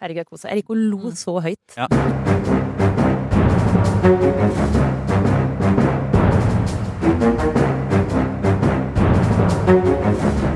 Herregud, 0.00 0.22
jeg 0.24 0.28
koser 0.32 0.60
å 0.64 0.74
lo 0.80 1.10
så 1.12 1.34
høyt. 1.44 1.74
Ja. 1.76 1.84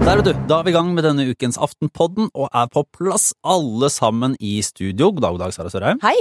Der, 0.00 0.16
vet 0.16 0.30
du. 0.30 0.32
Da 0.48 0.62
er 0.62 0.64
vi 0.64 0.72
i 0.72 0.76
gang 0.78 0.94
med 0.96 1.04
denne 1.04 1.28
ukens 1.28 1.60
Aftenpodden 1.60 2.30
og 2.32 2.48
er 2.56 2.72
på 2.72 2.86
plass 2.96 3.34
alle 3.44 3.92
sammen 3.92 4.32
i 4.40 4.54
studio. 4.64 5.10
God 5.12 5.27
dag, 5.27 5.36
god 5.36 5.45
dag, 5.45 5.54
Sara 5.58 5.74
Sørheim. 5.76 6.00
Hei! 6.00 6.16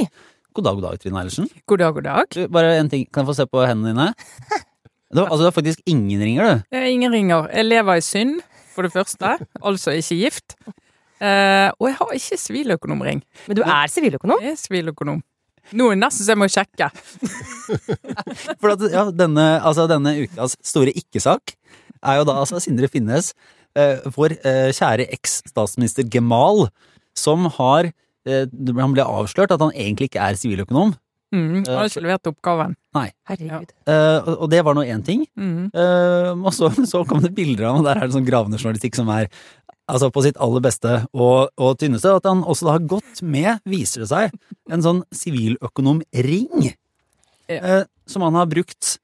God 0.51 0.67
dag, 0.67 0.75
god 0.81 0.89
dag, 0.89 0.99
Trine 0.99 1.23
Eilertsen. 1.23 1.47
God 1.63 1.79
dag, 1.79 1.95
god 1.95 2.09
dag. 2.09 2.31
Du, 2.35 2.43
bare 2.51 2.75
en 2.81 2.91
ting, 2.91 3.07
kan 3.07 3.23
jeg 3.23 3.31
få 3.31 3.39
se 3.39 3.47
på 3.47 3.63
hendene 3.63 3.95
dine? 3.95 4.11
Det 4.11 5.23
var, 5.23 5.27
altså, 5.31 5.45
det 5.45 5.51
er 5.53 5.59
faktisk 5.61 5.87
ingen 5.95 6.27
ringer, 6.27 6.43
du. 6.43 6.75
Er 6.75 6.91
ingen 6.91 7.15
ringer. 7.15 7.47
Jeg 7.55 7.71
lever 7.71 8.03
i 8.03 8.03
synd, 8.03 8.41
for 8.75 8.83
det 8.83 8.91
første. 8.91 9.37
Altså 9.63 9.95
ikke 9.95 10.25
gift. 10.25 10.59
Eh, 11.23 11.69
og 11.79 11.87
jeg 11.87 11.95
har 11.99 12.15
ikke 12.17 12.39
siviløkonomring. 12.41 13.21
Men 13.47 13.59
du 13.59 13.63
er 13.63 13.91
siviløkonom? 13.91 14.41
Jeg 14.43 14.57
er 14.57 14.59
siviløkonom. 14.59 15.21
Nå 15.71 15.85
er 15.87 15.95
det 15.95 16.01
nesten 16.03 16.25
så 16.27 16.33
jeg 16.33 16.41
må 16.41 16.49
sjekke. 16.51 16.89
For 18.61 18.73
at, 18.73 18.83
ja, 18.91 19.05
denne, 19.15 19.45
altså, 19.63 19.85
denne 19.91 20.15
ukas 20.25 20.57
store 20.65 20.91
ikke-sak 20.99 21.55
er 22.03 22.19
jo 22.19 22.25
da 22.27 22.35
altså 22.41 22.59
Sindre 22.59 22.89
Finnes, 22.91 23.31
uh, 23.79 24.03
vår 24.17 24.35
uh, 24.43 24.71
kjære 24.75 25.07
eks-statsminister 25.15 26.07
Gemal, 26.11 26.67
som 27.15 27.47
har 27.59 27.93
Han 28.23 28.93
ble 28.95 29.03
avslørt 29.03 29.51
at 29.51 29.59
han 29.59 29.73
egentlig 29.75 30.05
ikke 30.07 30.21
er 30.23 30.37
siviløkonom. 30.39 30.93
Mm, 31.35 31.63
jeg 31.65 31.73
har 31.75 31.89
ikke 31.89 32.03
levert 32.05 32.29
oppgaven. 32.29 32.75
Nei. 32.95 33.09
Herregud. 33.27 33.73
Eh, 33.89 34.19
og- 34.29 34.37
og 34.45 34.49
det 34.53 34.61
var 34.63 34.77
nå 34.77 34.85
én 34.87 35.03
ting. 35.03 35.25
Mm. 35.35 35.65
Uh, 35.75 36.31
og 36.45 36.53
så, 36.55 36.69
så 36.91 37.01
kom 37.09 37.19
det 37.19 37.33
bilder 37.35 37.65
av 37.65 37.73
ham, 37.73 37.81
og 37.81 37.89
der 37.89 37.99
er 37.99 38.07
det 38.07 38.15
sånn 38.15 38.27
gravende 38.29 38.55
journalistikk 38.61 38.95
som 38.95 39.09
er 39.11 39.27
altså 39.91 40.09
på 40.13 40.23
sitt 40.25 40.39
aller 40.41 40.63
beste 40.63 40.93
og, 41.11 41.51
og 41.59 41.75
tynneste. 41.81 42.15
At 42.19 42.27
han 42.29 42.43
også 42.43 42.67
da 42.67 42.77
har 42.77 42.87
gått 42.95 43.23
med, 43.25 43.63
viser 43.69 44.03
det 44.03 44.09
seg, 44.11 44.37
en 44.71 44.85
sånn 44.85 45.03
siviløkonomring. 45.15 46.69
Ja. 47.51 47.59
Eh, 47.59 47.83
som 48.07 48.23
han 48.25 48.37
har 48.39 48.47
brukt 48.51 48.97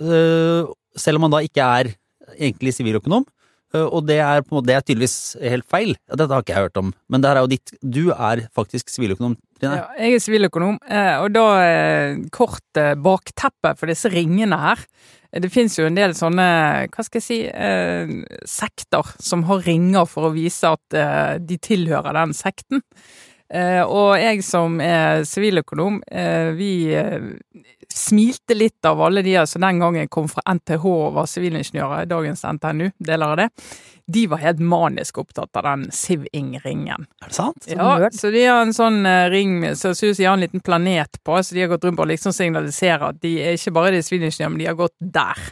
eh, 0.00 0.68
selv 0.98 1.18
om 1.18 1.26
han 1.26 1.34
da 1.36 1.42
ikke 1.44 1.64
er 1.80 1.92
egentlig 2.36 2.74
siviløkonom. 2.76 3.26
Eh, 3.74 3.84
og 3.84 4.06
det 4.08 4.20
er, 4.24 4.44
på 4.44 4.52
en 4.52 4.58
måte, 4.60 4.70
det 4.70 4.76
er 4.78 4.86
tydeligvis 4.86 5.18
helt 5.42 5.68
feil. 5.68 5.94
Dette 6.08 6.32
har 6.32 6.44
ikke 6.44 6.54
jeg 6.54 6.68
hørt 6.68 6.80
om. 6.80 6.94
Men 7.08 7.22
det 7.22 7.30
her 7.30 7.40
er 7.40 7.46
jo 7.46 7.52
ditt 7.52 7.74
Du 7.82 8.02
er 8.14 8.46
faktisk 8.56 8.92
siviløkonom, 8.92 9.36
Trine. 9.58 9.80
Ja, 9.82 9.86
jeg 9.98 10.18
er 10.18 10.24
siviløkonom, 10.24 10.80
eh, 10.88 11.14
og 11.22 11.32
da 11.36 11.46
eh, 11.64 12.24
kort 12.34 12.64
bakteppet 12.74 13.38
bakteppe 13.38 13.76
for 13.78 13.90
disse 13.90 14.10
ringene 14.12 14.58
her. 14.58 14.82
Det 15.28 15.50
finnes 15.52 15.74
jo 15.76 15.84
en 15.84 15.96
del 15.96 16.14
sånne, 16.16 16.44
hva 16.88 17.04
skal 17.04 17.20
jeg 17.20 17.26
si, 17.26 17.38
eh, 17.44 18.08
sekter 18.48 19.10
som 19.20 19.44
har 19.44 19.60
ringer 19.66 20.06
for 20.08 20.28
å 20.28 20.32
vise 20.32 20.70
at 20.72 20.96
eh, 20.96 21.36
de 21.38 21.58
tilhører 21.60 22.16
den 22.16 22.32
sekten. 22.32 22.80
Eh, 23.54 23.80
og 23.80 24.18
jeg 24.20 24.42
som 24.44 24.76
er 24.84 25.22
siviløkonom, 25.24 26.02
eh, 26.04 26.50
vi 26.52 26.92
eh, 26.92 27.30
smilte 27.88 28.54
litt 28.54 28.84
av 28.84 29.00
alle 29.00 29.22
de 29.24 29.38
som 29.48 29.64
den 29.64 29.80
gangen 29.80 30.08
kom 30.12 30.28
fra 30.28 30.44
NTH 30.52 30.84
og 30.84 31.14
var 31.16 31.28
sivilingeniører, 31.30 32.08
dagens 32.10 32.44
NTNU, 32.44 32.90
deler 33.00 33.32
av 33.32 33.38
det. 33.40 33.48
De 34.08 34.26
var 34.28 34.42
helt 34.42 34.60
manisk 34.60 35.18
opptatt 35.20 35.56
av 35.56 35.64
den 35.64 35.86
Siv-Ing-ringen. 35.92 37.08
Er 37.24 37.32
det 37.32 37.36
sant? 37.36 37.68
Ja, 37.68 37.96
nerd. 37.98 38.16
så 38.16 38.30
de 38.32 38.44
har 38.44 38.62
en 38.64 38.76
sånn 38.76 39.02
ring 39.32 39.60
som 39.74 39.92
så 39.92 39.96
ser 39.96 40.12
ut 40.12 40.16
som 40.16 40.22
de 40.22 40.28
har 40.28 40.36
en 40.38 40.44
liten 40.44 40.64
planet 40.64 41.20
på, 41.24 41.36
så 41.44 41.56
de 41.56 41.64
har 41.64 41.72
gått 41.72 41.84
rundt 41.88 42.00
å 42.00 42.08
liksom 42.08 42.32
signalisere 42.36 43.12
at 43.12 43.20
de 43.24 43.34
er 43.44 43.56
ikke 43.56 43.74
bare 43.76 43.92
de 43.96 44.04
sivilingeniører, 44.04 44.52
men 44.52 44.62
de 44.62 44.68
har 44.70 44.78
gått 44.80 44.96
der. 45.00 45.42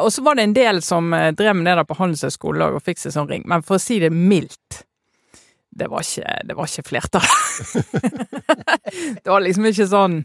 Og 0.00 0.08
så 0.12 0.24
var 0.24 0.36
det 0.36 0.44
en 0.44 0.56
del 0.56 0.80
som 0.84 1.12
drev 1.12 1.56
med 1.56 1.68
det 1.68 1.76
der 1.80 1.88
på 1.88 1.96
Handelshøyskolen 2.00 2.76
og 2.76 2.84
fikk 2.84 3.00
seg 3.00 3.16
sånn 3.16 3.28
ring, 3.28 3.44
men 3.48 3.64
for 3.64 3.76
å 3.76 3.84
si 3.84 4.00
det 4.00 4.12
mildt 4.12 4.84
det 5.80 5.88
var 5.88 6.04
ikke, 6.04 6.34
det 6.44 6.56
var 6.58 6.68
ikke 6.68 6.88
flertall. 6.90 7.30
det 9.24 9.30
var 9.30 9.40
liksom 9.44 9.68
ikke 9.70 9.88
sånn 9.88 10.20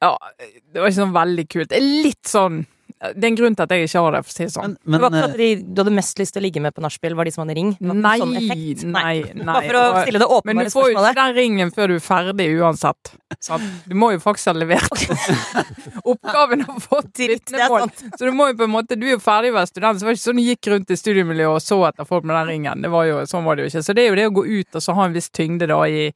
Ja, 0.00 0.12
det 0.44 0.80
var 0.80 0.88
ikke 0.90 0.98
sånn 1.00 1.16
veldig 1.16 1.46
kult. 1.52 1.74
Litt 2.04 2.28
sånn 2.28 2.62
Det 3.00 3.24
er 3.24 3.30
en 3.30 3.36
grunn 3.38 3.54
til 3.56 3.64
at 3.64 3.70
jeg 3.72 3.86
ikke 3.88 4.00
har 4.04 4.12
det, 4.12 4.20
for 4.26 4.32
å 4.32 4.36
si 4.36 4.44
det 4.44 4.52
sånn. 4.52 4.74
Men, 4.84 4.98
det 4.98 5.00
var 5.06 5.14
ikke 5.14 5.28
at 5.30 5.38
de, 5.40 5.48
du 5.64 5.80
hadde 5.80 5.94
mest 5.96 6.20
lyst 6.20 6.34
til 6.36 6.42
å 6.42 6.44
ligge 6.44 6.60
med 6.60 6.74
på 6.76 6.82
nachspiel, 6.84 7.14
var 7.16 7.28
de 7.28 7.32
som 7.32 7.46
hadde 7.46 7.56
ring? 7.56 7.70
Nei, 7.80 8.16
sånn 8.20 8.34
nei, 8.36 9.14
nei. 9.32 9.44
Bare 9.46 9.62
for 9.64 9.78
å 9.80 10.02
stille 10.04 10.20
det 10.20 10.26
Men 10.26 10.34
du 10.34 10.36
åpenbare 10.36 10.74
får 10.74 10.90
jo 10.90 10.98
ikke 10.98 11.16
den 11.20 11.34
ringen 11.38 11.72
før 11.72 11.94
du 11.94 11.96
er 11.96 12.04
ferdig 12.04 12.48
uansett. 12.60 13.12
Sant? 13.38 13.64
Du 13.86 13.94
må 13.96 14.10
jo 14.12 14.20
faktisk 14.20 14.50
ha 14.50 14.54
levert 14.58 15.04
oppgaven 16.10 16.64
og 16.66 16.80
fått 16.82 17.22
vitnemål. 17.30 17.86
Så 18.18 18.26
du 18.26 18.34
må 18.36 18.50
jo 18.50 18.58
på 18.58 18.66
en 18.66 18.72
måte, 18.74 18.98
du 18.98 19.06
er 19.06 19.14
jo 19.14 19.22
ferdig 19.22 19.52
å 19.54 19.56
være 19.60 19.70
student, 19.70 20.00
så 20.00 20.04
det 20.04 20.10
var 20.10 20.18
ikke 20.18 20.24
sånn 20.26 20.40
du 20.40 20.44
gikk 20.44 20.70
rundt 20.72 20.90
i 20.90 20.98
studiemiljøet 20.98 21.56
og 21.56 21.64
så 21.64 21.78
etter 21.88 22.08
folk 22.08 22.26
med 22.26 22.36
den 22.36 22.50
ringen. 22.50 22.84
Det 22.84 22.90
var 22.92 23.06
jo, 23.08 23.20
sånn 23.30 23.46
var 23.46 23.56
det 23.56 23.64
jo 23.64 23.72
ikke. 23.72 23.84
Så 23.86 23.96
det 23.96 24.04
er 24.04 24.10
jo 24.10 24.18
det 24.18 24.26
å 24.28 24.34
gå 24.40 24.44
ut 24.50 24.80
og 24.80 24.84
så 24.84 24.96
ha 24.98 25.06
en 25.06 25.16
viss 25.16 25.30
tyngde 25.32 25.70
da 25.70 25.78
i, 25.86 26.08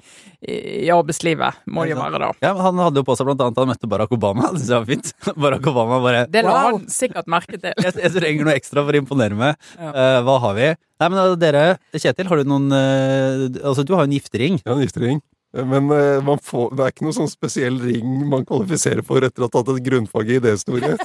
i, 0.44 0.90
arbeidslivet, 0.92 1.64
må 1.70 1.86
det 1.86 1.94
jo 1.94 2.00
være 2.02 2.20
da. 2.26 2.30
Ja, 2.44 2.52
men 2.52 2.62
Han 2.66 2.82
hadde 2.82 3.00
jo 3.00 3.08
på 3.08 3.16
seg 3.16 3.30
blant 3.30 3.46
annet 3.46 3.62
han 3.62 3.70
møtte 3.70 3.90
Barack 3.94 4.12
Obama. 4.18 4.50
Det 4.52 4.64
syns 4.64 4.74
jeg 4.74 4.82
var 4.82 4.90
fint. 4.90 5.14
Barack 5.46 5.70
Obama 5.70 6.00
bare 6.04 6.26
Det 6.34 6.44
la 6.44 6.73
Han 6.74 6.88
sikkert 6.92 7.30
merke 7.30 7.58
til. 7.58 7.74
jeg, 7.86 7.94
jeg 8.02 8.14
trenger 8.16 8.48
noe 8.48 8.56
ekstra 8.58 8.84
for 8.84 8.94
å 8.94 9.02
imponere 9.02 9.38
meg. 9.38 9.60
Ja. 9.78 9.92
Uh, 9.92 10.18
hva 10.26 10.38
har 10.46 10.58
vi? 10.58 10.72
Nei, 11.02 11.10
men 11.10 11.20
uh, 11.20 11.36
dere, 11.38 11.64
Kjetil, 11.94 12.30
har 12.30 12.40
du 12.40 12.50
noen 12.50 12.68
uh, 12.72 13.46
Altså, 13.64 13.84
du 13.86 13.94
har 13.94 14.04
jo 14.04 14.10
en 14.10 14.16
giftering. 14.16 14.60
Ja, 14.64 14.76
en 14.76 14.84
giftering. 14.84 15.22
Men 15.54 15.90
eh, 15.94 16.18
man 16.26 16.40
får, 16.42 16.72
det 16.74 16.82
er 16.84 16.92
ikke 16.94 17.06
noe 17.06 17.14
sånn 17.16 17.30
spesiell 17.30 17.76
ring 17.82 18.24
man 18.30 18.42
kvalifiserer 18.48 19.04
for 19.06 19.22
etter 19.22 19.44
å 19.44 19.48
ha 19.48 19.52
tatt 19.54 19.70
et 19.74 19.82
grunnfag 19.86 20.32
i 20.32 20.38
idéhistorie. 20.40 20.96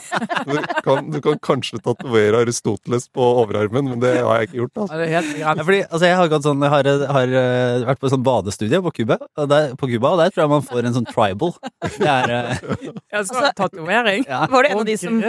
Du 0.50 0.56
kan, 0.86 1.10
du 1.14 1.20
kan 1.22 1.38
kanskje 1.44 1.78
tatovere 1.86 2.42
Aristoteles 2.42 3.06
på 3.14 3.28
overarmen, 3.44 3.92
men 3.92 4.02
det 4.02 4.16
har 4.18 4.42
jeg 4.42 4.50
ikke 4.50 4.60
gjort. 4.64 4.74
Altså. 4.84 4.98
det 5.00 5.06
er 5.08 5.14
helt 5.18 5.38
Ja, 5.40 5.54
fordi, 5.60 5.82
altså, 5.86 6.06
jeg 6.10 6.18
har, 6.20 6.32
gått 6.34 6.48
sånn, 6.48 6.66
jeg 6.66 6.74
har, 6.74 6.90
har 7.14 7.36
eh, 7.44 7.86
vært 7.92 8.02
på 8.02 8.10
et 8.10 8.16
sånt 8.16 8.26
badestudie 8.26 8.82
på 8.86 8.94
Cuba, 9.02 9.20
og 9.38 9.52
der, 9.52 9.70
på 9.80 9.92
Cuba, 9.92 10.14
og 10.16 10.24
der 10.24 10.34
tror 10.34 10.46
jeg 10.46 10.54
man 10.56 10.66
får 10.66 10.90
en 10.90 10.98
sånn 10.98 11.10
tribal. 11.10 11.54
Det 12.00 12.10
er 12.10 12.36
eh, 12.40 12.66
Ja, 13.14 13.24
så 13.26 13.52
tatovering. 13.58 14.26
ja. 14.30 14.44
Var 14.50 14.66
du 14.66 14.70
en 14.72 14.82
av 14.82 14.86
de 14.88 14.96
som. 15.02 15.22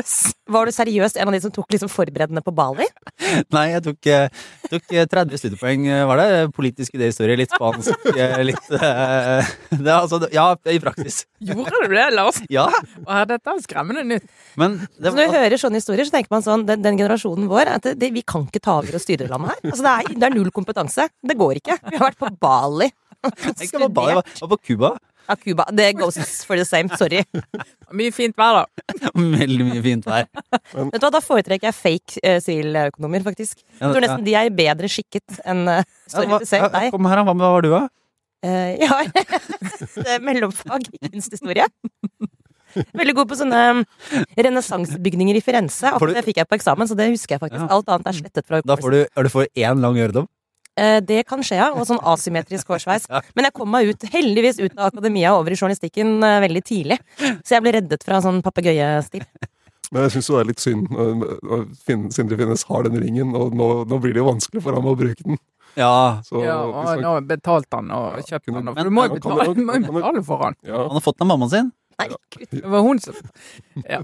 Var 0.50 0.66
du 0.68 0.74
seriøst 0.74 1.16
en 1.20 1.30
av 1.30 1.36
de 1.36 1.40
som 1.44 1.52
tok 1.54 1.70
liksom 1.72 1.90
forberedende 1.92 2.42
på 2.44 2.52
Bali? 2.54 2.86
Nei, 3.54 3.66
jeg 3.74 3.84
tok, 3.86 4.08
eh, 4.10 4.42
tok 4.70 4.94
eh, 4.96 5.06
30 5.10 5.40
studiepoeng, 5.40 5.86
eh, 5.90 6.02
var 6.08 6.20
det? 6.20 6.28
Politisk 6.56 6.96
idéhistorie, 6.98 7.38
litt 7.38 7.52
spansk, 7.54 8.08
eh, 8.16 8.40
litt 8.48 8.72
eh, 9.10 9.50
det, 9.76 9.86
er 9.86 9.96
altså, 9.96 10.20
Ja, 10.34 10.46
i 10.70 10.78
praksis. 10.82 11.24
Gjorde 11.50 11.82
du 11.84 11.94
det, 11.94 12.06
Lars? 12.14 12.40
Ja, 12.52 12.68
Å, 13.04 13.20
Dette 13.30 13.54
er 13.54 13.62
skremmende 13.64 14.06
nytt. 14.06 14.30
men 14.60 14.80
det 14.98 15.12
når 15.14 15.26
jeg 15.26 15.34
hører 15.36 15.62
sånne 15.64 15.82
historier, 15.82 16.08
så 16.08 16.16
tenker 16.16 16.32
man 16.34 16.46
sånn, 16.46 16.66
den, 16.68 16.82
den 16.84 16.98
generasjonen 17.00 17.50
vår, 17.50 17.74
at 17.76 17.86
det, 17.88 17.96
det, 18.00 18.12
vi 18.16 18.24
kan 18.26 18.48
ikke 18.48 18.62
ta 18.64 18.78
over 18.80 18.98
og 18.98 19.04
styre 19.04 19.28
landet 19.30 19.54
her. 19.54 19.62
Altså, 19.70 19.84
det, 19.86 19.94
er, 19.94 20.16
det 20.16 20.30
er 20.30 20.36
null 20.38 20.50
kompetanse. 20.54 21.10
Det 21.20 21.38
går 21.40 21.62
ikke. 21.62 21.78
Vi 21.90 21.96
har 21.98 22.10
vært 22.10 22.20
på 22.20 22.32
Bali. 22.40 22.90
ikke 23.20 23.84
bare 23.84 23.94
Bali, 24.00 24.12
jeg 24.14 24.20
var, 24.22 24.34
var 24.42 24.52
på 24.54 24.60
Cuba. 24.70 24.96
Ja, 25.30 25.36
Cuba. 25.36 25.64
Det 25.70 25.92
goes 25.92 26.44
for 26.44 26.56
the 26.56 26.64
same. 26.64 26.90
Sorry. 26.98 27.22
Mye 27.94 28.10
fint 28.14 28.34
vær, 28.38 28.64
da. 28.64 29.10
Veldig 29.40 29.66
mye 29.68 29.82
fint 29.84 30.08
vær. 30.08 30.26
Vet 30.50 30.96
du 30.96 31.06
hva, 31.06 31.12
Da 31.14 31.22
foretrekker 31.22 31.70
jeg 31.70 31.76
fake 31.76 32.24
eh, 32.26 32.40
siviløkonomer, 32.42 33.22
faktisk. 33.28 33.62
Jeg 33.78 33.84
tror 33.84 34.02
nesten 34.02 34.26
de 34.26 34.34
er 34.40 34.50
bedre 34.54 34.90
skikket 34.90 35.40
enn 35.44 35.62
uh, 35.70 35.84
Sorry 36.10 36.30
hva, 36.32 36.40
to 36.42 36.50
say, 36.50 36.64
deg. 36.66 36.90
Kom 36.94 37.06
her. 37.10 37.22
Hva 37.22 37.36
hva 37.36 37.52
var 37.56 37.66
du, 37.66 37.70
da? 37.76 37.84
Eh, 38.42 38.76
jeg 38.80 38.88
har 38.88 39.08
et 39.10 40.22
mellomfag 40.24 40.86
i 40.96 41.08
kunsthistorie. 41.10 41.66
Veldig 42.94 43.14
god 43.18 43.28
på 43.32 43.36
sånne 43.40 43.60
um, 43.74 43.80
renessansebygninger 44.38 45.36
i 45.36 45.42
Firenze. 45.42 45.90
Akkurat 45.90 46.14
du- 46.14 46.18
det 46.20 46.24
fikk 46.28 46.36
jeg 46.38 46.48
på 46.48 46.56
eksamen, 46.60 46.86
så 46.88 46.96
det 46.96 47.08
husker 47.10 47.34
jeg 47.36 47.42
faktisk. 47.42 47.64
Ja. 47.66 47.70
Alt 47.76 47.88
annet 47.90 48.06
er 48.12 48.18
slettet 48.20 48.46
fra 48.46 48.60
Da 48.62 48.76
får 48.78 48.90
du, 48.94 49.00
er 49.10 49.22
du 49.26 49.28
for 49.32 49.44
én 49.58 49.80
lang 49.82 49.98
øredom. 49.98 50.28
Eh, 50.78 51.00
Det 51.00 51.26
kan 51.26 51.42
skje, 51.42 51.56
ja. 51.58 51.72
Og 51.74 51.84
sånn 51.88 51.98
asymmetrisk 52.00 52.70
hårsveis. 52.70 53.08
Men 53.34 53.48
jeg 53.48 53.52
kom 53.58 53.68
meg 53.74 53.90
ut, 53.90 54.06
heldigvis 54.14 54.60
ut 54.62 54.78
av 54.78 54.92
akademia 54.92 55.34
og 55.34 55.42
over 55.42 55.50
i 55.52 55.58
journalistikken 55.58 56.22
eh, 56.22 56.38
veldig 56.46 56.62
tidlig. 56.64 57.00
Så 57.42 57.58
jeg 57.58 57.62
ble 57.66 57.72
reddet 57.80 58.06
fra 58.06 58.22
sånn 58.22 58.40
papegøyestil. 58.46 59.26
Men 59.90 60.04
jeg 60.06 60.14
syns 60.14 60.28
det 60.30 60.38
er 60.38 60.46
litt 60.46 60.62
synd 60.62 60.86
Sindre 62.14 62.36
Finnes 62.38 62.62
har 62.70 62.84
den 62.86 63.00
ringen, 63.02 63.34
og 63.34 63.50
nå, 63.58 63.66
nå 63.90 63.98
blir 64.00 64.14
det 64.14 64.22
jo 64.22 64.28
vanskelig 64.30 64.62
for 64.62 64.78
ham 64.78 64.86
å 64.86 64.94
bruke 64.96 65.24
den. 65.26 65.40
Ja. 65.76 66.20
Så 66.26 66.42
Ja, 66.44 66.56
og 66.64 66.74
han- 66.86 67.02
nå 67.04 67.12
betalte 67.26 67.76
han 67.78 67.90
og 67.90 68.18
kjøpte 68.26 68.52
han. 68.54 68.68
og- 68.68 68.74
Men- 68.74 68.84
Du 68.84 68.90
må 68.90 69.04
jo 69.04 69.08
kan 69.08 69.20
betale, 69.20 69.54
du- 69.54 69.66
kan 69.72 69.82
du- 69.82 69.92
betale 69.92 70.24
for 70.24 70.38
han. 70.44 70.54
ja, 70.64 70.76
Han 70.82 70.90
har 70.90 71.00
fått 71.00 71.18
den 71.18 71.30
av 71.30 71.38
mammaen 71.38 71.50
sin. 71.50 71.72
Nei. 72.00 72.08
Det 72.50 72.64
var 72.64 72.80
hun 72.80 72.98
som 72.98 73.14
ja, 73.86 73.98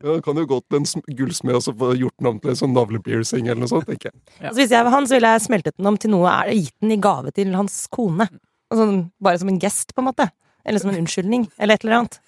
det 0.00 0.22
kan 0.22 0.36
jo 0.36 0.46
godt 0.46 0.72
en 0.72 0.84
sm- 0.84 1.02
gullsmed 1.18 1.56
og 1.56 1.62
så 1.62 1.72
få 1.74 1.96
gjort 1.98 2.14
den 2.20 2.28
om 2.28 2.38
til 2.38 2.50
en 2.50 2.56
sånn 2.56 2.72
navlepiercing 2.72 3.48
eller 3.48 3.58
noe 3.64 3.66
sånt, 3.72 3.86
tenker 3.88 4.12
jeg. 4.12 4.14
Ja. 4.40 4.48
Altså, 4.50 4.60
hvis 4.62 4.70
jeg 4.70 4.84
var 4.84 4.90
han, 4.92 5.04
så 5.10 5.16
ville 5.18 5.32
jeg 5.34 5.40
smeltet 5.48 5.76
den 5.76 5.86
om 5.90 5.96
til 5.98 6.10
noe 6.12 6.28
er 6.30 6.52
gitt 6.54 6.74
den 6.80 6.92
i 6.92 6.96
gave 6.96 7.32
til 7.34 7.52
hans 7.52 7.88
kone. 7.90 8.28
Altså, 8.70 9.10
bare 9.20 9.38
som 9.42 9.48
en 9.48 9.58
gest, 9.58 9.92
på 9.96 9.98
en 9.98 10.12
måte. 10.12 10.30
Eller 10.64 10.78
som 10.78 10.90
en 10.90 11.00
unnskyldning. 11.02 11.50
Eller 11.58 11.74
et 11.74 11.84
eller 11.84 11.96
annet. 11.98 12.20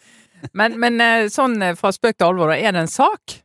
Men, 0.53 0.75
men 0.81 1.01
eh, 1.01 1.29
sånn 1.31 1.63
eh, 1.63 1.75
fra 1.79 1.93
spøk 1.95 2.17
til 2.19 2.27
alvor, 2.27 2.49
da. 2.51 2.55
Er 2.59 2.73
det 2.73 2.81
en 2.83 2.89
sak? 2.91 3.39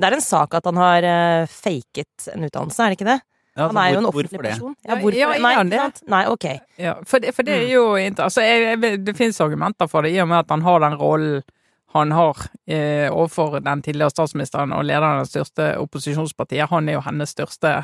Det 0.00 0.08
er 0.08 0.14
en 0.16 0.24
sak 0.24 0.54
at 0.54 0.64
han 0.64 0.76
har 0.80 1.04
eh, 1.04 1.44
faket 1.46 2.28
en 2.32 2.44
utdannelse, 2.48 2.80
er 2.80 2.88
det 2.94 2.98
ikke 2.98 3.10
det? 3.12 3.20
Ja, 3.52 3.66
Han 3.68 3.76
altså, 3.76 3.82
er 3.82 3.92
jo 3.92 3.98
en 3.98 4.06
offentlig 4.08 4.40
person. 4.40 4.76
Ja, 4.80 4.94
hvorfor? 4.96 5.16
ja, 5.18 5.32
Nei, 5.36 5.52
ikke 5.52 5.70
det? 5.70 5.80
sant? 5.80 6.04
Nei, 6.08 6.22
ok. 6.32 6.46
Ja, 6.80 6.94
for 7.04 7.20
det, 7.20 7.34
for 7.36 7.44
det 7.44 7.58
er 7.58 7.66
jo 7.68 7.82
altså, 8.00 8.40
jeg, 8.40 8.62
jeg, 8.80 9.00
Det 9.04 9.16
finnes 9.18 9.40
argumenter 9.44 9.90
for 9.92 10.06
det, 10.06 10.14
i 10.14 10.22
og 10.24 10.30
med 10.30 10.38
at 10.40 10.54
han 10.54 10.64
har 10.64 10.80
den 10.80 10.96
rollen 11.00 11.42
han 11.92 12.12
har 12.12 12.36
eh, 12.66 13.12
overfor 13.12 13.58
den 13.60 13.82
tidligere 13.84 14.10
statsministeren 14.10 14.72
og 14.72 14.86
lederen 14.88 15.18
av 15.18 15.26
det 15.26 15.32
største 15.34 15.66
opposisjonspartiet. 15.82 16.70
Han 16.70 16.88
er 16.88 16.96
jo 16.96 17.02
hennes 17.04 17.34
største 17.34 17.74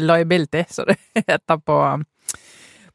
liability, 0.00 0.62
så 0.72 0.86
det 0.88 0.96
heter 1.28 1.60
på, 1.60 1.76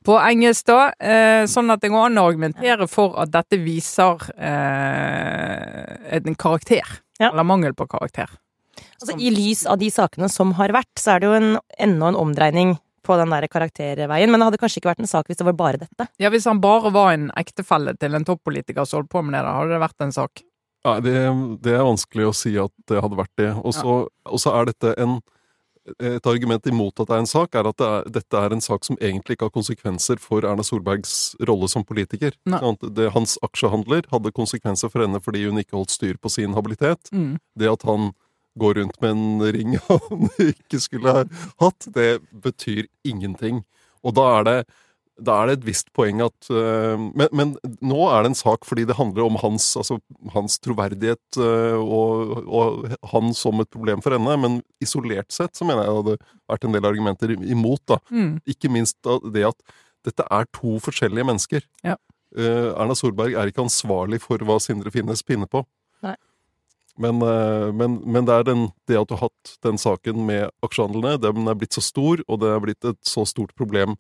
på 0.02 0.18
engelsk, 0.18 0.66
da. 0.72 0.80
Eh, 0.98 1.44
sånn 1.46 1.70
at 1.70 1.84
det 1.84 1.94
går 1.94 2.08
an 2.08 2.18
å 2.18 2.26
argumentere 2.32 2.90
for 2.90 3.20
at 3.22 3.30
dette 3.36 3.62
viser 3.62 4.26
eh, 4.34 6.18
en 6.18 6.42
karakter. 6.42 6.98
Ja. 7.22 7.30
Eller 7.30 7.46
mangel 7.46 7.78
på 7.78 7.86
karakter. 7.94 8.34
Altså, 9.04 9.20
I 9.20 9.34
lys 9.34 9.66
av 9.70 9.80
de 9.82 9.92
sakene 9.92 10.30
som 10.32 10.56
har 10.58 10.74
vært, 10.76 10.92
så 11.00 11.16
er 11.16 11.22
det 11.22 11.30
jo 11.30 11.36
en, 11.38 11.52
enda 11.88 12.12
en 12.12 12.20
omdreining 12.24 12.78
på 13.04 13.18
den 13.20 13.36
der 13.36 13.50
karakterveien. 13.52 14.32
Men 14.32 14.40
det 14.40 14.48
hadde 14.48 14.62
kanskje 14.62 14.80
ikke 14.80 14.94
vært 14.94 15.04
en 15.04 15.12
sak 15.12 15.28
hvis 15.28 15.42
det 15.42 15.48
var 15.50 15.60
bare 15.60 15.82
dette. 15.84 16.08
Ja, 16.24 16.32
Hvis 16.32 16.48
han 16.48 16.64
bare 16.64 16.94
var 16.96 17.12
en 17.12 17.30
ektefelle 17.40 17.98
til 18.00 18.16
en 18.16 18.26
toppolitiker 18.28 18.88
som 18.88 19.02
holdt 19.02 19.12
på 19.12 19.24
med 19.26 19.36
det, 19.36 19.44
da 19.44 19.58
hadde 19.60 19.76
det 19.76 19.84
vært 19.84 20.08
en 20.08 20.16
sak. 20.16 20.44
Nei, 20.84 20.98
det, 21.04 21.16
det 21.64 21.78
er 21.78 21.86
vanskelig 21.88 22.28
å 22.28 22.36
si 22.36 22.56
at 22.60 22.74
det 22.92 23.04
hadde 23.04 23.20
vært 23.20 23.36
det. 23.40 23.52
Og 23.60 23.76
så 23.76 24.52
ja. 24.52 24.58
er 24.60 24.72
dette 24.72 24.96
en 25.00 25.20
et 26.00 26.28
argument 26.30 26.68
imot 26.70 26.96
at 27.02 27.10
det 27.10 27.16
er 27.16 27.22
en 27.24 27.28
sak, 27.28 27.56
er 27.60 27.68
at 27.68 27.80
det 27.80 27.88
er, 27.88 28.06
dette 28.18 28.40
er 28.40 28.54
en 28.56 28.64
sak 28.64 28.86
som 28.88 28.98
egentlig 29.02 29.36
ikke 29.36 29.50
har 29.50 29.56
konsekvenser 29.56 30.22
for 30.24 30.46
Erna 30.48 30.64
Solbergs 30.64 31.36
rolle 31.50 31.68
som 31.72 31.84
politiker. 31.84 32.36
Det, 32.48 33.10
hans 33.12 33.36
aksjehandler 33.44 34.08
hadde 34.12 34.32
konsekvenser 34.36 34.92
for 34.94 35.04
henne 35.04 35.20
fordi 35.24 35.44
hun 35.44 35.60
ikke 35.60 35.76
holdt 35.76 35.92
styr 35.92 36.20
på 36.22 36.32
sin 36.32 36.56
habilitet. 36.56 37.12
Mm. 37.12 37.36
Det 37.60 37.72
at 37.74 37.84
han 37.90 38.14
går 38.60 38.80
rundt 38.80 39.02
med 39.02 39.12
en 39.16 39.44
ring 39.56 39.76
han 39.88 40.30
ikke 40.40 40.80
skulle 40.82 41.14
ha 41.18 41.26
hatt, 41.62 41.90
det 41.96 42.22
betyr 42.32 42.88
ingenting. 43.08 43.64
Og 44.04 44.16
da 44.18 44.26
er 44.38 44.48
det, 44.48 44.56
da 45.24 45.38
er 45.40 45.50
det 45.50 45.58
et 45.60 45.68
visst 45.68 45.92
poeng 45.96 46.22
at 46.26 46.50
uh, 46.52 46.98
men, 47.00 47.28
men 47.32 47.54
nå 47.86 48.08
er 48.10 48.24
det 48.24 48.34
en 48.34 48.40
sak 48.40 48.66
fordi 48.68 48.86
det 48.90 48.98
handler 48.98 49.28
om 49.28 49.38
hans, 49.42 49.72
altså, 49.80 50.00
hans 50.34 50.58
troverdighet 50.64 51.40
uh, 51.40 51.80
og, 51.80 52.34
og 52.44 52.98
han 53.14 53.34
som 53.38 53.62
et 53.64 53.72
problem 53.74 54.04
for 54.06 54.18
henne. 54.18 54.38
Men 54.42 54.60
isolert 54.84 55.32
sett 55.34 55.56
så 55.58 55.68
mener 55.68 55.86
jeg 55.86 55.94
det 55.94 56.00
hadde 56.02 56.34
vært 56.56 56.68
en 56.68 56.78
del 56.78 56.90
argumenter 56.90 57.36
imot. 57.38 57.86
da. 57.90 58.02
Mm. 58.12 58.36
Ikke 58.50 58.72
minst 58.74 59.00
det 59.34 59.48
at 59.54 59.78
dette 60.04 60.26
er 60.28 60.50
to 60.52 60.76
forskjellige 60.84 61.30
mennesker. 61.30 61.64
Ja. 61.86 61.96
Uh, 62.34 62.74
Erna 62.74 62.98
Solberg 62.98 63.38
er 63.38 63.50
ikke 63.50 63.64
ansvarlig 63.64 64.20
for 64.24 64.42
hva 64.44 64.58
Sindre 64.62 64.92
Finnes 64.94 65.24
pinner 65.26 65.50
på. 65.50 65.64
Men, 67.02 67.22
eh, 67.26 67.72
men, 67.74 67.96
men 68.06 68.26
det 68.28 68.34
er 68.36 68.44
den, 68.52 68.68
det 68.88 69.00
at 69.00 69.10
du 69.10 69.16
har 69.16 69.24
hatt 69.30 69.54
den 69.66 69.80
saken 69.82 70.26
med 70.28 70.50
aksjehandlene, 70.66 71.16
den 71.24 71.48
er 71.50 71.56
blitt 71.58 71.74
så 71.74 71.82
stor, 71.82 72.22
og 72.28 72.40
det 72.44 72.52
er 72.54 72.60
blitt 72.62 72.86
et 72.86 73.00
så 73.10 73.24
stort 73.26 73.56
problem 73.58 73.96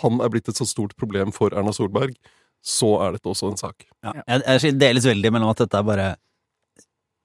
Han 0.00 0.20
er 0.24 0.30
blitt 0.32 0.48
et 0.48 0.56
så 0.56 0.64
stort 0.68 0.94
problem 0.96 1.32
for 1.34 1.52
Erna 1.52 1.72
Solberg, 1.76 2.14
så 2.64 2.94
er 3.04 3.12
dette 3.18 3.28
også 3.28 3.50
en 3.52 3.58
sak. 3.60 3.84
Ja. 4.04 4.12
Jeg, 4.28 4.42
jeg 4.62 4.78
deles 4.80 5.04
veldig 5.08 5.32
mellom 5.34 5.50
at 5.52 5.60
dette 5.64 5.76
er 5.80 5.86
bare 5.86 6.08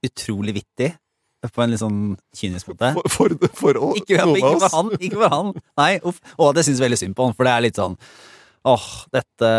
utrolig 0.03 0.55
vittig, 0.59 0.91
på 1.53 1.59
en 1.63 1.73
litt 1.73 1.81
sånn 1.81 1.97
kynisk 2.39 2.69
måte. 2.71 2.93
For, 3.11 3.33
for, 3.35 3.49
for 3.59 3.79
å- 3.79 3.93
Ikke, 3.99 4.15
noen 4.23 4.37
ikke 4.39 4.59
for 4.63 4.75
han, 4.77 4.91
ikke 4.99 5.19
for 5.19 5.33
han. 5.33 5.49
Nei, 5.79 5.89
uff. 6.07 6.21
Og 6.39 6.53
det 6.55 6.63
syns 6.67 6.79
veldig 6.83 6.99
synd 7.01 7.15
på 7.17 7.27
han, 7.27 7.35
for 7.35 7.47
det 7.47 7.51
er 7.55 7.65
litt 7.65 7.79
sånn 7.79 7.97
åh, 8.63 8.85
dette 9.11 9.49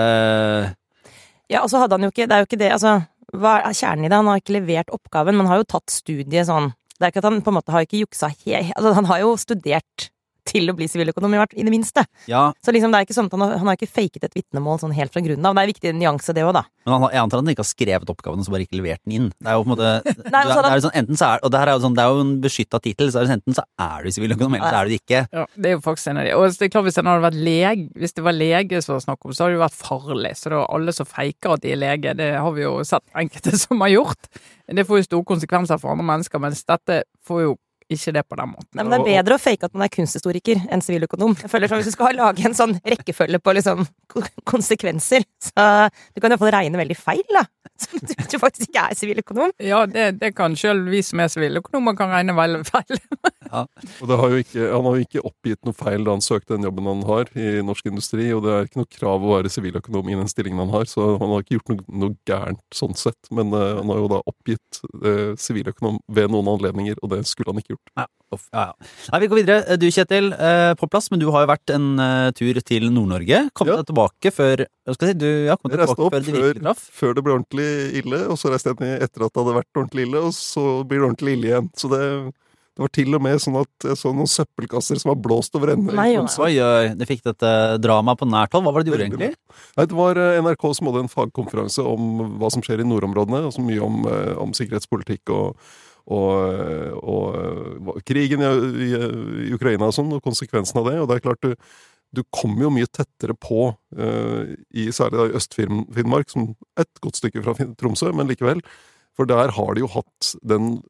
Ja, 1.53 1.61
og 1.61 1.69
så 1.69 1.83
hadde 1.83 1.99
han 1.99 2.07
jo 2.07 2.09
ikke 2.09 2.25
Det 2.25 2.33
er 2.39 2.41
jo 2.41 2.47
ikke 2.49 2.59
det, 2.63 2.71
altså 2.73 2.95
Hva 3.35 3.59
er 3.67 3.75
kjernen 3.75 4.07
i 4.07 4.11
det? 4.11 4.19
Han 4.21 4.31
har 4.31 4.41
ikke 4.41 4.57
levert 4.59 4.93
oppgaven, 4.95 5.39
men 5.39 5.51
har 5.51 5.61
jo 5.61 5.71
tatt 5.75 5.91
studiet 5.93 6.49
sånn 6.49 6.71
Det 6.95 7.07
er 7.07 7.13
ikke 7.13 7.25
at 7.25 7.31
han 7.31 7.41
på 7.43 7.51
en 7.51 7.59
måte 7.59 7.75
har 7.75 7.87
ikke 7.87 8.05
juksa 8.05 8.31
he... 8.31 8.61
Altså, 8.77 8.93
han 8.95 9.09
har 9.11 9.25
jo 9.25 9.35
studert 9.41 10.11
til 10.49 10.71
å 10.71 10.75
bli 10.77 10.89
siviløkonom, 10.91 11.35
i 11.35 11.65
det 11.65 11.73
minste. 11.73 12.05
Ja, 12.31 12.53
Så 12.65 12.73
liksom, 12.75 12.93
det 12.93 13.01
er 13.01 13.07
ikke 13.09 13.17
sånn 13.17 13.29
at 13.31 13.37
han 13.37 13.45
har, 13.45 13.57
han 13.61 13.71
har 13.71 13.79
ikke 13.79 13.91
faket 13.91 14.27
et 14.29 14.37
vitnemål 14.37 14.81
sånn 14.83 14.95
helt 14.97 15.13
fra 15.15 15.23
grunnen 15.25 15.47
av. 15.49 15.57
Det 15.57 15.63
er 15.63 15.69
en 15.69 15.73
viktig 15.73 15.93
nyanse, 15.99 16.35
det 16.37 16.45
òg, 16.45 16.53
da. 16.57 16.65
men 16.85 16.95
han, 16.97 17.07
jeg 17.15 17.23
antar 17.25 17.41
at 17.41 17.45
han 17.45 17.53
ikke 17.55 17.65
har 17.65 17.71
skrevet 17.71 18.13
oppgaven 18.13 18.43
og 18.43 18.47
så 18.47 18.55
bare 18.55 18.67
ikke 18.67 18.79
levert 18.79 19.03
den 19.05 19.17
inn. 19.19 19.29
Det 19.39 19.51
er 19.51 19.59
jo 19.59 19.65
på 19.65 19.71
en 19.71 19.75
måte 19.75 19.91
Nei, 20.05 20.15
det, 20.15 20.31
er, 20.31 20.41
altså, 20.43 20.61
det, 20.61 20.71
er 20.71 20.77
jo 20.77 20.85
sånn, 20.87 20.97
enten 21.01 21.21
så 21.21 21.31
er, 21.31 21.45
Og 21.45 21.53
det 21.55 21.63
her 21.63 21.73
er 21.73 21.79
jo 21.79 21.85
sånn, 21.85 21.97
det 21.97 22.05
er 22.05 22.13
jo 22.13 22.25
en 22.25 22.35
beskytta 22.45 22.81
tittel, 22.85 23.13
så 23.13 23.21
er 23.21 23.29
det 23.29 23.39
enten 23.39 23.59
så 23.59 23.67
er 23.87 24.05
du 24.05 24.17
siviløkonom, 24.17 24.59
eller 24.59 24.69
så 24.69 24.81
er 24.81 24.85
du 24.89 24.95
det 24.95 25.01
ikke. 25.01 25.23
Ja, 25.25 25.47
det 25.55 25.71
er 25.71 25.77
jo 25.77 25.83
faktisk 25.85 26.13
en 26.13 26.21
av 26.23 26.29
de. 26.29 26.37
Og 26.39 26.47
det 26.47 26.69
er 26.69 26.75
klart 26.75 26.89
Hvis 26.89 27.01
hadde 27.01 27.17
vært 27.25 27.41
lege, 27.51 27.89
hvis 28.01 28.17
det 28.17 28.27
var 28.27 28.37
lege 28.37 28.83
som 28.85 28.97
var 28.97 29.05
snakk 29.07 29.25
om, 29.25 29.35
så 29.35 29.45
hadde 29.45 29.55
det 29.55 29.59
jo 29.59 29.65
vært 29.65 29.81
farlig. 29.81 30.35
Så 30.39 30.53
det 30.53 30.61
var 30.61 30.73
alle 30.79 30.97
som 30.97 31.09
faker 31.09 31.57
at 31.57 31.65
de 31.65 31.75
er 31.75 31.81
lege, 31.81 32.17
det 32.19 32.31
har 32.37 32.57
vi 32.57 32.67
jo 32.67 32.77
sett 32.87 33.05
enkelte 33.17 33.57
som 33.65 33.85
har 33.85 33.95
gjort. 33.95 34.31
Det 34.65 34.87
får 34.89 35.03
jo 35.03 35.09
store 35.11 35.31
konsekvenser 35.35 35.81
for 35.81 35.95
andre 35.95 36.09
mennesker, 36.13 36.43
mens 36.43 36.65
dette 36.69 37.03
får 37.25 37.47
jo 37.47 37.57
ikke 37.93 38.15
det 38.17 38.25
på 38.29 38.39
den 38.39 38.51
måten. 38.53 38.69
Nei, 38.73 38.85
men 38.85 38.93
Det 39.05 39.15
er 39.15 39.23
bedre 39.23 39.37
å 39.37 39.43
fake 39.43 39.69
at 39.69 39.75
man 39.75 39.87
er 39.87 39.93
kunsthistoriker 39.93 40.63
enn 40.73 40.83
siviløkonom. 40.85 41.37
Jeg 41.43 41.51
føler 41.53 41.71
sånn, 41.71 41.83
Hvis 41.83 41.93
du 41.93 41.97
skal 41.97 42.17
lage 42.17 42.45
en 42.47 42.57
sånn 42.57 42.77
rekkefølge 42.81 43.41
på 43.41 43.55
liksom 43.59 43.85
konsekvenser, 44.45 45.27
så 45.43 45.89
du 46.15 46.23
kan 46.23 46.33
iallfall 46.33 46.55
regne 46.55 46.81
veldig 46.81 46.97
feil, 46.99 47.25
da. 47.33 47.47
Som 47.85 47.99
du, 47.99 48.13
du 48.15 48.37
faktisk 48.39 48.69
ikke 48.69 48.85
er 48.87 48.95
siviløkonom. 48.95 49.51
Ja, 49.59 49.81
det, 49.91 50.21
det 50.21 50.31
kan 50.37 50.55
sjøl 50.55 50.85
vi 50.87 51.01
som 51.03 51.19
er 51.19 51.31
siviløkonomer 51.33 51.97
kan 51.99 52.13
regne 52.13 52.37
veldig 52.37 52.61
feil. 52.69 53.01
Og 53.55 54.07
det 54.09 54.19
har 54.19 54.31
jo 54.31 54.43
ikke, 54.43 54.63
han 54.71 54.87
har 54.87 54.95
jo 54.97 55.05
ikke 55.05 55.25
oppgitt 55.27 55.61
noe 55.67 55.77
feil 55.77 56.07
da 56.07 56.15
han 56.15 56.23
søkte 56.25 56.57
den 56.57 56.67
jobben 56.67 56.89
han 56.91 57.03
har 57.07 57.29
i 57.39 57.61
norsk 57.67 57.87
industri, 57.91 58.29
og 58.35 58.43
det 58.47 58.55
er 58.55 58.69
ikke 58.69 58.81
noe 58.81 58.91
krav 58.91 59.23
å 59.23 59.35
være 59.37 59.53
siviløkonom 59.53 60.09
i 60.11 60.17
den 60.19 60.31
stillingen 60.31 60.63
han 60.65 60.73
har, 60.75 60.89
så 60.91 61.13
han 61.21 61.35
har 61.35 61.45
ikke 61.45 61.59
gjort 61.59 61.71
noe, 61.71 61.85
noe 62.05 62.17
gærent 62.27 62.63
sånn 62.75 62.97
sett. 62.99 63.31
Men 63.35 63.53
uh, 63.55 63.77
han 63.79 63.93
har 63.93 64.01
jo 64.01 64.11
da 64.11 64.23
oppgitt 64.31 64.81
siviløkonom 65.39 65.75
siviløkonom 65.75 66.01
ved 66.09 66.31
noen 66.31 66.49
anledninger, 66.55 66.99
og 67.03 67.11
det 67.11 67.25
skulle 67.29 67.53
han 67.53 67.61
ikke 67.61 67.74
gjort. 67.74 67.74
Ja, 67.97 68.07
uff, 68.35 68.47
ja, 68.53 68.65
ja. 68.71 68.89
Nei, 69.13 69.21
vi 69.25 69.29
går 69.33 69.41
videre. 69.43 69.77
Du 69.79 69.87
Kjetil, 69.95 70.33
eh, 70.35 70.75
på 70.81 70.89
plass, 70.91 71.11
men 71.13 71.21
du 71.23 71.29
har 71.35 71.45
jo 71.47 71.51
vært 71.53 71.75
en 71.75 71.89
eh, 72.03 72.31
tur 72.37 72.61
til 72.67 72.89
Nord-Norge. 72.91 73.45
Kom 73.55 73.69
Ja. 73.71 73.77
deg 73.81 73.87
tilbake 73.93 74.33
før 74.35 74.65
skal 74.93 75.09
jeg 75.09 75.15
si, 75.15 75.19
du, 75.25 75.29
ja, 75.49 75.57
kom 75.57 75.71
Jeg 75.71 75.79
deg 75.81 75.89
tilbake 75.89 76.07
opp 76.09 76.13
før 76.17 76.21
det 76.25 76.33
før, 76.35 76.41
virkelig 76.43 76.63
traff. 76.63 76.87
før 77.01 77.15
det 77.15 77.25
ble 77.25 77.37
ordentlig 77.39 77.69
ille, 78.05 78.23
og 78.29 78.37
så 78.41 78.51
reiste 78.55 78.75
jeg 78.75 78.81
ned 78.85 79.03
etter 79.09 79.27
at 79.27 79.33
det 79.35 79.45
hadde 79.45 79.59
vært 79.61 79.79
ordentlig 79.83 80.09
ille, 80.09 80.25
og 80.29 80.33
så 80.35 80.65
blir 80.89 80.99
det 81.05 81.07
ordentlig 81.11 81.37
ille 81.39 81.47
igjen. 81.53 81.71
Så 81.79 81.91
det, 81.95 82.03
det 82.75 82.83
var 82.83 82.91
til 82.91 83.15
og 83.15 83.23
med 83.23 83.39
sånn 83.39 83.57
at 83.61 83.87
jeg 83.87 83.97
så 84.01 84.11
noen 84.11 84.27
søppelkasser 84.27 84.99
som 84.99 85.13
var 85.13 85.21
blåst 85.23 85.55
over 85.55 85.71
ende. 85.77 85.95
Nei, 85.95 86.09
Oi, 86.19 86.53
oi, 86.59 86.89
det 86.99 87.07
fikk 87.07 87.23
dette 87.23 87.53
dramaet 87.79 88.19
på 88.19 88.27
nært 88.27 88.51
hold. 88.53 88.65
Hva 88.67 88.73
var 88.75 88.83
det 88.83 88.91
du 88.91 88.97
gjorde, 88.97 89.07
egentlig? 89.13 89.31
Nei, 89.79 89.87
det 89.87 89.95
var 89.95 90.19
eh, 90.19 90.41
NRK 90.43 90.65
som 90.75 90.91
hadde 90.91 91.05
en 91.07 91.13
fagkonferanse 91.13 91.87
om 91.87 92.35
hva 92.43 92.51
som 92.51 92.65
skjer 92.67 92.83
i 92.83 92.89
nordområdene, 92.91 93.45
og 93.47 93.55
så 93.55 93.63
mye 93.63 93.79
om, 93.81 94.03
eh, 94.11 94.35
om 94.43 94.51
sikkerhetspolitikk 94.59 95.31
og, 95.31 95.55
og, 96.13 97.01
og 97.01 98.01
krigen 98.05 98.45
i, 98.45 98.53
i, 98.87 98.89
i 99.49 99.53
Ukraina 99.57 99.89
og 99.89 99.97
sånn, 99.97 100.13
og 100.17 100.25
konsekvensen 100.25 100.81
av 100.83 100.91
det. 100.91 100.97
Og 101.01 101.11
det 101.11 101.19
er 101.19 101.25
klart, 101.25 101.45
du, 101.45 101.55
du 102.15 102.23
kommer 102.35 102.67
jo 102.67 102.73
mye 102.75 102.91
tettere 102.91 103.37
på, 103.41 103.71
uh, 103.99 104.43
i 104.77 104.89
særlig 104.95 105.31
i 105.31 105.39
Øst-Finnmark, 105.41 106.33
som 106.33 106.53
et 106.81 107.05
godt 107.05 107.21
stykke 107.21 107.45
fra 107.45 107.57
Tromsø, 107.81 108.13
men 108.13 108.31
likevel. 108.31 108.63
For 109.15 109.31
der 109.31 109.53
har 109.55 109.75
de 109.75 109.85
jo 109.85 109.93
hatt 109.95 110.35
den 110.43 110.81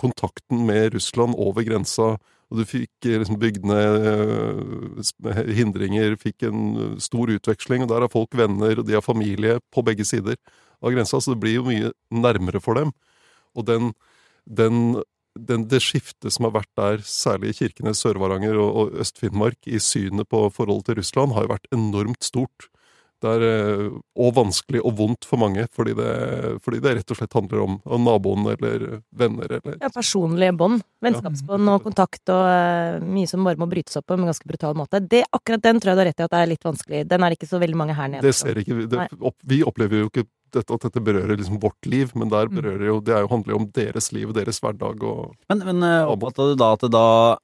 kontakten 0.00 0.64
med 0.68 0.94
Russland 0.96 1.36
over 1.36 1.64
grensa, 1.66 2.16
og 2.46 2.60
du 2.60 2.62
fikk 2.68 3.08
eh, 3.08 3.18
liksom 3.20 3.40
bygd 3.42 3.64
ned 3.66 4.04
eh, 4.06 5.40
hindringer, 5.56 6.14
fikk 6.20 6.46
en 6.46 6.94
stor 7.02 7.32
utveksling, 7.34 7.82
og 7.84 7.90
der 7.90 8.06
har 8.06 8.12
folk 8.12 8.36
venner, 8.38 8.78
og 8.78 8.86
de 8.86 8.94
har 8.96 9.04
familie 9.04 9.58
på 9.74 9.82
begge 9.84 10.06
sider 10.06 10.38
av 10.80 10.94
grensa, 10.94 11.18
så 11.20 11.34
det 11.34 11.40
blir 11.42 11.58
jo 11.58 11.66
mye 11.66 11.90
nærmere 12.14 12.62
for 12.62 12.78
dem. 12.78 12.94
Og 13.58 13.66
den, 13.68 13.90
den, 14.46 15.02
den, 15.38 15.66
det 15.70 15.82
skiftet 15.84 16.32
som 16.34 16.48
har 16.48 16.56
vært 16.60 16.72
der, 16.78 17.04
særlig 17.06 17.52
i 17.52 17.58
Kirkenes, 17.60 18.00
Sør-Varanger 18.04 18.56
og, 18.62 18.70
og 18.80 19.02
Øst-Finnmark, 19.02 19.60
i 19.66 19.82
synet 19.82 20.30
på 20.32 20.46
forholdet 20.54 20.90
til 20.90 21.00
Russland, 21.02 21.36
har 21.36 21.46
jo 21.46 21.54
vært 21.56 21.70
enormt 21.74 22.26
stort. 22.26 22.70
Det 23.24 23.30
er, 23.32 23.42
eh, 23.48 23.94
og 24.20 24.34
vanskelig 24.36 24.82
og 24.84 24.92
vondt 24.98 25.24
for 25.24 25.40
mange, 25.40 25.64
fordi 25.72 25.94
det, 25.96 26.08
fordi 26.64 26.82
det 26.84 26.92
rett 26.98 27.12
og 27.14 27.16
slett 27.16 27.36
handler 27.36 27.62
om, 27.64 27.78
om 27.88 28.04
naboen 28.04 28.44
eller 28.52 28.84
venner 29.16 29.54
eller 29.56 29.78
Ja, 29.80 29.88
personlige 29.92 30.52
bånd. 30.60 30.84
Vennskapsbånd 31.04 31.72
og 31.72 31.86
kontakt 31.86 32.32
og 32.32 32.42
eh, 32.50 32.98
mye 33.00 33.30
som 33.30 33.46
bare 33.46 33.60
må 33.60 33.68
brytes 33.70 33.96
opp 33.96 34.08
på 34.10 34.18
en 34.18 34.28
ganske 34.28 34.48
brutal 34.48 34.76
måte. 34.76 35.00
Det, 35.00 35.22
akkurat 35.32 35.64
den 35.64 35.80
tror 35.80 35.94
jeg 35.94 35.96
du 35.96 36.02
har 36.04 36.10
rett 36.10 36.20
i 36.20 36.26
at 36.26 36.34
det 36.34 36.42
er 36.42 36.52
litt 36.52 36.68
vanskelig. 36.68 37.02
Den 37.08 37.24
er 37.24 37.36
ikke 37.36 37.48
så 37.48 37.60
veldig 37.62 37.80
mange 37.80 37.96
her 37.96 38.12
nede. 38.12 38.26
Det 38.26 38.36
ser 38.36 38.60
ikke, 38.60 38.84
det, 38.84 39.08
opp, 39.16 39.38
vi 39.48 39.62
opplever 39.64 40.04
jo 40.04 40.12
ikke 40.12 40.26
dette, 40.52 40.70
at 40.74 40.80
dette 40.86 41.00
berører 41.02 41.36
liksom 41.36 41.58
vårt 41.62 41.86
liv, 41.86 42.12
men 42.14 42.28
der 42.32 42.46
Mm. 42.48 42.56
berører 42.60 42.86
jo, 42.86 43.00
det 43.00 43.14
er 43.14 43.20
jo, 43.24 43.28
handler 43.28 43.52
jo 43.54 43.58
om 43.62 43.70
deres 43.72 44.12
liv 44.12 44.28
og 44.28 44.34
deres 44.34 44.60
hverdag. 44.60 45.02
Og, 45.02 45.34
Men, 45.50 45.58
men 45.64 45.82
eh, 45.82 46.04
oppfatta 46.06 46.50
du 46.50 46.54
da 46.56 46.72
at 46.76 46.80
det 46.86 46.90
da 46.92 47.38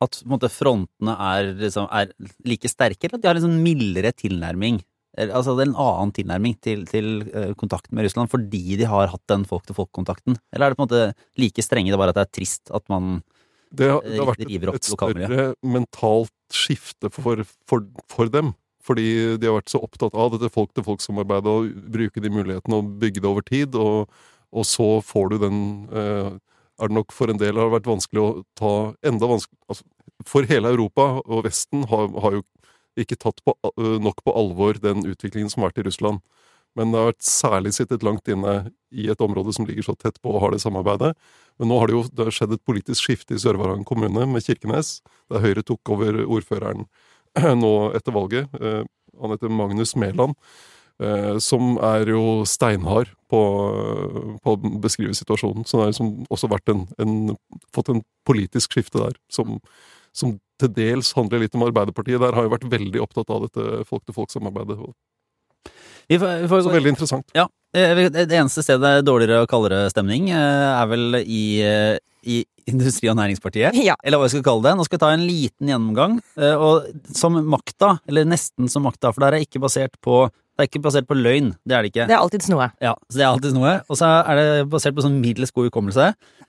at 0.00 0.22
måte, 0.30 0.46
frontene 0.48 1.14
er, 1.18 1.52
liksom, 1.58 1.88
er 1.90 2.12
like 2.46 2.68
sterke, 2.70 3.04
eller 3.08 3.18
at 3.18 3.22
de 3.22 3.28
har 3.28 3.34
en 3.40 3.42
sånn 3.48 3.62
mildere 3.64 4.12
tilnærming? 4.14 4.78
Altså 5.18 5.56
det 5.58 5.64
er 5.66 5.70
en 5.72 5.80
annen 5.82 6.12
tilnærming 6.14 6.54
til, 6.62 6.84
til 6.86 7.08
eh, 7.34 7.50
kontakten 7.58 7.96
med 7.98 8.04
Russland 8.06 8.30
fordi 8.30 8.76
de 8.78 8.86
har 8.86 9.08
hatt 9.10 9.24
den 9.26 9.42
folk-til-folk-kontakten? 9.48 10.36
Eller 10.54 10.66
er 10.68 10.70
det 10.70 10.78
på 10.78 10.84
en 10.84 10.88
måte 10.88 11.14
like 11.42 11.64
strenge, 11.66 11.90
det 11.90 11.98
bare 11.98 12.10
at 12.14 12.20
det 12.20 12.26
er 12.28 12.34
trist 12.38 12.70
at 12.70 12.84
man 12.88 13.24
det, 13.74 13.88
har- 13.90 14.00
det 14.06 14.16
har 14.20 14.30
vært 14.30 14.46
et, 14.46 14.68
et 14.78 14.86
større 14.86 15.54
mentalt 15.66 16.30
skifte 16.54 17.10
for, 17.10 17.42
for, 17.66 17.82
for 18.08 18.30
dem. 18.30 18.54
Fordi 18.88 19.36
de 19.36 19.48
har 19.48 19.58
vært 19.58 19.72
så 19.72 19.82
opptatt 19.84 20.16
av 20.16 20.32
dette 20.32 20.50
folk-til-folk-samarbeidet 20.54 21.52
og 21.52 21.72
bruke 21.92 22.22
de 22.24 22.32
mulighetene 22.32 22.80
og 22.80 22.92
bygge 23.02 23.20
det 23.20 23.28
over 23.28 23.44
tid. 23.44 23.76
Og, 23.76 24.08
og 24.48 24.68
så 24.68 24.88
får 25.04 25.34
du 25.34 25.40
den 25.44 25.58
eh, 25.92 26.30
Er 26.78 26.88
det 26.88 26.94
nok 26.96 27.12
for 27.12 27.28
en 27.28 27.40
del 27.40 27.58
har 27.58 27.68
det 27.68 27.76
vært 27.76 27.90
vanskelig 27.90 28.22
å 28.22 28.30
ta 28.56 28.72
enda 29.10 29.28
vanskelig 29.28 29.58
altså, 29.68 29.84
For 30.26 30.48
hele 30.48 30.72
Europa 30.72 31.08
og 31.26 31.44
Vesten 31.44 31.84
har, 31.90 32.08
har 32.22 32.38
jo 32.38 32.44
ikke 32.98 33.18
tatt 33.20 33.42
på, 33.44 33.54
eh, 33.68 33.98
nok 34.02 34.24
på 34.24 34.34
alvor 34.34 34.80
den 34.82 35.04
utviklingen 35.06 35.52
som 35.52 35.62
har 35.62 35.72
vært 35.72 35.84
i 35.84 35.88
Russland. 35.90 36.24
Men 36.78 36.92
det 36.92 37.00
har 37.00 37.10
vært 37.10 37.26
særlig 37.26 37.74
sittet 37.74 38.04
langt 38.06 38.28
inne 38.30 38.70
i 38.94 39.08
et 39.10 39.20
område 39.24 39.52
som 39.56 39.66
ligger 39.68 39.84
så 39.84 39.94
tett 39.98 40.20
på 40.22 40.32
og 40.32 40.42
har 40.44 40.54
det 40.54 40.62
samarbeidet. 40.62 41.12
Men 41.58 41.72
nå 41.72 41.78
har 41.80 41.90
det 41.90 41.96
jo 41.96 42.02
det 42.06 42.28
har 42.28 42.34
skjedd 42.34 42.54
et 42.54 42.64
politisk 42.66 43.04
skifte 43.04 43.34
i 43.34 43.42
Sør-Varanger 43.42 43.86
kommune 43.88 44.26
med 44.30 44.46
Kirkenes, 44.46 45.00
der 45.32 45.42
Høyre 45.42 45.64
tok 45.66 45.94
over 45.94 46.22
ordføreren 46.24 46.86
nå 47.64 47.72
etter 47.98 48.14
valget. 48.14 48.48
Eh, 48.60 48.82
Han 49.20 49.32
heter 49.34 49.50
Magnus 49.50 49.94
Mæland. 49.98 50.34
eh, 51.02 51.38
Som 51.42 51.76
er 51.82 52.06
jo 52.10 52.44
steinhard 52.46 53.10
på, 53.30 53.40
på 54.42 54.54
å 54.56 54.74
beskrive 54.82 55.14
situasjonen. 55.14 55.66
Så 55.66 55.76
det 55.78 55.84
har 55.84 55.92
liksom 55.92 56.12
også 56.30 56.50
vært 56.50 56.68
en, 56.72 56.86
en, 56.98 57.36
fått 57.74 57.90
en 57.92 58.02
politisk 58.26 58.72
skifte 58.76 58.98
der, 59.02 59.18
som, 59.30 59.58
som 60.12 60.38
til 60.58 60.72
dels 60.74 61.12
handler 61.14 61.44
litt 61.44 61.54
om 61.54 61.62
Arbeiderpartiet. 61.66 62.20
Der 62.22 62.34
har 62.34 62.46
jo 62.46 62.54
vært 62.54 62.66
veldig 62.70 63.02
opptatt 63.04 63.30
av 63.30 63.44
dette 63.46 63.84
folk-til-folk-samarbeidet. 63.90 64.78
Vi 66.08 66.16
får, 66.18 66.40
vi 66.42 66.48
får 66.48 66.62
Så 66.64 66.72
veldig 66.72 66.94
interessant. 66.94 67.30
Ja, 67.36 67.44
eh, 67.76 68.08
Det 68.08 68.32
eneste 68.32 68.62
stedet 68.64 68.80
det 68.80 68.92
er 69.02 69.06
dårligere 69.06 69.42
og 69.44 69.50
kaldere 69.50 69.90
stemning, 69.92 70.30
eh, 70.30 70.80
er 70.80 70.86
vel 70.88 71.18
i, 71.20 71.60
eh, 71.62 71.98
i 72.28 72.38
Industri- 72.68 73.08
og 73.08 73.16
Næringspartiet. 73.16 73.72
Ja. 73.80 73.94
Eller 74.04 74.20
hva 74.20 74.26
vi 74.28 74.34
skal 74.34 74.44
kalle 74.44 74.66
det. 74.66 74.74
Nå 74.76 74.84
skal 74.84 74.98
jeg 74.98 75.04
ta 75.06 75.12
en 75.16 75.24
liten 75.24 75.70
gjennomgang. 75.72 76.18
eh, 76.36 76.54
Og 76.54 76.90
som 77.16 77.38
makta, 77.48 77.94
eller 78.08 78.28
nesten 78.28 78.68
som 78.68 78.84
makta, 78.84 79.12
for 79.14 79.24
det 79.24 79.30
er 79.32 79.46
ikke 79.46 79.62
basert 79.64 79.96
på 80.04 80.26
det 80.58 80.64
er 80.64 80.68
ikke 80.72 80.80
basert 80.82 81.06
på 81.06 81.14
løgn, 81.14 81.52
det 81.62 81.74
er 81.76 81.84
det 81.84 81.92
ikke. 81.92 82.04
Det 82.10 82.14
er 82.16 82.18
alltids 82.18 82.48
noe. 82.50 82.64
Ja, 82.82 82.96
så 83.06 83.14
det 83.14 83.22
er 83.22 83.28
alltid 83.30 83.52
noe. 83.54 83.76
Og 83.86 83.98
så 84.00 84.08
er 84.26 84.38
det 84.40 84.46
basert 84.72 84.96
på 84.96 85.04
sånn 85.04 85.20
middels 85.22 85.52
god 85.54 85.68
hukommelse. 85.68 86.08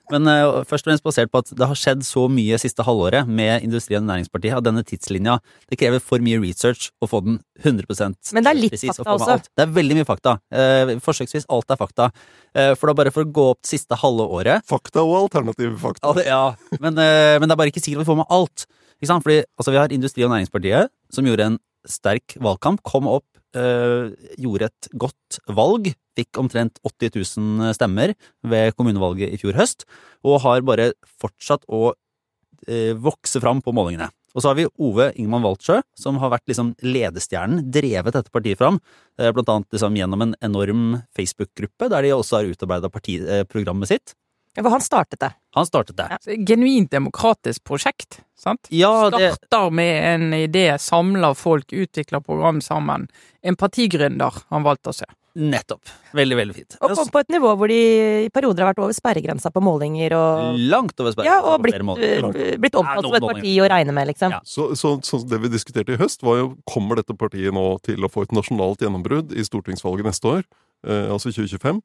Men 0.09 0.25
uh, 0.25 0.63
først 0.65 0.87
og 0.87 0.89
fremst 0.89 1.05
basert 1.05 1.29
på 1.29 1.43
at 1.43 1.51
det 1.53 1.67
har 1.69 1.77
skjedd 1.77 2.01
så 2.07 2.23
mye 2.33 2.57
siste 2.57 2.81
halvåret 2.87 3.29
med 3.29 3.61
Industri- 3.67 3.99
og 3.99 4.07
Næringspartiet 4.07 4.57
at 4.57 4.65
denne 4.65 4.81
tidslinja 4.81 5.35
Det 5.69 5.77
krever 5.77 6.01
for 6.01 6.17
mye 6.25 6.39
research 6.41 6.87
å 6.97 7.09
få 7.11 7.21
den 7.27 7.37
100% 7.61 8.33
Men 8.33 8.47
det 8.47 8.49
er 8.49 8.57
litt 8.57 8.73
precis, 8.73 8.97
fakta 8.97 9.13
også. 9.13 9.29
alt. 9.35 9.51
Det 9.53 9.67
er 9.67 9.77
veldig 9.77 9.99
mye 9.99 10.09
fakta. 10.09 10.35
Uh, 10.49 10.95
forsøksvis 11.05 11.45
alt 11.53 11.69
er 11.69 11.81
fakta. 11.83 12.09
Uh, 12.57 12.73
for 12.73 12.89
da 12.89 12.97
bare 13.03 13.13
for 13.13 13.27
å 13.27 13.29
gå 13.29 13.47
opp 13.53 13.61
det 13.61 13.75
siste 13.75 14.01
halve 14.01 14.25
året 14.25 14.65
Fakta 14.65 15.05
og 15.05 15.19
alternative 15.27 15.77
fakta. 15.85 16.09
ja, 16.09 16.17
det, 16.17 16.27
ja. 16.33 16.79
Men, 16.81 16.97
men 16.97 17.45
det 17.45 17.53
er 17.53 17.61
bare 17.61 17.69
ikke 17.69 17.85
sikkert 17.85 18.07
vi 18.07 18.09
får 18.09 18.23
med 18.23 18.33
alt. 18.33 18.65
Ikke 18.97 19.13
sant? 19.13 19.23
Fordi 19.23 19.43
altså, 19.45 19.69
vi 19.69 19.83
har 19.83 19.93
Industri- 19.93 20.25
og 20.25 20.33
Næringspartiet, 20.33 20.89
som 21.13 21.29
gjorde 21.29 21.51
en 21.53 21.59
sterk 21.87 22.35
valgkamp, 22.43 22.81
kom 22.83 23.07
opp, 23.07 23.25
eh, 23.57 24.11
gjorde 24.41 24.69
et 24.69 24.91
godt 24.99 25.39
valg, 25.55 25.91
fikk 26.19 26.39
omtrent 26.41 26.79
80 26.85 27.15
000 27.39 27.73
stemmer 27.77 28.13
ved 28.43 28.75
kommunevalget 28.77 29.33
i 29.33 29.39
fjor 29.41 29.57
høst, 29.59 29.87
og 30.25 30.41
har 30.45 30.65
bare 30.67 30.91
fortsatt 31.21 31.65
å 31.67 31.91
øh, 31.93 32.93
vokse 32.99 33.41
fram 33.43 33.63
på 33.63 33.73
målingene. 33.75 34.09
Og 34.35 34.43
så 34.43 34.51
har 34.51 34.59
vi 34.59 34.67
Ove 34.85 35.09
Ingman 35.17 35.41
Waltsjø, 35.45 35.79
som 35.97 36.19
har 36.21 36.31
vært 36.35 36.49
liksom 36.51 36.75
ledestjernen, 36.85 37.63
drevet 37.73 38.13
dette 38.13 38.33
partiet 38.33 38.59
fram, 38.59 38.77
eh, 39.17 39.31
blant 39.33 39.49
annet 39.49 39.73
liksom 39.73 39.97
gjennom 39.97 40.25
en 40.27 40.35
enorm 40.45 40.83
Facebook-gruppe, 41.17 41.89
der 41.89 42.05
de 42.05 42.13
også 42.13 42.39
har 42.39 42.51
utarbeida 42.51 42.91
partiprogrammet 42.93 43.89
sitt. 43.89 44.13
For 44.57 44.69
han 44.73 44.81
startet 44.81 45.19
det. 45.21 45.31
Han 45.55 45.65
startet 45.65 45.97
det. 45.97 46.07
Ja. 46.09 46.35
Genuint 46.47 46.91
demokratisk 46.91 47.63
prosjekt, 47.63 48.21
sant? 48.37 48.67
Ja, 48.73 49.09
det, 49.13 49.31
Starter 49.37 49.69
med 49.73 49.93
en 50.13 50.33
idé, 50.33 50.65
samler 50.81 51.37
folk, 51.37 51.71
utvikler 51.73 52.21
program 52.25 52.61
sammen. 52.61 53.07
En 53.41 53.55
partigründer 53.55 54.43
han 54.49 54.65
valgte 54.65 54.91
å 54.91 54.97
se. 54.99 55.07
Nettopp. 55.39 55.85
Veldig, 56.17 56.35
veldig 56.35 56.55
fint. 56.55 56.75
Og 56.81 56.95
kom 56.97 57.09
på 57.13 57.21
et 57.21 57.29
nivå 57.31 57.51
hvor 57.55 57.69
de 57.69 57.77
i 58.25 58.29
perioder 58.33 58.65
har 58.65 58.71
vært 58.73 58.81
over 58.81 58.95
sperregrensa 58.97 59.51
på 59.53 59.61
målinger 59.63 60.15
og 60.17 60.57
Langt 60.71 60.99
over 60.99 61.13
sperregrensa 61.13 61.37
Ja, 61.37 61.43
og 61.45 61.59
på 61.59 61.67
blitt, 61.67 61.75
flere 61.77 61.87
måter. 61.87 62.25
eh, 62.33 62.57
blitt 62.59 62.77
omtalt 62.79 63.05
som 63.05 63.17
et 63.19 63.27
parti 63.27 63.53
å 63.61 63.67
regne 63.69 63.95
med, 63.95 64.09
liksom. 64.09 64.33
Ja. 64.35 64.41
Så, 64.43 64.71
så, 64.79 64.95
så 65.05 65.21
det 65.29 65.39
vi 65.45 65.51
diskuterte 65.53 65.93
i 65.95 65.99
høst, 66.01 66.25
var 66.25 66.41
jo 66.41 66.49
kommer 66.67 66.99
dette 66.99 67.15
partiet 67.15 67.55
nå 67.55 67.67
til 67.85 68.03
å 68.03 68.09
få 68.11 68.25
et 68.25 68.33
nasjonalt 68.35 68.81
gjennombrudd 68.83 69.31
i 69.37 69.45
stortingsvalget 69.45 70.09
neste 70.09 70.33
år, 70.33 70.47
eh, 70.89 71.05
altså 71.13 71.31
2025, 71.31 71.79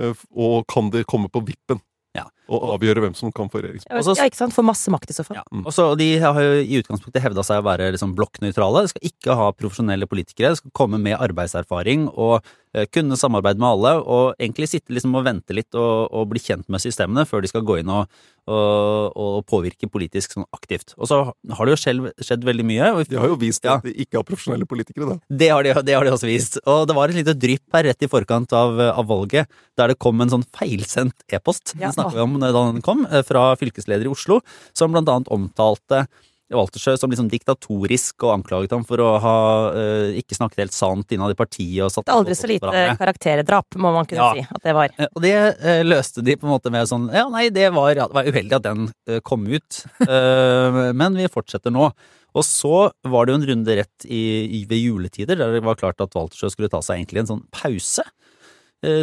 eh, 0.00 0.24
og 0.34 0.64
kan 0.72 0.90
det 0.94 1.04
komme 1.06 1.30
på 1.30 1.44
vippen 1.46 1.84
Ja. 2.16 2.24
og 2.48 2.62
avgjøre 2.76 3.02
hvem 3.02 3.14
som 3.18 3.32
kan 3.34 3.48
få 3.50 3.58
regjeringsmakt? 3.60 3.90
Ja, 3.90 3.98
Og 3.98 4.04
så- 4.06 4.16
ja, 4.16 4.28
ikke 4.30 4.38
sant? 4.38 4.54
Får 4.54 4.64
masse 4.64 4.90
makt 4.94 5.10
i 5.10 5.16
så 5.16 5.24
fall. 5.26 5.36
Ja. 5.40 5.44
Og 5.64 5.72
så- 5.74 5.96
de 5.98 6.18
har 6.18 6.40
jo 6.40 6.52
i 6.62 6.80
utgangspunktet 6.82 7.22
hevda 7.22 7.42
seg 7.44 7.62
å 7.62 7.66
være 7.66 7.92
liksom 7.92 8.14
blokknøytrale. 8.14 8.82
De 8.82 8.88
skal 8.88 9.10
ikke 9.10 9.36
ha 9.36 9.50
profesjonelle 9.52 10.06
politikere. 10.06 10.54
De 10.54 10.56
skal 10.56 10.70
komme 10.70 11.00
med 11.00 11.18
arbeidserfaring 11.18 12.08
og 12.16 12.42
kunne 12.92 13.16
samarbeide 13.16 13.58
med 13.62 13.68
alle. 13.68 13.92
Og 14.04 14.34
egentlig 14.42 14.68
sitte 14.68 14.92
liksom 14.92 15.14
og 15.16 15.24
vente 15.26 15.54
litt 15.56 15.74
og, 15.78 16.10
og 16.12 16.26
bli 16.32 16.42
kjent 16.42 16.66
med 16.68 16.82
systemene 16.84 17.24
før 17.28 17.40
de 17.44 17.48
skal 17.48 17.64
gå 17.66 17.78
inn 17.80 17.88
og, 17.92 18.10
og, 18.46 19.16
og 19.16 19.38
påvirke 19.48 19.88
politisk 19.90 20.36
sånn 20.36 20.46
aktivt. 20.54 20.92
Og 21.00 21.08
så 21.10 21.20
har 21.32 21.66
det 21.68 21.74
jo 21.76 21.80
selv 21.80 22.10
skjedd 22.22 22.44
veldig 22.46 22.66
mye. 22.68 22.90
Og 22.98 23.08
De 23.10 23.18
har 23.20 23.32
jo 23.32 23.38
vist 23.40 23.64
Ja. 23.64 23.78
at 23.78 23.86
de 23.88 23.94
ikke 24.04 24.20
har 24.20 24.26
profesjonelle 24.28 24.68
politikere, 24.68 25.08
da. 25.14 25.18
Det 25.30 25.48
har, 25.54 25.62
de, 25.66 25.72
det 25.88 25.96
har 25.96 26.04
de 26.04 26.12
også 26.14 26.28
vist. 26.30 26.60
Og 26.66 26.84
det 26.90 26.94
var 26.98 27.08
et 27.14 27.20
lite 27.22 27.34
drypp 27.46 27.78
her 27.78 27.88
rett 27.88 28.02
i 28.06 28.10
forkant 28.12 28.52
av, 28.52 28.78
av 28.92 29.06
valget, 29.08 29.48
der 29.78 29.88
det 29.94 29.98
kom 30.02 30.20
en 30.20 30.30
sånn 30.36 30.46
feilsendt 30.56 31.16
e-post, 31.32 31.74
Ja. 31.78 31.88
den 31.88 31.96
snakket 31.96 32.18
vi 32.20 32.24
om 32.28 32.38
da 32.40 32.52
den 32.52 32.82
kom, 32.84 33.06
eh, 33.10 33.22
fra 33.26 33.54
fylkesleder 33.56 34.04
i 34.06 34.12
Oslo, 34.12 34.40
som 34.76 34.92
blant 34.92 35.08
annet 35.08 35.28
omtalte 35.32 36.06
Waltersjø 36.54 36.92
som 37.00 37.10
liksom 37.10 37.26
diktatorisk 37.32 38.22
og 38.22 38.36
anklaget 38.36 38.70
ham 38.76 38.84
for 38.86 39.02
å 39.02 39.08
ha 39.18 39.36
uh, 39.74 40.10
ikke 40.14 40.36
snakket 40.38 40.60
helt 40.62 40.76
sant 40.76 41.10
innad 41.16 41.32
i 41.34 41.38
partiet 41.38 41.82
og 41.82 41.90
satt 41.90 42.06
Det 42.06 42.12
er 42.14 42.20
aldri 42.20 42.36
så 42.38 42.46
lite 42.50 42.68
hverandre. 42.70 42.98
karakterdrap, 43.00 43.78
må 43.82 43.90
man 43.96 44.06
kunne 44.06 44.22
Ja. 44.22 44.28
si 44.36 44.46
at 44.54 44.62
det 44.62 44.74
var. 44.76 44.92
Eh, 44.94 45.08
Og 45.10 45.22
det 45.24 45.32
uh, 45.58 45.82
løste 45.82 46.22
de 46.22 46.36
på 46.38 46.46
en 46.46 46.54
måte 46.54 46.70
med 46.70 46.86
sånn 46.86 47.08
Ja, 47.12 47.24
nei, 47.32 47.48
det 47.50 47.72
var, 47.74 47.94
det 47.98 48.06
var 48.14 48.30
uheldig 48.30 48.58
at 48.60 48.62
den 48.68 48.86
uh, 49.10 49.18
kom 49.26 49.46
ut, 49.50 49.80
men 51.00 51.18
vi 51.18 51.26
fortsetter 51.32 51.74
nå. 51.74 51.90
Og 52.36 52.44
så 52.44 52.90
var 53.08 53.26
det 53.26 53.32
jo 53.32 53.38
en 53.40 53.48
runde 53.50 53.76
rett 53.80 54.06
i, 54.06 54.22
i, 54.60 54.62
ved 54.68 54.78
juletider, 54.84 55.38
der 55.40 55.54
det 55.56 55.64
var 55.64 55.78
klart 55.80 56.00
at 56.04 56.14
Waltersjø 56.14 56.50
skulle 56.52 56.70
ta 56.70 56.78
seg 56.84 57.00
egentlig 57.00 57.24
en 57.24 57.30
sånn 57.30 57.44
pause, 57.50 58.04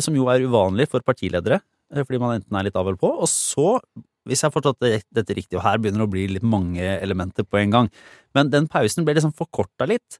som 0.05 0.15
jo 0.15 0.27
er 0.29 0.45
uvanlig 0.45 0.85
for 0.91 1.01
partiledere, 1.01 1.57
fordi 1.91 2.19
man 2.21 2.35
enten 2.37 2.55
er 2.59 2.67
litt 2.69 2.77
av 2.77 2.85
eller 2.87 2.99
på. 3.01 3.09
Og 3.09 3.27
så, 3.27 3.79
hvis 4.27 4.43
jeg 4.43 4.49
har 4.49 4.55
forstått 4.55 4.83
dette 4.83 5.35
riktig, 5.35 5.57
og 5.57 5.65
her 5.65 5.79
begynner 5.81 6.03
det 6.03 6.07
å 6.07 6.13
bli 6.13 6.25
litt 6.31 6.45
mange 6.47 6.83
elementer 6.95 7.47
på 7.47 7.59
en 7.59 7.73
gang, 7.73 7.89
men 8.35 8.51
den 8.53 8.69
pausen 8.71 9.05
ble 9.05 9.17
liksom 9.17 9.35
forkorta 9.35 9.87
litt. 9.89 10.19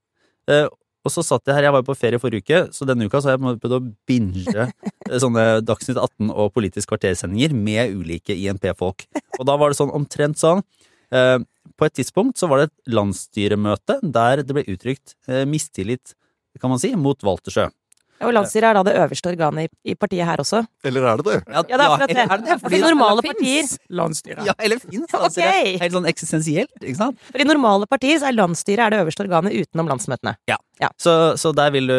Eh, 0.52 0.68
og 1.04 1.12
så 1.12 1.24
satt 1.26 1.48
jeg 1.48 1.58
her, 1.58 1.68
jeg 1.68 1.76
var 1.76 1.84
jo 1.84 1.90
på 1.90 1.98
ferie 2.00 2.20
forrige 2.20 2.46
uke, 2.46 2.60
så 2.76 2.88
denne 2.88 3.08
uka 3.08 3.20
så 3.20 3.32
har 3.32 3.38
jeg 3.38 3.60
prøvd 3.64 3.76
å 3.76 3.82
binge 4.08 4.68
eh, 4.70 5.18
sånne 5.20 5.46
Dagsnytt 5.68 6.00
18 6.00 6.32
og 6.32 6.54
Politisk 6.56 6.92
kvartersendinger 6.94 7.56
med 7.56 7.96
ulike 8.00 8.36
INP-folk. 8.36 9.08
Og 9.40 9.48
da 9.50 9.58
var 9.60 9.72
det 9.72 9.80
sånn 9.80 9.92
omtrent 9.96 10.40
sånn 10.40 10.64
eh, 11.12 11.40
På 11.80 11.88
et 11.88 11.96
tidspunkt 12.00 12.40
så 12.40 12.48
var 12.52 12.62
det 12.62 12.70
et 12.70 12.94
landsstyremøte 12.96 14.00
der 14.04 14.44
det 14.44 14.56
ble 14.56 14.68
uttrykt 14.76 15.18
mistillit, 15.50 16.16
kan 16.62 16.72
man 16.72 16.80
si, 16.80 16.94
mot 16.96 17.20
Waltersjø. 17.26 17.68
Ja, 18.24 18.30
og 18.30 18.36
Landsstyret 18.38 18.70
er 18.70 18.77
da 18.80 18.84
det 18.88 18.94
øverste 19.03 19.32
organet 19.34 19.68
i, 19.68 19.92
i 19.92 19.96
partiet 20.00 20.24
her 20.27 20.42
også. 20.44 20.63
Eller 20.88 21.08
er 21.12 21.20
det 21.22 21.25
det? 21.27 21.38
Ja, 21.51 21.63
det 21.68 21.75
er 21.75 21.84
akkurat 21.84 22.13
det. 22.13 22.24
er 22.24 22.38
det 22.38 22.48
det? 22.50 22.58
Fordi 22.63 22.80
normale 22.84 23.25
partier 23.27 23.72
Landsstyret. 24.00 24.46
Ja, 24.48 24.56
eller 24.63 24.80
fins 24.84 25.13
landsstyret. 25.13 25.50
Okay. 25.60 25.77
Helt 25.84 25.98
sånn 25.98 26.08
eksistensielt, 26.10 26.74
ikke 26.82 27.00
sant? 27.00 27.20
For 27.30 27.44
i 27.44 27.48
normale 27.50 27.89
partier 27.92 28.22
så 28.22 28.30
er 28.32 28.38
landsstyret 28.39 28.86
er 28.88 28.96
det 28.96 29.01
øverste 29.03 29.25
organet 29.27 29.56
utenom 29.60 29.92
landsmøtene. 29.92 30.38
Så, 31.00 31.12
så 31.38 31.51
der 31.56 31.70
vil 31.72 31.86
du 31.88 31.94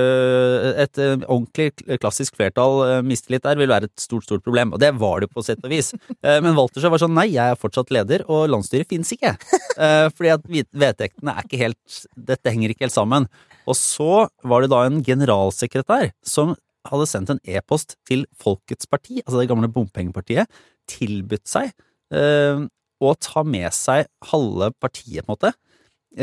Et 0.82 0.98
eh, 0.98 1.14
ordentlig 1.30 1.70
klassisk 2.02 2.34
flertall 2.36 2.80
eh, 2.88 3.02
mistillit 3.06 3.44
der 3.44 3.56
vil 3.60 3.70
være 3.70 3.86
et 3.88 4.02
stort, 4.02 4.26
stort 4.26 4.42
problem. 4.44 4.72
Og 4.74 4.80
det 4.82 4.90
var 4.98 5.22
det 5.22 5.30
på 5.32 5.44
sett 5.46 5.62
og 5.64 5.70
vis. 5.72 5.92
Eh, 6.24 6.40
Men 6.40 6.56
Waltersjø 6.56 6.88
var 6.92 7.02
sånn 7.02 7.14
nei, 7.16 7.26
jeg 7.34 7.52
er 7.52 7.58
fortsatt 7.60 7.90
leder, 7.92 8.22
og 8.32 8.46
landsstyret 8.48 8.88
fins 8.88 9.10
ikke. 9.14 9.34
Eh, 9.76 10.06
Fordi 10.16 10.30
at 10.32 10.46
vedtektene 10.72 11.34
er 11.34 11.44
ikke 11.46 11.60
helt 11.60 11.98
Dette 12.16 12.52
henger 12.52 12.72
ikke 12.72 12.86
helt 12.86 12.96
sammen. 12.96 13.26
Og 13.68 13.76
så 13.78 14.26
var 14.44 14.64
det 14.64 14.70
da 14.72 14.82
en 14.86 15.02
generalsekretær 15.04 16.10
som 16.26 16.54
hadde 16.88 17.08
sendt 17.08 17.32
en 17.32 17.40
e-post 17.48 17.96
til 18.08 18.26
Folkets 18.40 18.88
Parti, 18.90 19.20
altså 19.24 19.40
det 19.40 19.48
gamle 19.48 19.70
bompengepartiet, 19.72 20.50
tilbudt 20.90 21.46
seg 21.48 21.70
eh, 22.12 22.64
å 23.00 23.14
ta 23.20 23.44
med 23.44 23.72
seg 23.76 24.08
halve 24.30 24.70
partiet, 24.80 25.24
på 25.24 25.32
en 25.32 25.34
måte, 25.36 25.52
eh, 25.52 25.73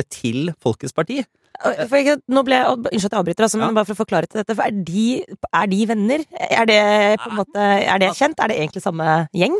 til 0.09 0.51
Folkets 0.61 0.93
Parti. 0.95 1.21
Jeg, 1.61 2.17
nå 2.31 2.41
ble 2.47 2.55
jeg, 2.57 2.65
Unnskyld 2.65 3.05
at 3.05 3.11
jeg 3.11 3.19
avbryter, 3.19 3.43
altså, 3.45 3.59
men 3.59 3.67
Ja. 3.69 3.73
bare 3.75 3.85
for 3.85 3.93
å 3.93 4.01
forklare 4.05 4.27
til 4.29 4.39
dette. 4.41 4.55
For 4.55 4.63
er 4.63 4.71
de, 4.71 5.23
er 5.53 5.67
de 5.67 5.85
venner? 5.85 6.23
Er 6.49 6.65
det 6.65 7.19
på 7.21 7.29
en 7.29 7.37
måte, 7.41 7.59
er 7.59 7.99
det 7.99 8.09
kjent? 8.17 8.39
Er 8.39 8.47
det 8.47 8.57
egentlig 8.57 8.81
samme 8.81 9.27
gjeng? 9.35 9.59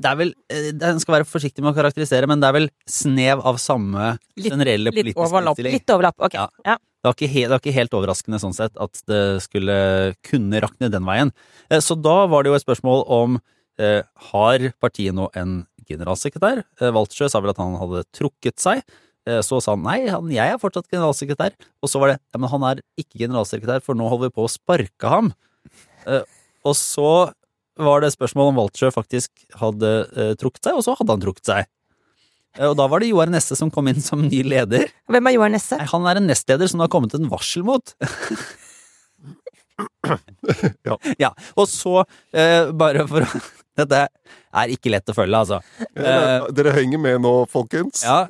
Det 0.00 0.08
er 0.10 0.16
vel, 0.16 0.34
eh, 0.50 0.70
Den 0.72 0.98
skal 1.00 1.20
være 1.20 1.28
forsiktig 1.28 1.62
med 1.62 1.72
å 1.74 1.76
karakterisere, 1.76 2.26
men 2.26 2.40
det 2.40 2.48
er 2.48 2.52
vel 2.52 2.68
snev 2.88 3.44
av 3.44 3.56
samme 3.56 4.18
Litt- 4.36 4.50
generelle 4.52 4.90
litt 4.90 4.94
politiske 5.14 5.28
overlapp. 5.28 5.56
innstilling. 5.56 5.72
Litt 5.72 5.86
overlapp. 5.86 6.14
Ok. 6.18 6.34
Ja. 6.34 6.48
Ja. 6.66 6.76
Det 6.76 7.04
var, 7.08 7.14
ikke 7.14 7.28
helt, 7.32 7.48
det 7.48 7.50
var 7.50 7.60
ikke 7.60 7.78
helt 7.78 7.90
overraskende 7.96 8.40
sånn 8.40 8.54
sett 8.54 8.76
at 8.76 9.02
det 9.06 9.40
skulle 9.42 10.14
kunne 10.22 10.60
rakne 10.60 10.90
den 10.90 11.04
veien. 11.04 11.32
Eh, 11.70 11.78
Så 11.80 12.00
da 12.00 12.26
var 12.26 12.42
det 12.42 12.50
jo 12.50 12.54
et 12.56 12.64
spørsmål 12.64 13.04
om 13.08 13.40
eh, 13.78 14.02
har 14.32 14.58
partiet 14.82 15.14
nå 15.14 15.30
en 15.34 15.66
generalsekretær? 15.88 16.64
Eh, 16.80 17.28
sa 17.28 17.40
vel 17.40 17.50
at 17.50 17.56
han 17.56 17.76
hadde 17.76 18.04
trukket 18.12 18.58
seg. 18.58 18.82
Eh, 19.28 19.40
Så 19.44 19.60
sa 19.60 19.74
han 19.76 19.82
nei, 19.84 19.98
han, 20.08 20.30
jeg 20.32 20.54
er 20.54 20.60
fortsatt 20.62 20.88
generalsekretær. 20.92 21.56
Og 21.82 21.90
så 21.92 22.00
var 22.00 22.12
det 22.12 22.18
ja, 22.20 22.38
men 22.40 22.50
han 22.52 22.64
er 22.70 22.80
ikke 23.00 23.20
generalsekretær, 23.26 23.82
for 23.84 23.98
nå 23.98 24.08
holder 24.08 24.30
vi 24.30 24.36
på 24.38 24.46
å 24.46 24.52
sparke 24.52 25.10
ham. 25.12 25.32
Eh, 26.06 26.24
Og 26.64 26.76
så 26.76 27.32
var 27.80 28.02
det 28.04 28.12
spørsmål 28.12 28.50
om 28.50 28.58
Waltersjø 28.60 28.90
faktisk 28.92 29.30
hadde 29.56 29.90
uh, 30.12 30.32
trukket 30.36 30.66
seg, 30.66 30.76
og 30.76 30.82
så 30.84 30.92
hadde 30.98 31.14
han 31.14 31.22
trukket 31.22 31.46
seg. 31.48 31.68
Uh, 32.58 32.66
Og 32.68 32.74
da 32.76 32.84
var 32.92 33.00
det 33.00 33.08
Joar 33.08 33.30
Nesse 33.32 33.56
som 33.56 33.70
kom 33.72 33.88
inn 33.88 34.02
som 34.04 34.20
ny 34.26 34.42
leder. 34.44 34.90
Hvem 35.08 35.30
er 35.30 35.36
Joar 35.38 35.52
Nesse? 35.54 35.78
Nei, 35.80 35.86
han 35.88 36.08
er 36.10 36.20
en 36.20 36.28
nestleder 36.28 36.68
som 36.68 36.82
det 36.82 36.88
har 36.88 36.92
kommet 36.92 37.16
en 37.16 37.30
varsel 37.32 37.64
mot. 37.64 37.94
Ja. 40.86 40.96
ja. 41.24 41.30
Og 41.56 41.68
så, 41.70 42.04
eh, 42.32 42.70
bare 42.76 43.06
for 43.10 43.26
å 43.26 43.42
Dette 43.80 44.00
er 44.60 44.72
ikke 44.74 44.90
lett 44.92 45.08
å 45.08 45.14
følge, 45.16 45.38
altså. 45.38 45.60
Eh, 45.94 46.48
Dere 46.52 46.72
henger 46.74 47.00
med 47.00 47.22
nå, 47.24 47.30
folkens. 47.48 48.02
Ja. 48.04 48.26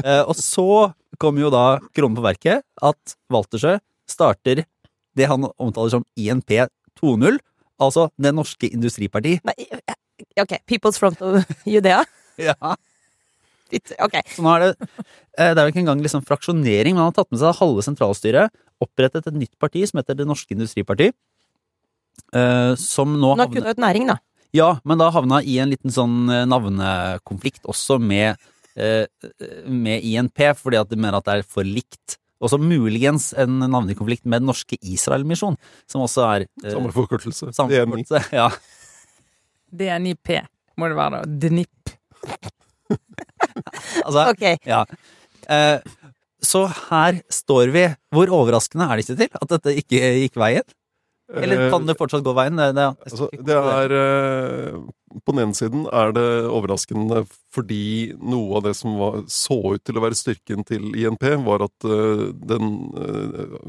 Eh, 0.00 0.22
og 0.22 0.38
så 0.38 0.94
kommer 1.20 1.44
jo 1.44 1.50
da 1.52 1.64
kronen 1.92 2.16
på 2.16 2.24
verket 2.24 2.62
at 2.80 3.16
Waltersø 3.32 3.74
starter 4.08 4.62
det 5.18 5.28
han 5.28 5.44
omtaler 5.58 5.92
som 5.92 6.06
INP 6.16 6.56
2.0, 7.02 7.36
altså 7.82 8.08
Det 8.16 8.32
norske 8.34 8.70
industriparti. 8.70 9.36
Nei, 9.44 9.68
ok, 10.40 10.56
People's 10.70 10.98
Front 11.02 11.20
of 11.22 11.44
Judea? 11.66 12.04
Ja. 12.40 12.56
Ok. 14.04 14.16
Så 14.28 14.42
nå 14.44 14.50
er 14.54 14.60
det 14.64 14.72
eh, 15.38 15.52
Det 15.54 15.58
er 15.58 15.64
jo 15.64 15.72
ikke 15.72 15.82
engang 15.82 16.02
liksom 16.04 16.22
fraksjonering, 16.26 16.94
men 16.94 17.02
han 17.02 17.10
har 17.12 17.16
tatt 17.16 17.30
med 17.32 17.40
seg 17.40 17.56
halve 17.58 17.82
sentralstyret, 17.86 18.52
opprettet 18.84 19.26
et 19.30 19.38
nytt 19.38 19.54
parti 19.58 19.82
som 19.88 19.98
heter 20.00 20.18
Det 20.18 20.26
norske 20.28 20.52
industriparti, 20.54 21.08
eh, 22.34 22.74
som 22.80 23.14
nå 23.16 23.32
Nå 23.34 23.40
har 23.40 23.50
kutta 23.52 23.72
ut 23.74 23.82
næring, 23.82 24.06
da. 24.12 24.18
Ja, 24.54 24.68
men 24.86 25.00
da 25.00 25.08
havna 25.10 25.40
i 25.42 25.56
en 25.58 25.72
liten 25.72 25.90
sånn 25.90 26.28
eh, 26.30 26.44
navnekonflikt 26.46 27.64
også 27.66 27.96
med, 27.98 28.36
eh, 28.78 29.06
med 29.66 30.04
INP, 30.06 30.44
fordi 30.60 30.78
at 30.78 30.92
de 30.92 30.96
mener 31.00 31.18
at 31.18 31.26
det 31.26 31.40
er 31.40 31.48
for 31.56 31.66
likt. 31.66 32.18
Også 32.44 32.58
muligens 32.60 33.32
en 33.40 33.58
navnekonflikt 33.64 34.26
med 34.28 34.42
Den 34.42 34.50
norske 34.52 34.76
Israel-misjon, 34.78 35.56
som 35.90 36.04
også 36.04 36.26
er 36.28 36.46
eh, 36.62 36.70
Samme 36.70 36.92
forkortelse. 36.94 37.50
forkortelse, 37.56 38.22
Ja. 38.36 38.50
DNIP 39.74 40.36
må 40.78 40.86
det 40.90 40.96
være, 41.00 41.24
da. 41.24 41.48
DNIP. 41.48 41.94
Altså, 44.06 44.28
okay. 44.30 44.56
ja. 44.68 44.84
Eh, 45.48 45.78
så 46.44 46.66
her 46.68 47.20
står 47.32 47.72
vi. 47.74 47.84
Hvor 48.14 48.32
overraskende 48.42 48.88
er 48.88 48.98
det 49.00 49.06
ikke 49.06 49.20
til 49.22 49.38
at 49.40 49.52
dette 49.56 49.76
ikke 49.80 50.00
gikk 50.24 50.40
veien? 50.40 50.74
Eller 51.34 51.70
kan 51.72 51.86
det 51.88 51.96
fortsatt 51.96 52.24
gå 52.24 52.34
veien? 52.36 52.58
Det, 52.60 52.74
det, 52.76 52.84
Altså, 53.08 53.30
det 53.32 53.54
er 53.56 53.94
eh, 53.96 54.74
På 55.24 55.32
den 55.32 55.46
ene 55.46 55.56
siden 55.56 55.86
er 55.88 56.12
det 56.12 56.26
overraskende 56.52 57.22
fordi 57.54 58.12
noe 58.18 58.58
av 58.58 58.66
det 58.66 58.74
som 58.76 58.98
var, 58.98 59.22
så 59.30 59.56
ut 59.76 59.84
til 59.86 59.96
å 59.96 60.02
være 60.04 60.18
styrken 60.18 60.66
til 60.66 60.90
INP, 60.98 61.24
var 61.46 61.64
at 61.68 61.86
eh, 61.86 62.26
den 62.34 62.74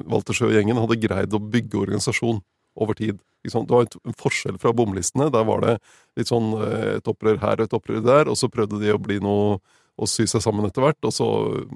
Walter 0.09 0.35
Sjø-gjengen 0.35 0.81
hadde 0.81 0.99
greid 1.05 1.37
å 1.37 1.43
bygge 1.53 1.83
organisasjon 1.85 2.41
over 2.75 2.97
tid. 2.97 3.21
Det 3.45 3.53
var 3.69 3.85
en, 3.85 4.17
forskjell 4.17 4.57
fra 4.61 4.73
bomlistene. 4.73 5.29
Der 5.33 5.45
var 5.47 5.63
det 5.63 5.77
litt 6.17 6.31
sånn 6.31 6.53
eh, 6.59 6.95
et 6.97 7.09
opprør 7.09 7.39
her 7.43 7.59
og 7.59 7.67
et 7.67 7.75
opprør 7.77 8.05
der, 8.05 8.31
og 8.31 8.39
så 8.39 8.51
prøvde 8.51 8.81
de 8.81 8.93
å 8.93 9.01
bli 9.01 9.19
noe 9.23 9.59
å 9.95 10.07
sy 10.09 10.25
seg 10.27 10.43
sammen 10.43 10.67
etter 10.67 10.83
hvert, 10.83 10.99
og 11.07 11.13
så 11.15 11.27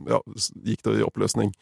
ja, 0.10 0.20
gikk 0.68 0.84
det 0.84 0.98
i 1.00 1.06
oppløsning. 1.06 1.54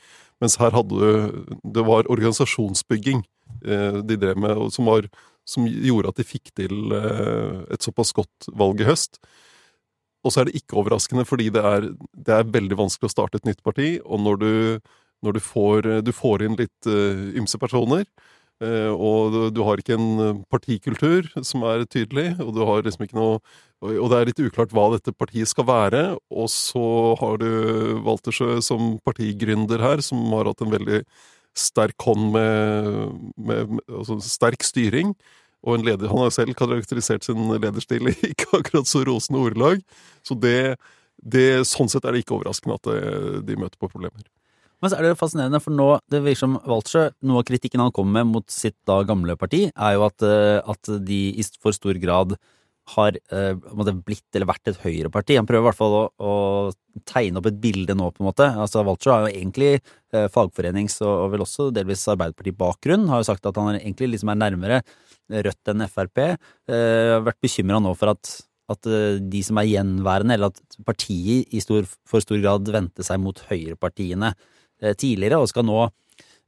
Mens 0.42 0.58
her 0.62 0.74
hadde 0.74 0.98
du 0.98 1.58
Det 1.62 1.84
var 1.86 2.10
organisasjonsbygging 2.10 3.22
eh, 3.66 4.00
de 4.02 4.18
drev 4.18 4.40
med, 4.42 4.64
som, 4.74 4.90
var, 4.90 5.06
som 5.46 5.68
gjorde 5.68 6.14
at 6.14 6.22
de 6.22 6.26
fikk 6.26 6.54
til 6.58 6.96
eh, 6.98 7.68
et 7.74 7.86
såpass 7.86 8.14
godt 8.18 8.50
valg 8.58 8.82
i 8.82 8.90
høst. 8.90 9.22
Og 10.26 10.34
så 10.34 10.42
er 10.42 10.50
det 10.50 10.58
ikke 10.60 10.80
overraskende, 10.82 11.28
fordi 11.30 11.52
det 11.54 11.62
er, 11.64 11.92
det 12.14 12.34
er 12.34 12.50
veldig 12.56 12.80
vanskelig 12.80 13.12
å 13.12 13.14
starte 13.14 13.40
et 13.40 13.46
nytt 13.48 13.62
parti, 13.64 13.98
og 14.04 14.24
når 14.26 14.42
du, 14.42 14.52
når 15.24 15.38
du, 15.38 15.44
får, 15.44 15.92
du 16.02 16.12
får 16.16 16.48
inn 16.48 16.58
litt 16.58 16.90
eh, 16.90 17.38
ymse 17.38 17.62
personer, 17.62 18.08
og 18.90 19.54
du, 19.54 19.62
har 19.68 19.78
ikke 19.78 19.98
en 19.98 20.22
eh, 20.24 20.38
partikultur 20.50 21.28
som 21.46 21.66
er 21.70 21.86
tydelig, 21.86 22.32
og 22.42 22.56
du 22.56 22.64
har 22.66 22.86
liksom 22.86 23.06
ikke 23.06 23.20
noe 23.20 23.40
og 23.86 24.08
det 24.10 24.18
er 24.18 24.30
litt 24.32 24.40
uklart 24.42 24.72
hva 24.74 24.88
dette 24.96 25.12
partiet 25.14 25.52
skal 25.52 25.68
være. 25.68 26.00
Og 26.34 26.48
så 26.50 27.14
har 27.20 27.36
du 27.38 27.50
Waltersjø 28.02 28.56
som 28.66 28.96
partigründer 29.06 29.84
her, 29.86 30.02
som 30.02 30.24
har 30.34 30.50
hatt 30.50 30.64
en 30.66 30.74
veldig 30.74 31.04
sterk 31.58 32.02
hånd 32.02 32.32
med, 32.34 33.20
med, 33.38 33.76
altså 33.86 34.18
sterk 34.26 34.66
styring. 34.66 35.14
Og 35.62 35.86
leder, 35.86 36.10
han 36.10 36.24
har 36.24 36.34
selv 36.34 36.58
karakterisert 36.58 37.28
sin 37.28 37.52
lederstil 37.54 38.10
i 38.10 38.16
ikke 38.32 38.64
akkurat 38.64 38.90
så 38.90 39.04
rosende 39.06 39.46
ordelag. 39.46 39.86
Så 40.26 40.34
det, 40.42 40.80
det, 41.22 41.46
sånn 41.70 41.94
sett 41.94 42.10
er 42.10 42.18
det 42.18 42.26
ikke 42.26 42.40
overraskende 42.40 42.82
at 42.82 43.46
de 43.46 43.62
møter 43.62 43.78
på 43.78 43.94
problemer. 43.94 44.26
Men 44.82 44.92
så 44.92 45.00
er 45.00 45.08
det 45.08 45.18
fascinerende, 45.18 45.62
for 45.64 45.74
nå, 45.74 45.88
det 46.12 46.22
virker 46.26 46.44
som 46.44 46.60
Waltersjø, 46.70 47.08
noe 47.26 47.42
av 47.42 47.48
kritikken 47.48 47.82
han 47.82 47.94
kommer 47.96 48.20
med 48.20 48.36
mot 48.36 48.54
sitt 48.54 48.78
da 48.86 49.00
gamle 49.08 49.34
parti, 49.40 49.66
er 49.72 49.96
jo 49.96 50.06
at, 50.06 50.26
eh, 50.28 50.60
at 50.62 50.92
de 51.08 51.22
i 51.34 51.46
for 51.58 51.74
stor 51.74 51.98
grad 52.02 52.38
har 52.96 53.18
eh, 53.36 53.56
blitt 54.06 54.38
eller 54.38 54.48
vært 54.48 54.70
et 54.72 54.80
høyreparti. 54.80 55.36
Han 55.36 55.48
prøver 55.50 55.66
i 55.66 55.68
hvert 55.68 55.80
fall 55.80 55.96
å, 55.98 56.04
å 56.24 57.02
tegne 57.08 57.42
opp 57.42 57.50
et 57.50 57.60
bilde 57.62 57.96
nå, 57.98 58.10
på 58.14 58.24
en 58.24 58.30
måte. 58.30 58.48
Altså, 58.54 58.84
Waltersjø 58.88 59.16
har 59.16 59.26
jo 59.26 59.34
egentlig 59.34 59.72
eh, 59.76 60.28
fagforenings- 60.32 61.02
og, 61.04 61.14
og 61.26 61.34
vel 61.34 61.44
også 61.44 61.70
delvis 61.76 62.06
Arbeiderparti-bakgrunn. 62.14 63.10
Har 63.12 63.24
jo 63.24 63.30
sagt 63.32 63.50
at 63.50 63.60
han 63.60 63.76
egentlig 63.82 64.14
liksom 64.14 64.32
er 64.34 64.42
nærmere 64.46 64.82
Rødt 65.28 65.74
enn 65.74 65.84
Frp. 65.92 66.22
Eh, 66.24 67.16
har 67.18 67.26
vært 67.26 67.42
bekymra 67.44 67.82
nå 67.84 67.92
for 68.00 68.14
at, 68.14 68.38
at 68.72 68.88
eh, 68.88 69.18
de 69.20 69.42
som 69.44 69.60
er 69.60 69.68
gjenværende, 69.74 70.38
eller 70.38 70.54
at 70.54 70.80
partiet 70.88 71.52
i 71.52 71.64
stor, 71.64 71.84
for 72.08 72.24
stor 72.24 72.40
grad 72.40 72.72
vendte 72.72 73.04
seg 73.04 73.20
mot 73.20 73.42
høyrepartiene 73.50 74.32
tidligere, 74.80 75.40
og 75.42 75.50
skal 75.52 75.66
nå, 75.68 75.88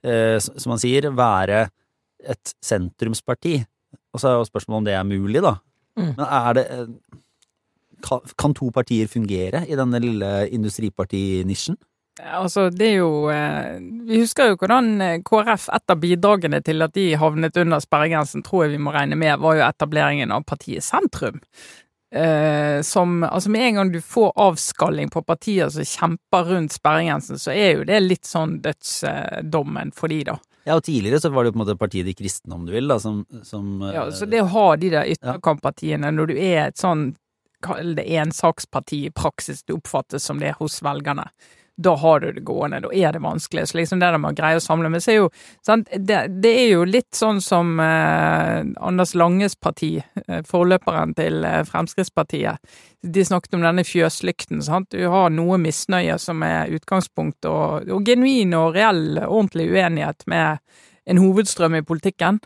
eh, 0.05 0.37
som 0.39 0.75
han 0.75 0.81
sier, 0.81 1.09
være 1.15 1.65
et 2.19 2.53
sentrumsparti. 2.63 3.57
Og 4.13 4.21
så 4.21 4.29
er 4.29 4.39
jo 4.39 4.47
spørsmålet 4.49 4.81
om 4.81 4.87
det 4.89 4.95
er 4.97 5.07
mulig, 5.07 5.43
da. 5.45 5.55
Mm. 5.99 6.13
Men 6.15 6.25
er 6.25 6.57
det 6.57 6.65
eh, 6.73 6.87
kan, 8.05 8.55
to 8.55 8.71
partier 8.73 9.09
fungere 9.11 9.65
i 9.67 9.77
denne 9.77 10.01
lille 10.01 10.33
industripartinisjen? 10.55 11.77
Altså, 12.19 12.67
det 12.69 12.87
er 12.89 12.97
jo 12.99 13.29
eh, 13.31 13.77
Vi 14.09 14.19
husker 14.19 14.49
jo 14.49 14.57
hvordan 14.59 14.89
eh, 15.01 15.19
KrF, 15.23 15.69
et 15.75 15.93
av 15.93 16.01
bidragene 16.01 16.59
til 16.65 16.83
at 16.83 16.95
de 16.97 17.13
havnet 17.19 17.59
under 17.61 17.83
sperregrensen, 17.83 18.43
tror 18.43 18.65
jeg 18.65 18.75
vi 18.75 18.81
må 18.83 18.95
regne 18.95 19.15
med, 19.19 19.37
var 19.39 19.59
jo 19.59 19.67
etableringen 19.67 20.33
av 20.35 20.43
partiet 20.47 20.83
Sentrum. 20.83 21.39
Eh, 22.11 22.81
som 22.81 23.23
Altså, 23.23 23.49
med 23.49 23.61
en 23.61 23.75
gang 23.75 23.91
du 23.91 24.01
får 24.01 24.31
avskalling 24.35 25.09
på 25.13 25.21
partier 25.21 25.69
som 25.69 25.85
kjemper 25.85 26.43
rundt 26.43 26.73
sperregrensen, 26.73 27.37
så 27.37 27.53
er 27.53 27.75
jo 27.77 27.83
det 27.85 27.99
litt 28.01 28.25
sånn 28.25 28.57
dødsdommen 28.63 29.93
for 29.93 30.09
de, 30.09 30.23
da. 30.31 30.39
Ja, 30.65 30.75
og 30.75 30.83
tidligere 30.83 31.21
så 31.21 31.29
var 31.29 31.45
det 31.45 31.51
jo 31.51 31.55
på 31.55 31.59
en 31.59 31.63
måte 31.63 31.79
partiet 31.79 32.05
De 32.05 32.13
kristne, 32.13 32.53
om 32.55 32.65
du 32.65 32.73
vil, 32.73 32.89
da, 32.89 32.99
som, 32.99 33.23
som 33.45 33.81
eh, 33.81 33.93
Ja, 33.95 34.09
så 34.11 34.27
det 34.29 34.41
å 34.43 34.49
ha 34.53 34.67
de 34.77 34.91
der 34.93 35.13
ytterkamppartiene 35.13 36.11
når 36.13 36.31
du 36.31 36.35
er 36.37 36.67
et 36.67 36.81
sånn 36.81 37.11
Kall 37.59 37.91
det 37.97 38.05
ensaksparti 38.15 39.01
i 39.09 39.11
praksis 39.11 39.65
det 39.67 39.75
oppfattes 39.75 40.23
som 40.23 40.39
det 40.39 40.53
hos 40.61 40.77
velgerne. 40.79 41.25
Da 41.79 41.93
har 41.95 42.19
du 42.19 42.31
det 42.35 42.43
gående, 42.43 42.81
da 42.83 42.89
er 42.91 43.13
det 43.15 43.21
vanskelig. 43.23 43.69
Så 43.69 43.77
liksom 43.77 44.01
det 44.01 44.09
der 44.11 44.19
med 44.19 44.33
å 44.33 44.35
greie 44.35 44.59
å 44.59 44.63
samle 44.63 44.89
Men 44.91 45.01
så 45.03 45.13
er 45.13 45.17
jo 45.21 45.29
sant, 45.65 45.87
det, 45.95 46.25
det 46.43 46.51
er 46.65 46.67
jo 46.73 46.83
litt 46.87 47.15
sånn 47.15 47.39
som 47.43 47.79
eh, 47.79 48.67
Anders 48.83 49.15
Langes 49.15 49.55
parti, 49.55 49.93
eh, 50.25 50.41
forløperen 50.47 51.15
til 51.15 51.45
eh, 51.47 51.63
Fremskrittspartiet. 51.67 52.59
De 52.99 53.23
snakket 53.25 53.55
om 53.55 53.63
denne 53.63 53.85
fjøslykten. 53.87 54.59
sant? 54.65 54.91
Du 54.91 55.07
har 55.07 55.31
noe 55.31 55.59
misnøye 55.61 56.19
som 56.19 56.43
er 56.43 56.73
utgangspunkt, 56.75 57.47
og, 57.47 57.87
og 57.87 58.03
genuin 58.07 58.55
og 58.59 58.75
reell, 58.75 59.21
ordentlig 59.23 59.69
uenighet 59.71 60.27
med 60.27 60.59
en 61.09 61.23
hovedstrøm 61.23 61.79
i 61.79 61.85
politikken 61.85 62.41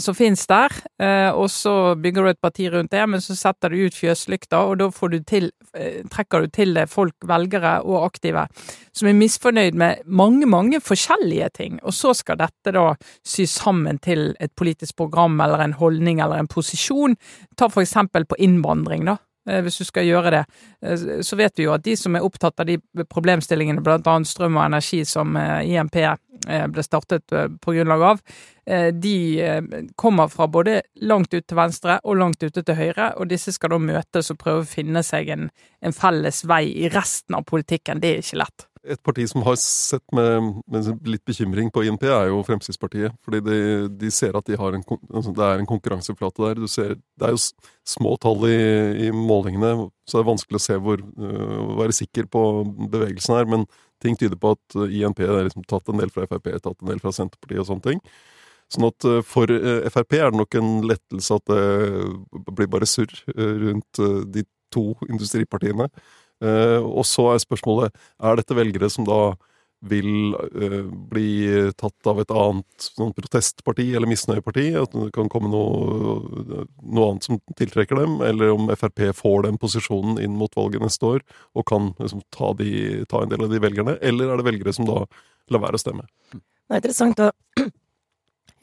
som 0.00 0.14
finnes 0.16 0.40
der, 0.48 0.72
eh, 1.02 1.28
og 1.36 1.50
så 1.52 1.94
bygger 2.00 2.24
du 2.24 2.30
et 2.30 2.40
parti 2.40 2.68
rundt 2.72 2.90
det, 2.94 3.02
men 3.12 3.20
så 3.20 3.36
setter 3.36 3.72
du 3.72 3.82
ut 3.84 3.96
fjøslykter, 3.96 4.70
og 4.70 4.78
da 4.80 4.88
får 4.94 5.12
du 5.12 5.18
til, 5.28 5.50
eh, 5.74 6.00
trekker 6.12 6.46
du 6.46 6.48
til 6.48 6.72
deg 6.74 6.88
folk, 6.88 7.14
velgere 7.28 7.74
og 7.84 8.06
aktive, 8.06 8.46
som 8.96 9.08
er 9.08 9.18
misfornøyd 9.18 9.76
med 9.76 10.06
mange, 10.06 10.48
mange 10.48 10.80
forskjellige 10.80 11.50
ting, 11.60 11.78
og 11.82 11.92
så 11.92 12.14
skal 12.16 12.40
dette 12.40 12.72
da 12.72 12.94
sy 13.22 13.44
sammen 13.44 14.00
til 14.00 14.34
et 14.40 14.54
politisk 14.56 14.96
program 14.96 15.40
eller 15.40 15.60
en 15.60 15.76
holdning 15.76 16.20
eller 16.24 16.40
en 16.40 16.48
posisjon. 16.48 17.16
Ta 17.56 17.68
for 17.68 17.84
eksempel 17.84 18.24
på 18.24 18.40
innvandring, 18.40 19.04
da. 19.04 19.18
Eh, 19.48 19.62
Hvis 19.62 19.78
du 19.78 19.84
skal 19.84 20.06
gjøre 20.06 20.30
det, 20.30 20.44
eh, 20.82 21.22
så 21.22 21.36
vet 21.36 21.56
vi 21.56 21.64
jo 21.64 21.72
at 21.72 21.84
de 21.84 21.94
som 21.96 22.16
er 22.16 22.24
opptatt 22.24 22.60
av 22.60 22.66
de 22.66 22.78
problemstillingene, 23.04 23.82
blant 23.82 24.06
annet 24.06 24.26
strøm 24.26 24.56
og 24.56 24.64
energi, 24.64 25.04
som 25.04 25.36
eh, 25.36 25.68
IMP 25.70 25.96
eh, 25.96 26.16
ble 26.46 26.84
startet 26.84 27.32
eh, 27.32 27.48
på 27.62 27.74
grunnlag 27.76 28.04
av, 28.10 28.22
eh, 28.66 28.88
de 28.94 29.16
eh, 29.42 29.62
kommer 29.96 30.30
fra 30.32 30.46
både 30.46 30.80
langt 31.02 31.34
ut 31.34 31.46
til 31.46 31.58
venstre 31.58 31.98
og 32.04 32.20
langt 32.20 32.42
ute 32.42 32.62
til 32.62 32.78
høyre, 32.78 33.12
og 33.16 33.30
disse 33.32 33.54
skal 33.56 33.74
da 33.74 33.82
møtes 33.82 34.32
og 34.32 34.40
prøve 34.42 34.64
å 34.64 34.70
finne 34.70 35.02
seg 35.06 35.32
en, 35.34 35.50
en 35.82 35.96
felles 35.96 36.44
vei 36.48 36.64
i 36.86 36.90
resten 36.92 37.38
av 37.38 37.46
politikken. 37.48 38.02
Det 38.02 38.14
er 38.14 38.24
ikke 38.24 38.42
lett. 38.44 38.66
Et 38.86 39.02
parti 39.02 39.24
som 39.26 39.42
har 39.42 39.56
sett 39.58 40.04
med, 40.14 40.60
med 40.70 41.08
litt 41.10 41.24
bekymring 41.26 41.72
på 41.74 41.82
INP, 41.88 42.04
er 42.06 42.28
jo 42.30 42.42
Fremskrittspartiet. 42.46 43.16
Fordi 43.26 43.40
de, 43.42 43.56
de 43.98 44.10
ser 44.14 44.36
at 44.38 44.46
de 44.46 44.54
en, 44.54 44.84
altså 45.10 45.32
det 45.34 45.46
er 45.46 45.62
en 45.62 45.66
konkurranseflate 45.66 46.44
der. 46.44 46.68
Ser, 46.70 46.94
det 46.94 47.26
er 47.26 47.34
jo 47.34 47.42
små 47.86 48.14
tall 48.22 48.46
i, 48.46 49.08
i 49.08 49.10
målingene, 49.10 49.88
så 50.06 50.18
det 50.18 50.22
er 50.22 50.30
vanskelig 50.30 50.60
å 50.60 50.66
se 50.68 50.78
hvor, 50.82 51.02
øh, 51.02 51.58
å 51.64 51.80
være 51.80 51.98
sikker 51.98 52.30
på 52.30 52.44
bevegelsen 52.92 53.34
her. 53.40 53.50
Men 53.50 53.66
ting 54.02 54.18
tyder 54.18 54.38
på 54.40 54.54
at 54.56 54.78
øh, 54.78 54.92
INP 54.92 55.22
har 55.24 55.46
liksom 55.46 55.64
tatt 55.68 55.88
en 55.92 56.02
del 56.02 56.12
fra 56.12 56.26
Frp, 56.30 56.50
tatt 56.62 56.82
en 56.82 56.92
del 56.92 57.02
fra 57.02 57.14
Senterpartiet 57.14 57.62
og 57.62 57.70
sånne 57.70 57.86
ting. 57.88 58.02
Sånn 58.72 58.88
at 58.88 59.06
øh, 59.08 59.22
for 59.26 59.52
øh, 59.52 59.86
Frp 59.92 60.18
er 60.18 60.30
det 60.30 60.42
nok 60.42 60.58
en 60.58 60.76
lettelse 60.90 61.40
at 61.40 61.54
det 61.54 62.54
blir 62.56 62.70
bare 62.70 62.88
surr 62.90 63.12
rundt 63.36 64.04
de 64.34 64.44
to 64.74 64.92
industripartiene. 65.08 65.88
Eh, 66.44 66.80
og 66.84 67.06
så 67.08 67.30
er 67.32 67.40
spørsmålet 67.40 67.94
er 68.20 68.36
dette 68.36 68.56
velgere 68.56 68.90
som 68.92 69.06
da 69.08 69.20
vil 69.84 70.34
uh, 70.34 70.86
bli 71.10 71.28
tatt 71.78 72.08
av 72.10 72.20
et 72.22 72.32
annet 72.32 72.88
sånn 72.88 73.12
protestparti 73.16 73.88
eller 73.94 74.10
misnøyeparti. 74.10 74.66
At 74.80 74.96
det 74.96 75.12
kan 75.16 75.30
komme 75.32 75.50
noe, 75.52 76.64
noe 76.80 77.08
annet 77.10 77.28
som 77.28 77.40
tiltrekker 77.58 78.00
dem. 78.00 78.18
Eller 78.26 78.54
om 78.54 78.70
Frp 78.72 79.10
får 79.16 79.46
den 79.48 79.60
posisjonen 79.62 80.20
inn 80.22 80.36
mot 80.38 80.52
valget 80.56 80.84
neste 80.84 81.16
år 81.16 81.24
og 81.56 81.66
kan 81.68 81.92
liksom, 82.00 82.24
ta, 82.34 82.52
de, 82.58 82.70
ta 83.10 83.22
en 83.22 83.32
del 83.32 83.46
av 83.46 83.52
de 83.52 83.62
velgerne. 83.62 83.98
Eller 84.00 84.32
er 84.32 84.40
det 84.40 84.48
velgere 84.48 84.76
som 84.76 84.88
da 84.88 85.02
lar 85.52 85.66
være 85.68 85.78
å 85.78 85.82
stemme? 85.82 86.06
Det 86.32 86.74
er 86.74 86.82
interessant 86.82 87.26
å 87.26 87.32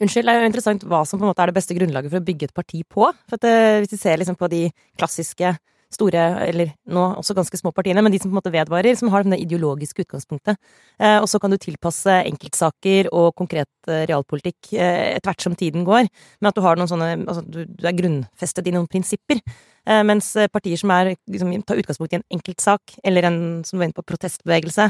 Unnskyld, 0.02 0.26
det 0.26 0.32
er 0.32 0.42
jo 0.42 0.48
interessant 0.50 0.82
hva 0.90 1.04
som 1.06 1.20
på 1.20 1.24
en 1.24 1.30
måte 1.30 1.44
er 1.44 1.52
det 1.52 1.56
beste 1.56 1.74
grunnlaget 1.76 2.10
for 2.10 2.18
å 2.18 2.26
bygge 2.26 2.48
et 2.48 2.56
parti 2.56 2.80
på. 2.82 3.06
For 3.30 3.38
at, 3.38 3.44
eh, 3.46 3.80
Hvis 3.84 3.94
vi 3.94 4.00
ser 4.00 4.18
liksom 4.18 4.36
på 4.36 4.48
de 4.50 4.66
klassiske 4.98 5.52
store, 5.94 6.22
eller 6.44 6.72
nå 6.90 7.04
også 7.20 7.36
ganske 7.36 7.58
små 7.58 7.72
partiene, 7.74 8.02
men 8.04 8.12
de 8.12 8.20
som 8.20 8.30
på 8.30 8.34
en 8.34 8.40
måte 8.40 8.52
vedvarer, 8.54 8.96
som 8.98 9.10
har 9.12 9.24
det 9.26 9.40
ideologiske 9.42 10.04
utgangspunktet. 10.04 10.58
Eh, 10.98 11.18
og 11.20 11.28
så 11.30 11.40
kan 11.42 11.52
du 11.52 11.58
tilpasse 11.60 12.20
enkeltsaker 12.30 13.10
og 13.14 13.32
konkret 13.38 13.70
eh, 13.88 14.04
realpolitikk 14.10 14.72
eh, 14.76 15.14
etter 15.16 15.30
hvert 15.30 15.46
som 15.46 15.56
tiden 15.58 15.86
går, 15.86 16.08
men 16.40 16.50
at 16.50 16.56
du 16.56 16.64
har 16.64 16.78
noen 16.78 16.90
sånne 16.90 17.12
Altså 17.24 17.42
du, 17.46 17.62
du 17.68 17.84
er 17.86 17.94
grunnfestet 17.96 18.66
i 18.68 18.72
noen 18.74 18.88
prinsipper. 18.90 19.40
Mens 20.08 20.30
partier 20.48 20.80
som 20.80 20.88
er, 20.94 21.10
liksom, 21.28 21.50
tar 21.68 21.78
utgangspunkt 21.80 22.14
i 22.14 22.16
en 22.16 22.24
enkeltsak, 22.32 22.94
eller 23.04 23.26
en 23.28 23.36
som 23.68 23.76
var 23.76 23.90
inne 23.90 23.96
på, 23.96 24.04
protestbevegelse, 24.08 24.86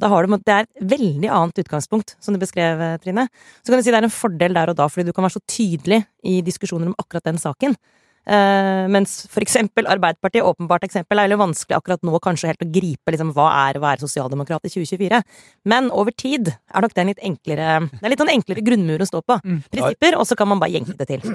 da 0.00 0.08
har 0.08 0.24
du 0.24 0.32
Det 0.32 0.54
er 0.54 0.64
et 0.64 0.86
veldig 0.94 1.28
annet 1.28 1.60
utgangspunkt, 1.60 2.14
som 2.24 2.32
du 2.32 2.40
beskrev, 2.40 2.80
Trine. 3.04 3.26
Så 3.60 3.68
kan 3.68 3.80
du 3.80 3.84
si 3.84 3.92
det 3.92 4.00
er 4.00 4.08
en 4.08 4.14
fordel 4.14 4.56
der 4.56 4.72
og 4.72 4.78
da, 4.80 4.88
fordi 4.88 5.10
du 5.10 5.12
kan 5.12 5.26
være 5.26 5.36
så 5.36 5.44
tydelig 5.44 6.00
i 6.24 6.40
diskusjoner 6.40 6.88
om 6.88 6.96
akkurat 6.96 7.28
den 7.28 7.40
saken. 7.42 7.76
Uh, 8.30 8.86
mens 8.94 9.24
for 9.26 9.42
eksempel 9.42 9.88
Arbeiderpartiet, 9.90 10.46
åpenbart 10.46 10.84
eksempel, 10.86 11.18
er 11.18 11.26
veldig 11.26 11.40
vanskelig 11.40 11.74
akkurat 11.80 12.04
nå 12.06 12.18
kanskje 12.22 12.52
helt 12.52 12.62
å 12.62 12.68
gripe 12.70 13.10
liksom, 13.10 13.32
hva 13.34 13.48
er 13.64 13.78
å 13.78 13.82
være 13.82 14.04
sosialdemokrat 14.04 14.68
i 14.68 14.70
2024. 14.70 15.22
Men 15.72 15.90
over 15.90 16.14
tid 16.14 16.52
er 16.52 16.84
nok 16.84 16.94
det 16.94 17.02
en 17.02 17.10
litt 17.10 17.24
enklere 17.26 17.72
Det 17.90 18.04
er 18.04 18.14
litt 18.14 18.22
sånn 18.22 18.36
enklere 18.36 18.66
grunnmur 18.66 19.02
å 19.02 19.08
stå 19.10 19.24
på. 19.26 19.40
Mm. 19.42 19.58
Prinsipper, 19.72 20.20
og 20.20 20.28
så 20.30 20.38
kan 20.38 20.50
man 20.52 20.62
bare 20.62 20.76
jenke 20.78 20.94
det 20.94 21.10
til. 21.10 21.26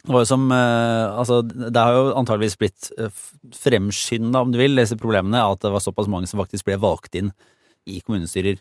Det 0.00 0.14
var 0.14 0.22
jo 0.24 0.30
som 0.30 0.46
eh, 0.54 1.18
Altså, 1.20 1.42
det 1.44 1.76
har 1.76 1.96
jo 1.96 2.14
antageligvis 2.16 2.58
blitt 2.60 2.90
eh, 2.96 3.22
fremskynda, 3.58 4.40
om 4.40 4.54
du 4.54 4.60
vil, 4.60 4.78
disse 4.78 4.98
problemene, 5.00 5.42
at 5.42 5.60
det 5.64 5.74
var 5.74 5.82
såpass 5.84 6.08
mange 6.10 6.30
som 6.30 6.40
faktisk 6.40 6.68
ble 6.68 6.78
valgt 6.80 7.18
inn 7.18 7.34
i 7.90 8.00
kommunestyrer 8.00 8.60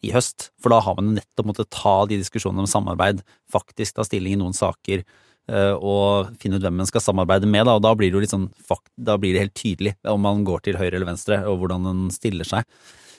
i 0.00 0.14
høst. 0.14 0.48
For 0.60 0.72
da 0.72 0.80
har 0.82 0.96
man 0.98 1.14
nettopp 1.18 1.50
måttet 1.50 1.70
ta 1.74 2.00
de 2.08 2.18
diskusjonene 2.20 2.64
om 2.64 2.70
samarbeid, 2.70 3.20
faktisk 3.52 3.98
ta 3.98 4.06
stilling 4.08 4.38
i 4.38 4.40
noen 4.40 4.56
saker 4.56 5.04
og 5.48 6.34
finne 6.38 6.60
ut 6.60 6.62
hvem 6.62 6.76
man 6.82 6.86
skal 6.86 7.02
samarbeide 7.02 7.48
med. 7.50 7.64
Da, 7.66 7.74
og 7.78 7.82
da 7.82 7.94
blir, 7.98 8.10
det 8.10 8.18
jo 8.18 8.22
litt 8.22 8.34
sånn, 8.34 8.50
da 8.94 9.16
blir 9.18 9.34
det 9.34 9.46
helt 9.46 9.56
tydelig 9.58 9.96
om 10.06 10.20
man 10.22 10.44
går 10.46 10.66
til 10.66 10.78
høyre 10.78 10.94
eller 10.94 11.08
venstre, 11.08 11.40
og 11.48 11.62
hvordan 11.62 11.88
en 11.90 12.02
stiller 12.14 12.46
seg. 12.46 12.68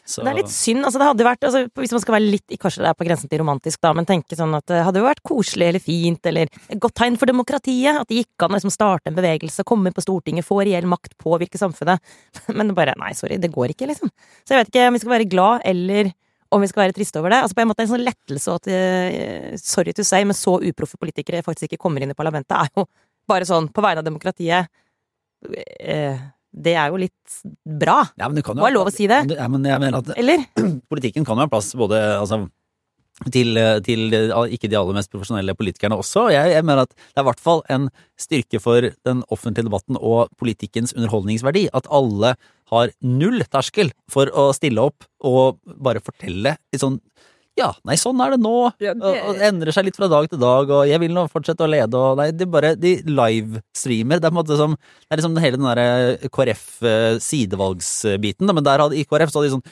Så, 0.02 0.24
Det 0.26 0.32
er 0.32 0.40
litt 0.40 0.52
synd. 0.52 0.82
altså 0.84 1.00
det 1.00 1.08
hadde 1.08 1.26
vært, 1.26 1.46
altså 1.46 1.60
Hvis 1.78 1.92
man 1.94 2.02
skal 2.02 2.16
være 2.16 2.30
litt 2.34 2.56
Kanskje 2.62 2.82
det 2.82 2.90
er 2.90 2.98
på 2.98 3.06
grensen 3.06 3.30
til 3.30 3.42
romantisk, 3.44 3.80
da, 3.86 3.92
men 3.94 4.08
tenke 4.10 4.38
sånn 4.38 4.56
at 4.58 4.66
det 4.72 4.82
hadde 4.88 5.02
jo 5.02 5.06
vært 5.06 5.22
koselig 5.28 5.68
eller 5.70 5.84
fint, 5.84 6.26
eller 6.26 6.50
et 6.50 6.82
godt 6.82 6.96
tegn 6.98 7.20
for 7.22 7.30
demokratiet. 7.30 8.02
At 8.02 8.10
det 8.10 8.24
gikk 8.24 8.46
an 8.46 8.56
å 8.56 8.58
liksom 8.58 8.74
starte 8.74 9.12
en 9.12 9.18
bevegelse, 9.18 9.66
komme 9.68 9.94
på 9.94 10.04
Stortinget, 10.04 10.48
få 10.48 10.62
reell 10.66 10.90
makt, 10.90 11.14
påvirke 11.22 11.62
samfunnet. 11.62 12.02
Men 12.58 12.72
det 12.72 12.78
bare 12.78 12.98
Nei, 13.02 13.14
sorry, 13.18 13.38
det 13.42 13.54
går 13.54 13.76
ikke, 13.76 13.88
liksom. 13.94 14.12
Så 14.44 14.56
jeg 14.56 14.64
vet 14.64 14.74
ikke 14.74 14.90
om 14.90 14.98
vi 14.98 15.04
skal 15.04 15.16
være 15.16 15.30
glad, 15.32 15.64
eller 15.70 16.12
om 16.52 16.62
vi 16.64 16.68
skal 16.72 16.86
være 16.86 16.96
triste 16.98 17.20
over 17.22 17.32
det. 17.34 17.40
Altså 17.46 17.56
På 17.58 17.64
en 17.64 17.70
måte 17.72 17.86
en 17.86 17.92
sånn 17.94 18.04
lettelse 18.06 18.58
at 18.60 18.68
eh, 18.72 19.54
Sorry 19.62 19.94
to 19.98 20.04
say, 20.08 20.26
men 20.28 20.38
så 20.38 20.58
uproffe 20.60 21.00
politikere 21.02 21.44
faktisk 21.46 21.70
ikke 21.70 21.82
kommer 21.86 22.04
inn 22.04 22.12
i 22.14 22.18
parlamentet, 22.18 22.56
er 22.58 22.70
jo 22.76 22.86
bare 23.30 23.48
sånn 23.48 23.70
på 23.72 23.84
vegne 23.86 24.04
av 24.04 24.08
demokratiet 24.08 24.68
eh, 25.80 26.20
Det 26.52 26.74
er 26.76 26.92
jo 26.92 27.00
litt 27.00 27.38
bra. 27.64 28.02
ja, 28.20 28.28
men 28.28 28.36
det 28.40 28.44
kan 28.46 28.58
jo 28.58 28.64
Må 28.64 28.68
ha 28.68 28.74
lov 28.76 28.90
å 28.92 28.94
si 28.94 29.08
det. 29.08 29.24
Ja, 29.32 29.48
men 29.52 29.64
jeg 29.66 29.80
mener 29.80 30.02
at 30.02 30.12
Eller? 30.18 30.44
politikken 30.92 31.24
kan 31.28 31.40
jo 31.40 31.46
ha 31.48 31.52
plass 31.52 31.72
både 31.80 32.02
altså, 32.20 32.44
til, 33.30 33.60
til 33.86 34.16
ikke 34.16 34.70
de 34.72 34.78
aller 34.80 34.98
mest 34.98 35.12
profesjonelle 35.14 35.54
politikerne 35.58 35.98
også. 36.00 36.30
Jeg, 36.34 36.56
jeg 36.56 36.66
mener 36.66 36.88
at 36.88 36.96
det 36.96 37.20
er 37.20 37.26
i 37.26 37.30
hvert 37.30 37.44
fall 37.44 37.62
en 37.70 37.90
styrke 38.20 38.62
for 38.64 38.88
den 39.06 39.22
offentlige 39.30 39.68
debatten 39.68 40.00
og 40.00 40.32
politikkens 40.42 40.96
underholdningsverdi 40.98 41.68
at 41.78 41.90
alle 41.94 42.36
har 42.72 42.94
null 43.04 43.44
terskel 43.52 43.92
for 44.12 44.32
å 44.32 44.50
stille 44.56 44.82
opp 44.82 45.06
og 45.28 45.60
bare 45.84 46.02
fortelle 46.04 46.56
litt 46.72 46.82
sånn 46.82 47.00
ja, 47.60 47.68
nei, 47.84 47.98
sånn 48.00 48.20
er 48.24 48.32
det 48.32 48.40
nå. 48.42 48.72
Ja, 48.80 48.94
det- 48.96 49.22
Og, 49.28 49.36
det 49.36 49.44
endrer 49.50 49.74
seg 49.76 49.86
litt 49.86 49.98
fra 50.00 50.08
dag 50.08 50.30
til 50.30 50.40
dag, 50.40 50.70
og 50.72 50.88
jeg 50.88 51.00
vil 51.04 51.12
nå 51.12 51.26
fortsette 51.30 51.66
å 51.66 51.70
lede, 51.70 51.94
og 52.00 52.18
nei, 52.18 52.30
er 52.32 52.46
bare 52.48 52.76
De 52.80 52.94
livestreamer. 53.04 54.22
Det 54.22 54.26
er 54.26 54.32
på 54.32 54.40
en 54.40 54.44
måte 54.46 54.58
som 54.58 54.72
Det 54.78 55.12
er 55.12 55.18
liksom 55.20 55.38
hele 55.38 55.58
den 55.58 55.68
derre 55.68 56.30
KrF 56.32 56.82
eh, 56.88 57.20
men 58.56 58.64
der 58.64 58.80
hadde, 58.80 58.96
i 58.96 59.04
KrF 59.04 59.30
så 59.30 59.42
hadde 59.42 59.50
de 59.52 59.56
sånn 59.60 59.68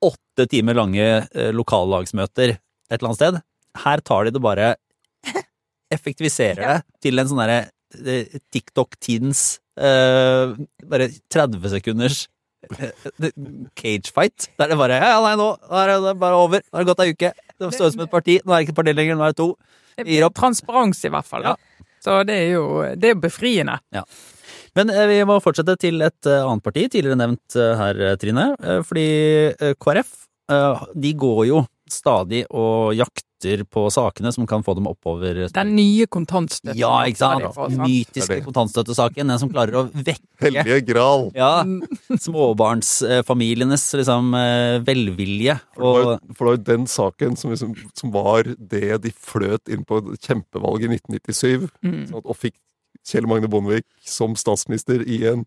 åtte 0.00 0.46
timer 0.48 0.74
lange 0.78 1.26
eh, 1.34 1.50
lokallagsmøter 1.52 2.56
et 2.90 2.98
eller 2.98 3.10
annet 3.10 3.20
sted. 3.20 3.40
Her 3.84 4.02
tar 4.04 4.26
de 4.26 4.34
det 4.34 4.42
bare 4.42 4.74
Effektiviserer 5.90 6.60
det 6.62 7.02
til 7.02 7.18
en 7.18 7.26
sånn 7.26 7.40
derre 7.42 7.60
eh, 8.06 8.36
TikTok-tidens 8.54 9.40
uh, 9.82 10.54
bare 10.86 11.08
30 11.34 11.66
sekunders 11.72 12.20
cage 12.70 13.32
cagefight. 13.74 14.50
Der 14.60 14.70
det 14.70 14.78
bare 14.78 15.00
Ja, 15.00 15.16
nei, 15.24 15.34
nå 15.40 15.48
er 15.80 15.90
det 15.96 16.14
bare 16.20 16.38
over. 16.38 16.62
Nå 16.62 16.78
har 16.78 16.84
det 16.84 16.90
gått 16.92 17.02
ei 17.02 17.14
uke. 17.16 17.32
Det 17.58 17.72
står 17.74 17.90
ut 17.90 17.96
som 17.96 18.04
et 18.04 18.12
parti. 18.12 18.38
Nå 18.44 18.52
er 18.52 18.60
det 18.60 18.68
ikke 18.68 18.76
et 18.76 18.80
parti 18.82 18.94
lenger, 18.94 19.18
nå 19.18 19.26
er 19.26 19.34
det 19.34 19.40
to. 19.40 19.48
Gir 20.06 20.26
opp. 20.28 20.36
Transparens, 20.38 21.00
i 21.08 21.10
hvert 21.10 21.26
fall. 21.26 21.48
Da. 21.48 21.56
Så 22.04 22.20
det 22.28 22.36
er 22.36 22.52
jo 22.54 22.66
det 22.94 23.16
er 23.16 23.18
befriende. 23.18 23.80
befriende. 23.90 24.06
Men 24.78 24.90
eh, 24.94 25.06
vi 25.10 25.18
må 25.26 25.40
fortsette 25.42 25.74
til 25.82 26.00
et 26.06 26.28
eh, 26.30 26.44
annet 26.46 26.64
parti, 26.64 26.86
tidligere 26.92 27.18
nevnt 27.18 27.56
eh, 27.58 27.72
her, 27.80 28.02
eh, 28.06 28.16
Trine. 28.20 28.46
Eh, 28.62 28.80
Fordi 28.86 29.06
eh, 29.50 29.74
KrF, 29.82 30.12
eh, 30.52 30.84
de 31.04 31.12
går 31.18 31.42
jo 31.50 31.64
stadig 31.92 32.44
og 32.50 32.94
jakter 32.98 33.62
på 33.72 33.86
sakene 33.88 34.28
som 34.36 34.44
kan 34.44 34.60
få 34.60 34.74
dem 34.76 34.84
oppover 34.90 35.46
Den 35.54 35.70
nye 35.72 36.04
kontantstøtten. 36.12 36.76
Ja, 36.76 36.90
ikke 37.08 37.22
sant? 37.22 37.46
For, 37.56 37.70
sant? 37.72 37.80
Mytiske 37.88 38.36
kontantstøttesaken. 38.44 39.30
Den 39.32 39.40
som 39.40 39.48
klarer 39.52 39.78
å 39.80 39.84
vekke 39.96 40.44
Hellige 40.44 40.80
gral. 40.90 41.30
ja, 41.34 41.62
småbarnsfamilienes 42.26 43.84
liksom 44.00 44.34
eh, 44.34 44.78
velvilje. 44.84 45.56
Og 45.80 46.18
for 46.36 46.44
det 46.44 46.50
var 46.50 46.56
jo 46.58 46.64
den 46.68 46.86
saken 46.90 47.36
som, 47.40 47.52
liksom, 47.54 47.74
som 47.96 48.12
var 48.14 48.44
det 48.58 48.98
de 49.06 49.12
fløt 49.16 49.68
inn 49.72 49.84
på 49.88 50.02
kjempevalget 50.20 50.90
i 50.90 50.98
1997, 51.00 51.68
Mm. 51.80 52.02
sånn 52.10 52.20
at, 52.20 52.26
og 52.28 52.36
fikk 52.36 52.54
Kjell 53.08 53.24
Magne 53.28 53.48
Bondevik 53.48 53.86
som 54.04 54.34
statsminister 54.36 55.00
i 55.08 55.22
en 55.32 55.46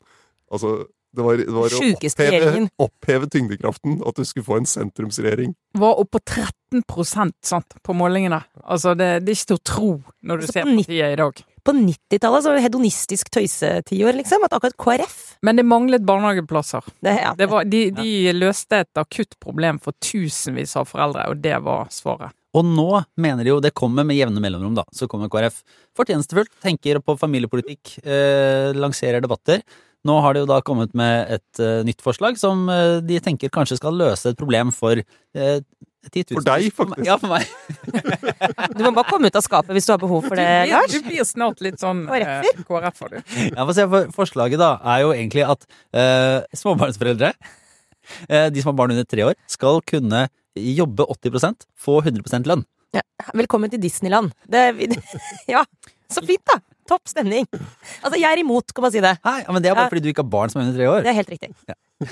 Altså, 0.53 0.83
det 1.13 1.21
var, 1.21 1.37
det 1.37 1.53
var 1.53 1.73
å 1.77 1.79
oppheve, 1.93 2.67
oppheve 2.81 3.27
tyngdekraften, 3.29 3.99
at 4.07 4.17
du 4.17 4.25
skulle 4.25 4.47
få 4.47 4.57
en 4.57 4.69
sentrumsregjering. 4.69 5.53
Var 5.77 6.01
oppe 6.01 6.17
på 6.17 6.41
13% 6.81 7.35
sant, 7.45 7.75
på 7.85 7.95
målingene. 7.97 8.41
Altså, 8.63 8.95
det, 8.97 9.09
det 9.25 9.33
er 9.33 9.37
ikke 9.37 9.51
til 9.53 9.59
å 9.59 9.65
tro 9.69 9.89
når 10.25 10.41
du 10.41 10.47
Altså, 10.47 10.55
ser 10.57 10.69
partiet 10.71 11.13
i 11.13 11.19
dag. 11.21 11.43
På 11.63 11.71
90-tallet 11.77 12.47
var 12.49 12.57
det 12.57 12.63
hedonistisk 12.65 13.29
tøysetiår, 13.31 14.17
liksom. 14.19 14.43
At 14.43 14.57
akkurat 14.57 14.75
KrF 14.75 15.19
Men 15.47 15.61
det 15.61 15.63
manglet 15.63 16.03
barnehageplasser. 16.03 16.83
det, 17.05 17.13
ja, 17.21 17.31
Det 17.39 17.47
var, 17.51 17.69
de, 17.69 17.85
de 17.95 18.33
løste 18.35 18.81
et 18.83 18.99
akutt 18.99 19.37
problem 19.39 19.79
for 19.83 19.95
tusenvis 20.03 20.75
av 20.81 20.89
foreldre, 20.89 21.29
og 21.31 21.45
det 21.45 21.55
var 21.63 21.87
svaret. 21.93 22.35
Og 22.53 22.67
nå 22.67 22.89
mener 23.17 23.45
de 23.45 23.53
jo 23.53 23.61
det 23.63 23.71
kommer 23.77 24.05
med 24.05 24.17
jevne 24.19 24.41
mellomrom, 24.43 24.75
da. 24.77 24.83
Så 24.93 25.07
kommer 25.09 25.31
KrF 25.31 25.61
fortjenestefullt, 25.97 26.51
tenker 26.61 26.99
på 27.01 27.15
familiepolitikk, 27.21 27.95
eh, 28.03 28.75
lanserer 28.77 29.23
debatter. 29.23 29.63
Nå 30.03 30.17
har 30.23 30.35
de 30.35 30.43
jo 30.43 30.49
da 30.49 30.59
kommet 30.65 30.91
med 30.97 31.31
et 31.37 31.61
uh, 31.63 31.81
nytt 31.87 32.03
forslag 32.03 32.35
som 32.39 32.67
uh, 32.67 32.99
de 33.03 33.21
tenker 33.23 33.51
kanskje 33.53 33.79
skal 33.79 33.95
løse 33.95 34.33
et 34.33 34.39
problem 34.39 34.73
for 34.75 34.99
uh, 34.99 35.59
10 36.11 36.25
000. 36.31 36.41
For 36.41 36.47
deg, 36.47 36.67
faktisk. 36.75 37.05
Ja, 37.07 37.15
for 37.19 37.31
meg. 37.31 37.47
Du 38.75 38.83
må 38.83 38.91
bare 38.95 39.07
komme 39.07 39.29
ut 39.31 39.37
av 39.39 39.45
skapet 39.45 39.71
hvis 39.75 39.87
du 39.87 39.93
har 39.93 40.01
behov 40.01 40.25
for 40.27 40.39
det, 40.39 40.47
Lars. 40.71 40.91
du 40.91 41.05
blir 41.05 41.23
snart 41.27 41.63
litt 41.63 41.79
sånn 41.81 42.03
KrF-er. 42.09 42.49
eh, 42.49 42.63
KrF-er, 42.67 43.13
du. 43.13 43.35
Ja, 43.53 43.63
for 43.63 43.73
se, 43.77 43.87
for 43.93 44.11
Forslaget 44.17 44.59
da 44.61 44.73
er 44.95 45.03
jo 45.05 45.13
egentlig 45.15 45.45
at 45.47 45.63
eh, 45.95 46.43
småbarnsforeldre, 46.59 47.31
eh, 48.27 48.49
de 48.51 48.63
som 48.63 48.73
har 48.73 48.79
barn 48.81 48.95
under 48.95 49.07
tre 49.07 49.29
år, 49.29 49.39
skal 49.47 49.79
kunne 49.87 50.27
jobbe 50.59 51.07
80% 51.15 51.69
få 51.79 52.01
100% 52.03 52.51
lønn. 52.51 52.67
Velkommen 53.33 53.71
til 53.71 53.81
Disneyland. 53.81 54.33
Det, 54.49 54.67
ja, 55.53 55.63
så 56.11 56.21
fint, 56.25 56.43
da! 56.51 56.59
Topp 56.89 57.07
stemning. 57.07 57.47
Altså, 58.03 58.17
jeg 58.19 58.27
er 58.27 58.41
imot, 58.41 58.73
kan 58.75 58.83
man 58.87 58.91
si 58.91 59.01
det. 59.03 59.15
Nei, 59.23 59.39
men 59.47 59.61
Det 59.63 59.71
er 59.71 59.75
bare 59.77 59.87
Ja. 59.87 59.93
fordi 59.93 60.03
du 60.03 60.09
ikke 60.11 60.23
har 60.25 60.31
barn 60.35 60.49
som 60.51 60.61
er 60.61 60.65
under 60.67 60.77
tre 60.77 60.89
år. 60.91 61.01
Det 61.03 61.11
er 61.13 61.19
helt 61.21 61.33
riktig. 61.33 61.53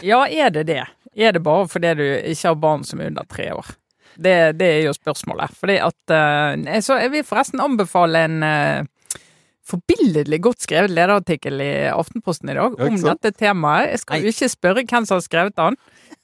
Ja, 0.02 0.24
er 0.26 0.50
det 0.50 0.66
det? 0.68 0.84
Er 1.16 1.32
det 1.36 1.44
bare 1.44 1.68
fordi 1.68 1.94
du 2.00 2.04
ikke 2.32 2.48
har 2.48 2.56
barn 2.56 2.84
som 2.88 3.02
er 3.02 3.12
under 3.12 3.28
tre 3.28 3.52
år? 3.52 3.76
Det, 4.16 4.58
det 4.60 4.68
er 4.68 4.82
jo 4.86 4.94
spørsmålet. 4.96 5.52
Fordi 5.58 5.78
at 5.84 6.14
uh, 6.16 6.80
Så 6.84 7.00
jeg 7.00 7.12
vil 7.12 7.24
forresten 7.28 7.64
anbefale 7.64 8.26
en 8.28 8.44
uh, 8.44 8.86
forbilledlig 9.68 10.42
godt 10.44 10.66
skrevet 10.66 10.92
lederartikkel 10.94 11.62
i 11.64 11.72
Aftenposten 11.92 12.52
i 12.52 12.58
dag 12.58 12.76
om 12.80 12.98
dette 13.04 13.32
temaet. 13.38 13.92
Jeg 13.94 14.00
skal 14.04 14.24
jo 14.24 14.34
ikke 14.34 14.50
spørre 14.52 14.86
hvem 14.86 15.08
som 15.08 15.20
har 15.20 15.26
skrevet 15.26 15.58
den. 15.60 15.78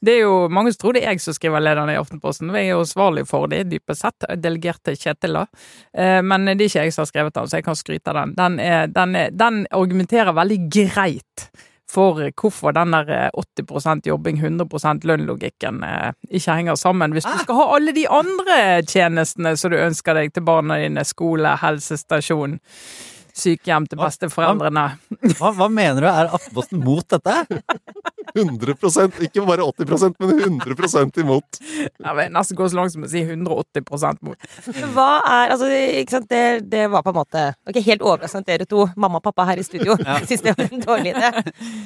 Det 0.05 0.13
er 0.13 0.19
jo 0.25 0.47
Mange 0.53 0.73
som 0.73 0.83
tror 0.83 0.97
det 0.97 1.03
er 1.03 1.15
jeg 1.15 1.23
som 1.23 1.35
skriver 1.35 1.63
lederen 1.63 1.89
i 1.89 1.97
Aftenposten, 1.97 2.51
jeg 2.53 2.69
er 2.69 2.75
jo 2.75 2.83
ansvarlig 2.83 3.25
for 3.29 3.49
det, 3.51 3.63
dypest 3.71 4.05
sett. 4.05 4.27
Delegert 4.27 4.83
Delegerte 4.83 4.95
Kjetil, 4.95 5.39
da. 5.39 5.45
Eh, 5.93 6.21
Men 6.21 6.45
det 6.45 6.59
er 6.59 6.69
ikke 6.69 6.85
jeg 6.85 6.93
som 6.93 7.05
har 7.05 7.11
skrevet 7.11 7.33
den, 7.37 7.47
så 7.47 7.57
jeg 7.57 7.65
kan 7.65 7.79
skryte 7.79 8.13
av 8.13 8.21
den. 8.21 8.35
Den, 8.37 8.59
er, 8.59 8.87
den, 8.87 9.15
er, 9.15 9.33
den 9.33 9.65
argumenterer 9.71 10.37
veldig 10.37 10.59
greit 10.69 11.49
for 11.87 12.19
hvorfor 12.35 12.75
den 12.75 12.91
der 12.91 13.09
eh, 13.15 13.29
80% 13.63 14.07
jobbing, 14.07 14.37
100 14.43 15.07
lønn-logikken 15.07 15.83
eh, 15.83 16.11
ikke 16.29 16.57
henger 16.59 16.75
sammen. 16.75 17.15
Hvis 17.15 17.27
du 17.27 17.37
skal 17.43 17.61
ha 17.61 17.67
alle 17.77 17.93
de 17.95 18.07
andre 18.11 18.57
tjenestene 18.87 19.55
som 19.57 19.71
du 19.71 19.79
ønsker 19.79 20.17
deg 20.19 20.33
til 20.35 20.45
barna 20.47 20.81
dine, 20.83 21.05
skole, 21.07 21.55
helsestasjon, 21.61 22.59
sykehjem 23.37 23.87
til 23.89 23.99
besteforeldrene. 24.01 24.85
Hva, 25.37 25.51
hva 25.55 25.67
mener 25.71 26.03
du? 26.03 26.09
Er 26.09 26.31
Aftenposten 26.33 26.81
mot 26.83 27.05
dette? 27.13 27.35
100% 28.37 29.21
ikke 29.23 29.43
bare 29.47 29.65
80% 29.65 30.17
men 30.21 30.59
100% 30.59 31.21
imot. 31.23 31.59
Jeg 31.63 32.17
vil 32.19 32.33
nesten 32.35 32.59
gå 32.59 32.67
så 32.69 32.77
langt 32.77 32.93
som 32.93 33.05
å 33.07 33.09
si 33.11 33.23
180% 33.23 34.23
mot. 34.27 34.49
Hva 34.93 35.09
er 35.23 35.53
Altså, 35.57 35.69
ikke 36.01 36.17
sant, 36.17 36.29
det, 36.29 36.67
det 36.69 36.85
var 36.91 37.05
på 37.05 37.13
en 37.13 37.17
måte 37.17 37.43
Ok, 37.69 37.79
helt 37.85 38.03
overraskende 38.03 38.45
at 38.45 38.51
dere 38.51 38.67
to, 38.69 38.83
mamma 38.99 39.21
og 39.21 39.25
pappa 39.25 39.47
her 39.47 39.61
i 39.61 39.65
studio, 39.65 39.95
syns 40.27 40.43
det 40.45 40.53
var 40.57 40.67
en 40.67 40.83
dårlig 40.83 41.13
idé. 41.15 41.31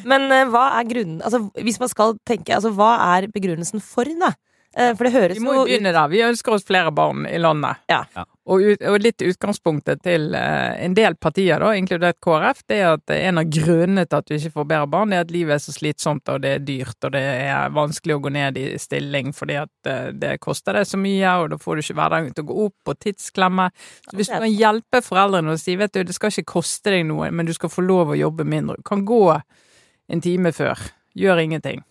Men 0.10 0.28
eh, 0.34 0.48
hva 0.52 0.66
er 0.80 0.90
grunnen 0.90 1.22
Altså, 1.22 1.44
hvis 1.62 1.80
man 1.82 1.92
skal 1.92 2.18
tenke 2.28 2.56
Altså, 2.58 2.74
hva 2.76 2.96
er 3.14 3.30
begrunnelsen 3.32 3.84
for, 3.86 4.10
da? 4.22 4.34
Eh, 4.78 4.94
for 4.96 5.04
det 5.04 5.12
høres 5.12 5.36
Vi 5.36 5.44
må 5.44 5.54
jo 5.54 5.62
jo 5.62 5.68
begynne 5.68 5.92
da. 5.92 6.06
Vi 6.08 6.22
ønsker 6.24 6.56
oss 6.56 6.64
flere 6.64 6.94
barn 6.96 7.26
i 7.28 7.40
landet. 7.42 7.82
Ja. 7.92 8.06
Ja. 8.16 8.24
Og, 8.52 8.64
ut, 8.64 8.84
og 8.88 9.04
litt 9.04 9.22
utgangspunktet 9.22 10.02
til 10.06 10.32
eh, 10.36 10.78
en 10.86 10.96
del 10.98 11.18
partier, 11.20 11.60
da, 11.62 11.74
inkludert 11.78 12.18
KrF, 12.24 12.64
det 12.72 12.78
er 12.80 12.96
at 12.96 13.14
en 13.14 13.42
av 13.42 13.52
grunnene 13.52 14.06
til 14.08 14.18
at 14.18 14.30
du 14.30 14.34
ikke 14.38 14.54
får 14.56 14.70
bedre 14.72 14.90
barn, 14.92 15.12
det 15.12 15.20
er 15.20 15.28
at 15.28 15.34
livet 15.36 15.56
er 15.58 15.62
så 15.64 15.76
slitsomt, 15.76 16.32
og 16.32 16.42
det 16.46 16.54
er 16.56 16.64
dyrt, 16.66 16.98
og 17.04 17.14
det 17.16 17.22
er 17.22 17.76
vanskelig 17.76 18.18
å 18.18 18.24
gå 18.24 18.32
ned 18.34 18.58
i 18.60 18.66
stilling 18.82 19.36
fordi 19.36 19.60
at 19.62 19.92
eh, 19.92 20.10
det 20.24 20.34
koster 20.44 20.80
deg 20.80 20.88
så 20.90 21.00
mye, 21.00 21.36
og 21.44 21.52
da 21.54 21.60
får 21.62 21.78
du 21.78 21.86
ikke 21.86 21.98
hverdagen 22.00 22.34
til 22.34 22.48
å 22.48 22.50
gå 22.50 22.58
opp, 22.70 22.94
og 22.96 23.04
tidsklemme. 23.04 23.68
Så 24.08 24.18
hvis 24.18 24.32
du 24.32 24.38
kan 24.40 24.50
hjelpe 24.50 25.04
foreldrene 25.06 25.54
og 25.54 25.62
si 25.62 25.78
vet 25.80 25.94
du, 25.94 26.02
det 26.08 26.18
skal 26.18 26.32
ikke 26.34 26.56
koste 26.56 26.96
deg 26.96 27.06
noe, 27.12 27.30
men 27.32 27.48
du 27.48 27.54
skal 27.56 27.72
få 27.72 27.86
lov 27.86 28.16
å 28.16 28.20
jobbe 28.20 28.48
mindre. 28.48 28.80
Du 28.80 28.88
kan 28.88 29.06
gå 29.06 29.24
en 30.12 30.24
time 30.24 30.56
før. 30.56 30.80
Gjør 31.16 31.44
ingenting. 31.44 31.84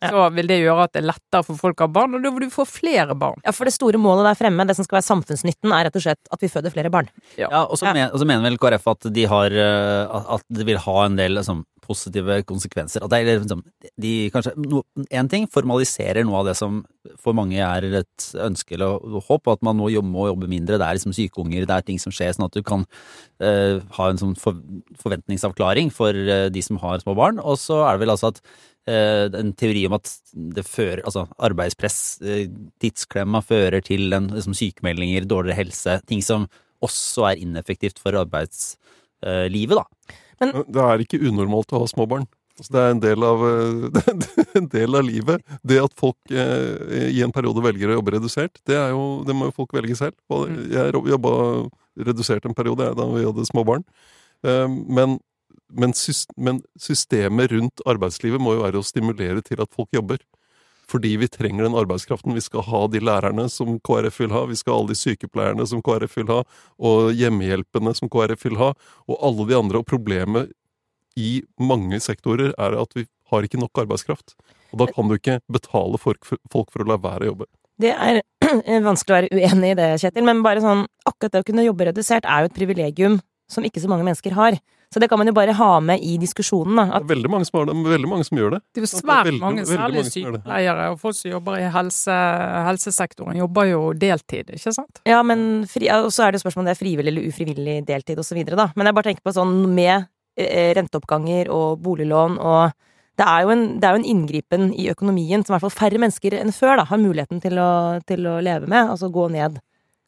Ja. 0.00 0.10
Så 0.14 0.26
vil 0.32 0.48
det 0.48 0.60
gjøre 0.62 0.84
at 0.86 0.94
det 0.94 1.02
er 1.02 1.08
lettere 1.10 1.44
for 1.44 1.60
folk 1.60 1.80
å 1.82 1.88
ha 1.88 1.92
barn, 1.92 2.14
og 2.16 2.22
da 2.24 2.30
vil 2.32 2.48
du 2.48 2.54
få 2.54 2.64
flere 2.68 3.12
barn. 3.18 3.40
Ja, 3.44 3.52
for 3.52 3.68
det 3.68 3.74
store 3.76 4.00
målet 4.00 4.30
der 4.30 4.38
fremme, 4.38 4.64
det 4.66 4.76
som 4.78 4.86
skal 4.86 4.96
være 5.00 5.08
samfunnsnytten, 5.10 5.74
er 5.76 5.88
rett 5.88 5.98
og 6.00 6.04
slett 6.06 6.30
at 6.32 6.40
vi 6.40 6.48
føder 6.48 6.72
flere 6.72 6.92
barn. 6.92 7.10
Ja, 7.36 7.66
og 7.66 7.76
så 7.76 7.86
Ja. 7.90 7.92
men, 7.92 8.26
mener 8.26 8.48
vel 8.48 8.56
KrF 8.58 8.86
at 8.94 9.12
de 9.12 9.24
har 9.28 9.52
eh, 9.52 10.06
at- 10.36 10.44
det 10.48 10.64
vil 10.64 10.78
ha 10.78 11.04
en 11.04 11.16
del 11.16 11.32
liksom, 11.36 11.64
positive 11.90 12.42
konsekvenser. 12.46 13.02
At 13.02 13.10
det 13.10 13.26
er 13.26 13.40
liksom, 13.40 13.62
de 13.98 14.30
kanskje 14.30 14.54
Én 15.10 15.28
ting 15.28 15.46
formaliserer 15.50 16.24
noe 16.24 16.38
av 16.40 16.46
det 16.46 16.56
som 16.56 16.84
for 17.18 17.34
mange 17.34 17.58
er 17.58 17.82
et 18.00 18.26
ønske 18.34 18.72
eller 18.76 19.00
håp, 19.26 19.48
at 19.48 19.62
man 19.62 19.76
nå 19.76 19.90
jobber, 19.90 20.08
må 20.08 20.26
jobbe 20.30 20.48
mindre. 20.48 20.78
Det 20.78 20.86
er 20.86 20.94
liksom 20.98 21.12
sykeunger, 21.16 21.66
det 21.66 21.70
er 21.76 21.82
ting 21.82 21.98
som 21.98 22.12
skjer, 22.12 22.32
sånn 22.36 22.46
at 22.46 22.52
du 22.56 22.62
kan 22.62 22.86
uh, 23.42 23.80
ha 23.96 24.08
en 24.08 24.20
sånn 24.20 24.36
for, 24.38 24.54
forventningsavklaring 25.02 25.90
for 25.92 26.10
uh, 26.14 26.48
de 26.52 26.62
som 26.62 26.78
har 26.78 27.00
små 27.02 27.16
barn. 27.18 27.40
Og 27.42 27.58
så 27.58 27.82
er 27.88 27.96
det 27.96 28.06
vel 28.06 28.14
altså 28.14 28.30
at 28.34 28.40
en 28.90 29.52
teori 29.58 29.84
om 29.88 29.96
at 29.98 30.10
det 30.56 30.64
fører 30.66 31.04
Altså 31.06 31.26
arbeidspress, 31.42 31.98
eh, 32.24 32.48
tidsklemma, 32.82 33.42
fører 33.44 33.84
til 33.84 34.12
en, 34.16 34.30
liksom, 34.34 34.56
sykemeldinger, 34.56 35.28
dårligere 35.28 35.60
helse. 35.62 36.00
Ting 36.08 36.22
som 36.24 36.48
også 36.84 37.28
er 37.30 37.44
ineffektivt 37.44 38.00
for 38.00 38.16
arbeidslivet, 38.16 39.76
da. 39.76 39.84
Men 40.40 40.62
Det 40.64 40.84
er 40.84 41.02
ikke 41.04 41.20
unormalt 41.20 41.72
å 41.76 41.82
ha 41.82 41.88
småbarn. 41.90 42.26
Altså, 42.60 42.72
det 42.74 42.80
er 42.80 42.90
en 42.92 43.00
del 43.00 43.24
av, 43.24 43.42
eh, 43.48 44.48
en 44.60 44.68
del 44.68 44.96
av 44.98 45.04
livet. 45.06 45.44
Det 45.64 45.80
at 45.80 45.96
folk 45.96 46.32
eh, 46.32 47.08
i 47.08 47.22
en 47.24 47.32
periode 47.32 47.64
velger 47.64 47.92
å 47.92 47.98
jobbe 47.98 48.16
redusert, 48.18 48.60
det, 48.68 48.76
er 48.76 48.92
jo, 48.92 49.22
det 49.24 49.36
må 49.36 49.48
jo 49.48 49.56
folk 49.56 49.72
velge 49.76 49.96
selv. 49.96 50.16
Jeg 50.68 50.92
jobba 50.92 51.32
redusert 52.00 52.44
en 52.44 52.56
periode 52.56 52.84
jeg, 52.88 52.96
da 52.98 53.06
vi 53.12 53.24
hadde 53.24 53.48
småbarn. 53.48 53.84
Eh, 54.44 54.68
men, 54.68 55.18
men, 55.76 55.94
systemet 56.80 57.52
rundt 57.52 57.82
arbeidslivet 57.88 58.42
må 58.42 58.56
jo 58.56 58.64
være 58.64 58.80
å 58.80 58.86
stimulere 58.86 59.42
til 59.46 59.62
at 59.62 59.72
folk 59.74 59.90
jobber. 59.94 60.22
Fordi 60.90 61.12
vi 61.20 61.28
trenger 61.30 61.68
den 61.68 61.76
arbeidskraften. 61.78 62.34
Vi 62.34 62.42
skal 62.42 62.64
ha 62.66 62.80
de 62.90 63.02
lærerne 63.02 63.46
som 63.52 63.76
KrF 63.86 64.16
vil 64.24 64.32
ha, 64.34 64.42
vi 64.50 64.58
skal 64.58 64.74
ha 64.74 64.80
alle 64.80 64.94
de 64.94 64.98
sykepleierne 64.98 65.66
som 65.70 65.82
KrF 65.86 66.16
vil 66.18 66.32
ha, 66.32 66.40
og 66.82 67.12
hjemmehjelpene 67.14 67.94
som 67.94 68.10
KrF 68.10 68.48
vil 68.48 68.58
ha, 68.58 68.72
og 69.06 69.22
alle 69.28 69.46
de 69.46 69.58
andre. 69.58 69.82
Og 69.82 69.86
problemet 69.86 70.50
i 71.18 71.44
mange 71.62 72.00
sektorer 72.02 72.54
er 72.58 72.76
at 72.80 72.98
vi 72.98 73.06
har 73.30 73.46
ikke 73.46 73.60
nok 73.62 73.84
arbeidskraft. 73.84 74.34
Og 74.74 74.82
da 74.82 74.90
kan 74.90 75.06
du 75.10 75.16
ikke 75.16 75.38
betale 75.50 75.98
folk 76.02 76.26
for 76.26 76.82
å 76.82 76.88
la 76.90 76.98
være 76.98 77.26
å 77.26 77.32
jobbe. 77.32 77.50
Det 77.80 77.94
er 77.94 78.20
vanskelig 78.88 79.14
å 79.14 79.18
være 79.20 79.38
uenig 79.38 79.72
i 79.72 79.78
det, 79.78 79.88
Kjetil, 80.02 80.26
men 80.26 80.42
bare 80.44 80.62
sånn 80.64 80.84
akkurat 81.08 81.36
det 81.36 81.42
å 81.44 81.48
kunne 81.48 81.64
jobbe 81.64 81.88
redusert 81.90 82.26
er 82.28 82.44
jo 82.44 82.50
et 82.50 82.58
privilegium 82.58 83.20
som 83.50 83.66
ikke 83.66 83.82
så 83.82 83.90
mange 83.90 84.06
mennesker 84.06 84.34
har. 84.36 84.58
Så 84.90 84.98
det 84.98 85.06
kan 85.08 85.20
man 85.20 85.28
jo 85.30 85.32
bare 85.36 85.52
ha 85.54 85.68
med 85.80 86.02
i 86.02 86.16
diskusjonen, 86.18 86.74
da. 86.74 86.84
Det 86.90 86.94
At 86.96 87.04
er 87.04 87.10
veldig 87.14 87.30
mange 87.30 87.46
som, 87.46 87.58
har 87.60 87.66
det, 87.68 87.74
veldig 87.92 88.08
mange 88.10 88.26
som 88.26 88.38
gjør 88.40 88.50
det. 88.56 88.60
Det 88.74 88.80
er 88.80 88.86
jo 88.86 88.90
svært 88.90 89.20
er 89.20 89.28
veldig- 89.30 89.40
mange, 89.44 89.64
særlig 89.68 90.02
det. 90.02 90.12
sykepleiere 90.16 90.86
og 90.90 90.98
folk 90.98 91.14
som 91.14 91.30
jobber 91.30 91.58
i 91.60 91.70
helse, 91.70 92.16
helsesektoren, 92.66 93.38
jobber 93.38 93.70
jo 93.70 93.80
deltid, 93.94 94.50
ikke 94.56 94.72
sant? 94.74 95.00
Ja, 95.06 95.22
men 95.22 95.64
fri, 95.70 95.86
og 95.94 96.10
så 96.10 96.26
er 96.26 96.32
det 96.32 96.40
jo 96.40 96.50
spørsmål 96.50 96.64
om 96.64 96.70
det 96.70 96.74
er 96.74 96.82
frivillig 96.82 97.12
eller 97.14 97.28
ufrivillig 97.30 97.76
deltid 97.86 98.18
videre, 98.34 98.56
da. 98.56 98.68
Men 98.74 98.86
jeg 98.86 98.94
bare 98.98 99.08
tenker 99.10 99.22
på 99.22 99.34
sånn 99.34 99.54
med 99.74 100.08
eh, 100.36 100.74
renteoppganger 100.74 101.50
og 101.54 101.80
boliglån 101.84 102.38
og 102.38 102.72
det 103.20 103.26
er, 103.28 103.42
jo 103.44 103.50
en, 103.52 103.64
det 103.80 103.84
er 103.84 103.92
jo 103.96 104.00
en 104.00 104.10
inngripen 104.16 104.62
i 104.80 104.86
økonomien 104.88 105.42
som 105.44 105.52
i 105.52 105.58
hvert 105.58 105.66
fall 105.66 105.74
færre 105.76 106.00
mennesker 106.00 106.38
enn 106.38 106.54
før 106.56 106.78
da, 106.80 106.86
har 106.88 107.00
muligheten 107.02 107.42
til 107.42 107.58
å, 107.60 108.00
til 108.08 108.24
å 108.24 108.38
leve 108.40 108.66
med. 108.70 108.88
Altså 108.94 109.10
gå 109.12 109.26
ned, 109.34 109.58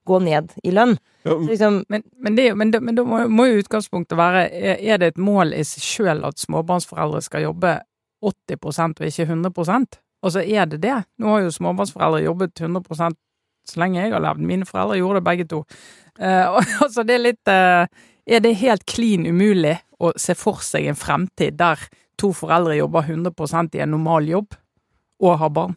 gå 0.08 0.18
ned 0.22 0.52
i 0.64 0.72
lønn. 0.74 0.96
Ja, 1.22 1.36
liksom, 1.38 1.84
Men, 1.88 2.02
men, 2.18 2.36
det, 2.36 2.48
men, 2.58 2.72
men 2.80 2.98
da 2.98 3.04
må, 3.06 3.24
må 3.30 3.46
jo 3.46 3.60
utgangspunktet 3.62 4.18
være 4.18 4.48
er 4.50 4.80
er 4.80 4.98
det 4.98 5.12
et 5.12 5.20
mål 5.22 5.54
i 5.54 5.62
seg 5.66 5.84
sjøl 5.86 6.24
at 6.26 6.42
småbarnsforeldre 6.42 7.22
skal 7.22 7.46
jobbe 7.46 7.76
80% 8.22 9.02
og 9.02 9.06
ikke 9.06 9.28
100% 9.30 10.00
Altså 10.22 10.38
er 10.46 10.68
det 10.70 10.82
det? 10.84 11.00
Nå 11.18 11.32
har 11.32 11.40
jo 11.42 11.50
småbarnsforeldre 11.50 12.22
jobbet 12.22 12.60
100% 12.62 13.16
så 13.66 13.78
lenge 13.78 14.00
jeg 14.00 14.12
har 14.12 14.22
levd. 14.22 14.42
Mine 14.46 14.66
foreldre 14.66 14.98
gjorde 14.98 15.20
det 15.20 15.26
begge 15.26 15.46
to. 15.50 15.62
Uh, 16.18 16.58
altså 16.84 17.04
det 17.06 17.16
er 17.16 17.24
litt 17.26 17.50
uh, 17.50 17.86
Er 18.26 18.42
det 18.42 18.58
helt 18.60 18.86
klin 18.86 19.26
umulig 19.26 19.76
å 20.02 20.12
se 20.18 20.34
for 20.38 20.62
seg 20.62 20.86
en 20.90 20.98
fremtid 20.98 21.58
der 21.58 21.80
to 22.20 22.30
foreldre 22.36 22.76
jobber 22.78 23.06
100% 23.08 23.78
i 23.78 23.82
en 23.82 23.94
normal 23.96 24.28
jobb 24.30 24.54
og 25.22 25.38
har 25.40 25.50
barn? 25.54 25.76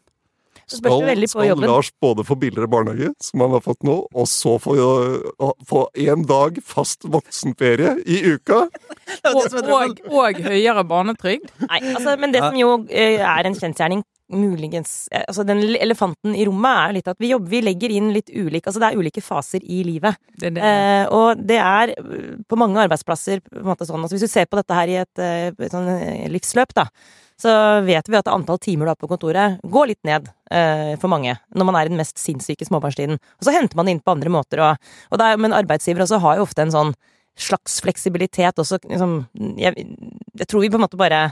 Så 0.65 0.79
spørs 0.79 0.95
det 0.95 0.97
skal, 0.97 1.09
veldig 1.11 1.27
på 1.29 1.33
skal 1.35 1.49
jobben. 1.51 1.69
Lars 1.69 1.91
både 2.01 2.25
få 2.25 2.37
billigere 2.41 2.69
barnehage, 2.71 3.11
som 3.21 3.43
han 3.45 3.53
har 3.53 3.63
fått 3.65 3.85
nå, 3.85 3.99
og 4.09 4.27
så 4.29 4.55
få, 4.61 4.75
uh, 4.79 5.53
få 5.69 5.85
en 6.07 6.25
dag 6.29 6.57
fast 6.65 7.05
voksenferie 7.05 7.95
i 8.05 8.21
uka? 8.35 8.65
Og, 9.35 9.45
og, 9.53 9.99
og 10.09 10.39
høyere 10.41 10.81
barnetrygd? 10.87 11.51
Nei, 11.67 11.79
altså, 11.93 12.15
men 12.19 12.31
det 12.33 12.41
som 12.41 12.55
jo 12.57 12.71
eh, 12.89 13.21
er 13.21 13.47
en 13.47 13.55
kjensgjerning, 13.57 14.01
muligens 14.33 15.05
Altså, 15.13 15.43
den 15.45 15.61
elefanten 15.77 16.33
i 16.33 16.45
rommet 16.47 16.79
er 16.79 16.95
litt 16.97 17.09
at 17.11 17.19
vi 17.21 17.29
jobber, 17.29 17.51
vi 17.51 17.61
legger 17.65 17.93
inn 17.93 18.09
litt 18.15 18.31
ulik 18.33 18.65
Altså, 18.65 18.81
det 18.81 18.89
er 18.89 18.97
ulike 18.97 19.21
faser 19.21 19.61
i 19.61 19.83
livet. 19.85 20.17
Det 20.33 20.49
er 20.49 20.55
det. 20.55 20.71
Eh, 20.71 21.03
og 21.13 21.43
det 21.45 21.59
er 21.61 21.93
eh, 21.93 22.31
på 22.49 22.59
mange 22.59 22.81
arbeidsplasser 22.81 23.43
på 23.45 23.61
en 23.61 23.69
måte 23.69 23.87
sånn 23.87 24.01
altså 24.01 24.17
Hvis 24.17 24.25
du 24.25 24.33
ser 24.33 24.49
på 24.49 24.57
dette 24.59 24.79
her 24.79 24.91
i 24.91 24.97
et, 25.03 25.21
et 25.21 25.73
sånn 25.73 25.91
livsløp, 26.33 26.73
da, 26.77 26.87
så 27.41 27.51
vet 27.83 28.07
vi 28.07 28.17
at 28.19 28.29
antall 28.31 28.59
timer 28.63 28.87
du 28.87 28.93
har 28.93 28.99
på 28.99 29.09
kontoret, 29.11 29.57
går 29.63 29.89
litt 29.91 30.07
ned 30.07 30.29
eh, 30.51 30.93
for 31.01 31.11
mange 31.11 31.35
når 31.55 31.67
man 31.67 31.77
er 31.79 31.89
i 31.89 31.91
den 31.91 31.99
mest 31.99 32.21
sinnssyke 32.21 32.67
småbarnstiden. 32.67 33.19
Og 33.19 33.47
så 33.47 33.55
henter 33.55 33.75
man 33.75 33.89
det 33.89 33.97
inn 33.97 34.05
på 34.05 34.15
andre 34.15 34.31
måter, 34.31 34.63
og, 34.63 34.93
og 35.11 35.19
det 35.19 35.27
er, 35.27 35.41
men 35.43 35.55
arbeidsgiver 35.55 36.05
også 36.05 36.21
har 36.23 36.39
jo 36.39 36.47
ofte 36.47 36.63
en 36.63 36.75
sånn 36.75 36.93
slags 37.35 37.81
fleksibilitet 37.83 38.61
også, 38.61 38.79
liksom 38.87 39.17
jeg, 39.59 39.87
jeg 40.39 40.47
tror 40.47 40.63
vi 40.63 40.69
på 40.71 40.79
en 40.79 40.85
måte 40.85 40.99
bare 40.99 41.25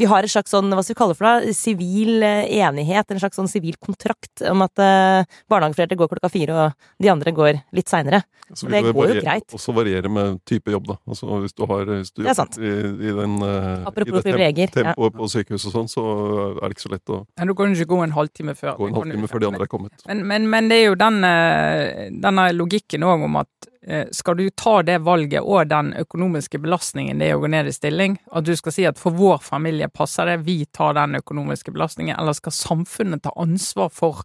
vi 0.00 0.08
har 0.10 0.26
et 0.26 0.32
slags 0.32 0.50
sånn, 0.54 0.72
hva 0.74 0.82
skal 0.82 0.94
vi 0.94 0.98
kalle 0.98 1.14
det 1.14 1.20
for 1.20 1.28
det, 1.28 1.54
sivil 1.56 2.24
eh, 2.26 2.48
enighet, 2.60 3.10
en 3.10 3.20
slags 3.22 3.38
sånn 3.38 3.50
sivil 3.50 3.76
kontrakt 3.78 4.42
om 4.50 4.64
at 4.66 4.82
uh, 4.82 5.36
barnehageforeldre 5.50 5.98
går 6.00 6.10
klokka 6.14 6.30
fire, 6.32 6.54
og 6.56 7.04
de 7.04 7.10
andre 7.12 7.34
går 7.34 7.60
litt 7.76 7.90
seinere. 7.90 8.24
Så 8.52 8.68
Det 8.68 8.82
går 8.90 9.14
jo 9.14 9.20
greit. 9.22 9.46
Og 9.50 9.58
Også 9.58 9.74
variere 9.76 10.10
med 10.12 10.40
type 10.48 10.72
jobb, 10.72 10.88
da. 10.90 10.98
Altså 11.08 11.38
hvis 11.44 11.54
du 11.56 11.64
har 11.70 11.88
hvis 11.88 12.12
du 12.12 12.22
Det 12.24 12.34
er. 12.34 12.58
I, 12.60 12.72
i 13.08 13.14
den 13.16 13.36
uh, 13.40 13.86
Apropos 13.88 14.10
i 14.10 14.16
det 14.18 14.24
privilegier, 14.26 14.68
ja. 14.68 14.74
tempoet 14.82 15.16
på 15.16 15.28
sykehuset 15.32 15.70
og 15.70 15.76
sånn, 15.78 15.90
så 15.90 16.04
er 16.52 16.66
det 16.66 16.74
ikke 16.76 16.86
så 16.86 16.92
lett 16.92 17.14
å 17.14 17.20
Men 17.38 17.50
du 17.50 17.54
kan 17.58 17.76
ikke 17.76 17.90
gå 17.94 18.00
en 18.04 18.16
halvtime 18.18 18.56
før. 18.58 18.74
gå 18.80 18.90
en 18.90 18.98
halvtime 18.98 19.30
før 19.30 19.44
de 19.44 19.50
andre 19.52 19.68
er 19.68 19.72
kommet. 19.76 20.06
Men, 20.10 20.24
men, 20.30 20.50
men 20.50 20.72
det 20.72 20.82
er 20.82 20.90
jo 20.90 20.98
den, 21.00 21.22
eh, 21.28 22.10
denne 22.24 22.48
logikken 22.56 23.06
òg 23.06 23.24
om 23.28 23.40
at 23.40 23.68
eh, 23.70 23.73
skal 24.16 24.38
du 24.38 24.46
ta 24.56 24.78
det 24.82 24.98
valget 25.04 25.44
og 25.44 25.68
den 25.68 25.90
økonomiske 26.00 26.56
belastningen 26.64 27.18
det 27.20 27.26
er 27.28 27.36
å 27.36 27.42
gå 27.42 27.50
ned 27.52 27.68
i 27.68 27.74
stilling, 27.76 28.14
at 28.32 28.46
du 28.46 28.54
skal 28.56 28.72
si 28.72 28.86
at 28.88 28.96
for 29.00 29.12
vår 29.12 29.42
familie 29.44 29.90
passer 29.92 30.30
det, 30.30 30.38
vi 30.46 30.62
tar 30.64 30.96
den 30.96 31.18
økonomiske 31.20 31.74
belastningen, 31.74 32.16
eller 32.16 32.32
skal 32.32 32.56
samfunnet 32.56 33.26
ta 33.26 33.34
ansvar 33.36 33.92
for 33.92 34.22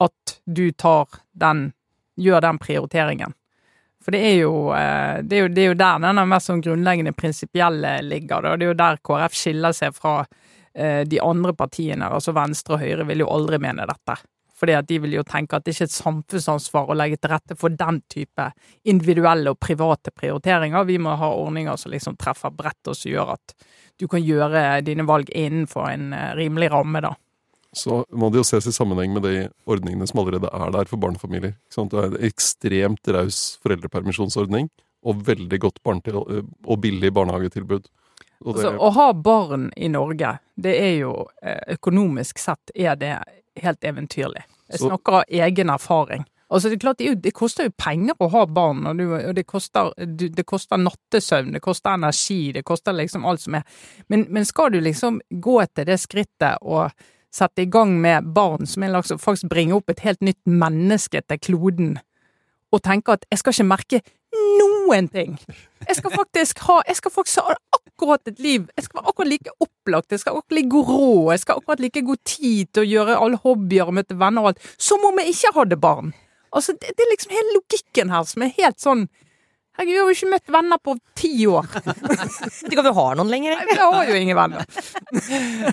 at 0.00 0.38
du 0.44 0.70
tar 0.72 1.20
den, 1.36 1.74
gjør 2.16 2.46
den 2.48 2.62
prioriteringen? 2.62 3.36
For 4.06 4.14
det 4.14 4.22
er 4.22 4.36
jo, 4.38 4.70
eh, 4.70 5.22
det 5.22 5.36
er 5.36 5.40
jo, 5.40 5.48
det 5.50 5.62
er 5.62 5.72
jo 5.72 5.78
der 5.80 6.02
denne 6.04 6.22
mest 6.30 6.46
sånn 6.46 6.60
grunnleggende 6.62 7.10
prinsipielle 7.16 7.96
ligger. 8.06 8.44
Det 8.54 8.68
er 8.68 8.70
jo 8.70 8.78
der 8.78 9.00
KrF 9.02 9.34
skiller 9.34 9.74
seg 9.74 9.96
fra 9.96 10.20
eh, 10.22 11.02
de 11.02 11.18
andre 11.18 11.50
partiene. 11.58 12.06
Altså 12.06 12.30
Venstre 12.36 12.76
og 12.76 12.84
Høyre 12.84 13.06
vil 13.08 13.24
jo 13.24 13.32
aldri 13.34 13.58
mene 13.64 13.88
dette. 13.90 14.14
Fordi 14.56 14.76
at 14.78 14.88
de 14.88 14.98
vil 15.04 15.18
jo 15.18 15.24
tenke 15.26 15.58
at 15.58 15.66
det 15.66 15.74
ikke 15.74 15.84
er 15.84 15.90
et 15.90 15.96
samfunnsansvar 15.98 16.88
å 16.88 16.96
legge 16.96 17.18
til 17.20 17.32
rette 17.34 17.56
for 17.60 17.74
den 17.76 18.00
type 18.12 18.48
individuelle 18.88 19.52
og 19.52 19.60
private 19.60 20.14
prioriteringer. 20.16 20.88
Vi 20.88 20.96
må 21.02 21.16
ha 21.20 21.28
ordninger 21.36 21.76
som 21.80 21.92
liksom 21.92 22.16
treffer 22.20 22.54
bredt, 22.56 22.80
og 22.88 22.96
som 22.96 23.12
gjør 23.12 23.34
at 23.36 23.54
du 24.00 24.06
kan 24.08 24.24
gjøre 24.24 24.80
dine 24.86 25.04
valg 25.08 25.28
innenfor 25.32 25.90
en 25.90 26.10
eh, 26.16 26.32
rimelig 26.38 26.70
ramme, 26.72 27.04
da. 27.04 27.12
Så 27.76 28.00
må 28.16 28.30
det 28.32 28.40
jo 28.40 28.46
ses 28.48 28.68
i 28.70 28.72
sammenheng 28.72 29.12
med 29.12 29.26
de 29.26 29.34
ordningene 29.68 30.06
som 30.08 30.22
allerede 30.22 30.48
er 30.48 30.72
der 30.72 30.88
for 30.88 31.00
barnefamilier. 31.02 31.56
Det 31.68 31.98
er 32.00 32.08
en 32.08 32.18
ekstremt 32.24 33.10
raus 33.12 33.40
foreldrepermisjonsordning 33.64 34.70
og 35.06 35.20
veldig 35.26 35.58
godt 35.60 35.82
og 35.84 36.76
billig 36.80 37.12
barnehagetilbud. 37.12 37.90
Og 38.44 38.56
det, 38.56 38.64
Altså, 38.64 38.72
å 38.80 38.90
ha 38.96 39.10
barn 39.12 39.68
i 39.76 39.88
Norge, 39.92 40.38
det 40.56 40.72
er 40.80 40.94
jo 41.02 41.12
eh, 41.42 41.76
økonomisk 41.76 42.40
sett 42.40 42.72
er 42.74 42.96
det 43.00 43.14
helt 43.62 43.84
eventyrlig. 43.84 44.44
Jeg 44.70 44.82
snakker 44.82 45.20
av 45.20 45.36
egen 45.46 45.70
erfaring. 45.70 46.24
Altså, 46.46 46.68
det, 46.68 46.76
er 46.76 46.78
klart, 46.84 46.98
det, 46.98 47.08
er 47.10 47.16
det 47.18 47.32
koster 47.34 47.66
jo 47.66 47.72
penger 47.74 48.14
å 48.22 48.28
ha 48.30 48.44
barn, 48.46 48.84
og, 48.86 49.00
du, 49.00 49.08
og 49.16 49.34
det, 49.34 49.42
koster, 49.50 49.90
du, 49.98 50.28
det 50.30 50.44
koster 50.46 50.78
nattesøvn, 50.78 51.56
det 51.56 51.62
koster 51.64 51.96
energi, 51.98 52.52
det 52.54 52.62
koster 52.66 52.94
liksom 52.94 53.26
alt 53.26 53.42
som 53.42 53.58
er 53.58 53.64
Men, 54.06 54.26
men 54.30 54.46
skal 54.46 54.70
du 54.70 54.78
liksom 54.80 55.18
gå 55.30 55.56
til 55.74 55.88
det 55.88 55.98
skrittet 55.98 56.62
og 56.62 56.94
sette 57.34 57.66
i 57.66 57.70
gang 57.70 57.96
med 58.00 58.30
barn 58.36 58.66
som 58.66 58.86
lagt, 58.86 59.10
faktisk 59.20 59.50
bringer 59.50 59.80
opp 59.80 59.90
et 59.90 60.04
helt 60.06 60.22
nytt 60.22 60.38
menneske 60.46 61.20
til 61.26 61.42
kloden, 61.42 61.96
og 62.70 62.82
tenke 62.82 63.18
at 63.18 63.26
jeg 63.30 63.42
skal 63.42 63.56
ikke 63.56 63.70
merke 63.72 64.02
noen 64.86 65.08
ting. 65.12 65.36
Jeg 65.86 65.98
skal 65.98 66.14
faktisk 66.14 66.62
ha 66.66 66.80
Jeg 66.86 66.96
skal 67.00 67.14
faktisk 67.14 67.42
ha 67.42 67.56
akkurat 67.76 68.28
et 68.28 68.40
liv. 68.40 68.68
Jeg 68.76 68.84
skal 68.84 69.00
være 69.00 69.08
akkurat 69.12 69.28
like 69.28 69.54
opplagt, 69.60 70.12
jeg 70.12 70.20
skal 70.20 70.36
akkurat 70.36 70.58
like 70.58 70.82
rå, 70.88 71.30
jeg 71.32 71.40
skal 71.40 71.60
akkurat 71.60 71.80
like 71.80 72.02
god 72.06 72.22
tid 72.24 72.72
til 72.72 72.82
å 72.82 72.90
gjøre 72.90 73.18
alle 73.24 73.40
hobbyer 73.42 73.88
og 73.90 73.96
møte 73.98 74.18
venner 74.18 74.42
og 74.42 74.52
alt, 74.52 74.72
som 74.78 75.04
om 75.06 75.20
jeg 75.22 75.32
ikke 75.32 75.54
hadde 75.56 75.78
barn. 75.80 76.12
Altså, 76.52 76.72
det, 76.72 76.92
det 76.96 77.04
er 77.04 77.12
liksom 77.12 77.32
hele 77.36 77.56
logikken 77.56 78.12
her 78.12 78.26
som 78.28 78.44
er 78.44 78.54
helt 78.56 78.80
sånn 78.82 79.06
jeg 79.76 79.88
har 79.92 80.08
jo 80.08 80.14
ikke 80.14 80.30
møtt 80.32 80.52
venner 80.56 80.80
på 80.82 80.94
ti 81.16 81.32
år. 81.48 81.66
Vet 81.76 82.70
ikke 82.70 82.82
om 82.82 82.86
du 82.88 82.92
har 82.96 83.18
noen 83.18 83.30
lenger, 83.32 83.54
egentlig. 83.56 83.76
Jeg 83.76 83.90
har 83.92 84.10
jo 84.10 84.18
ingen 84.20 84.38
venner. 84.38 84.64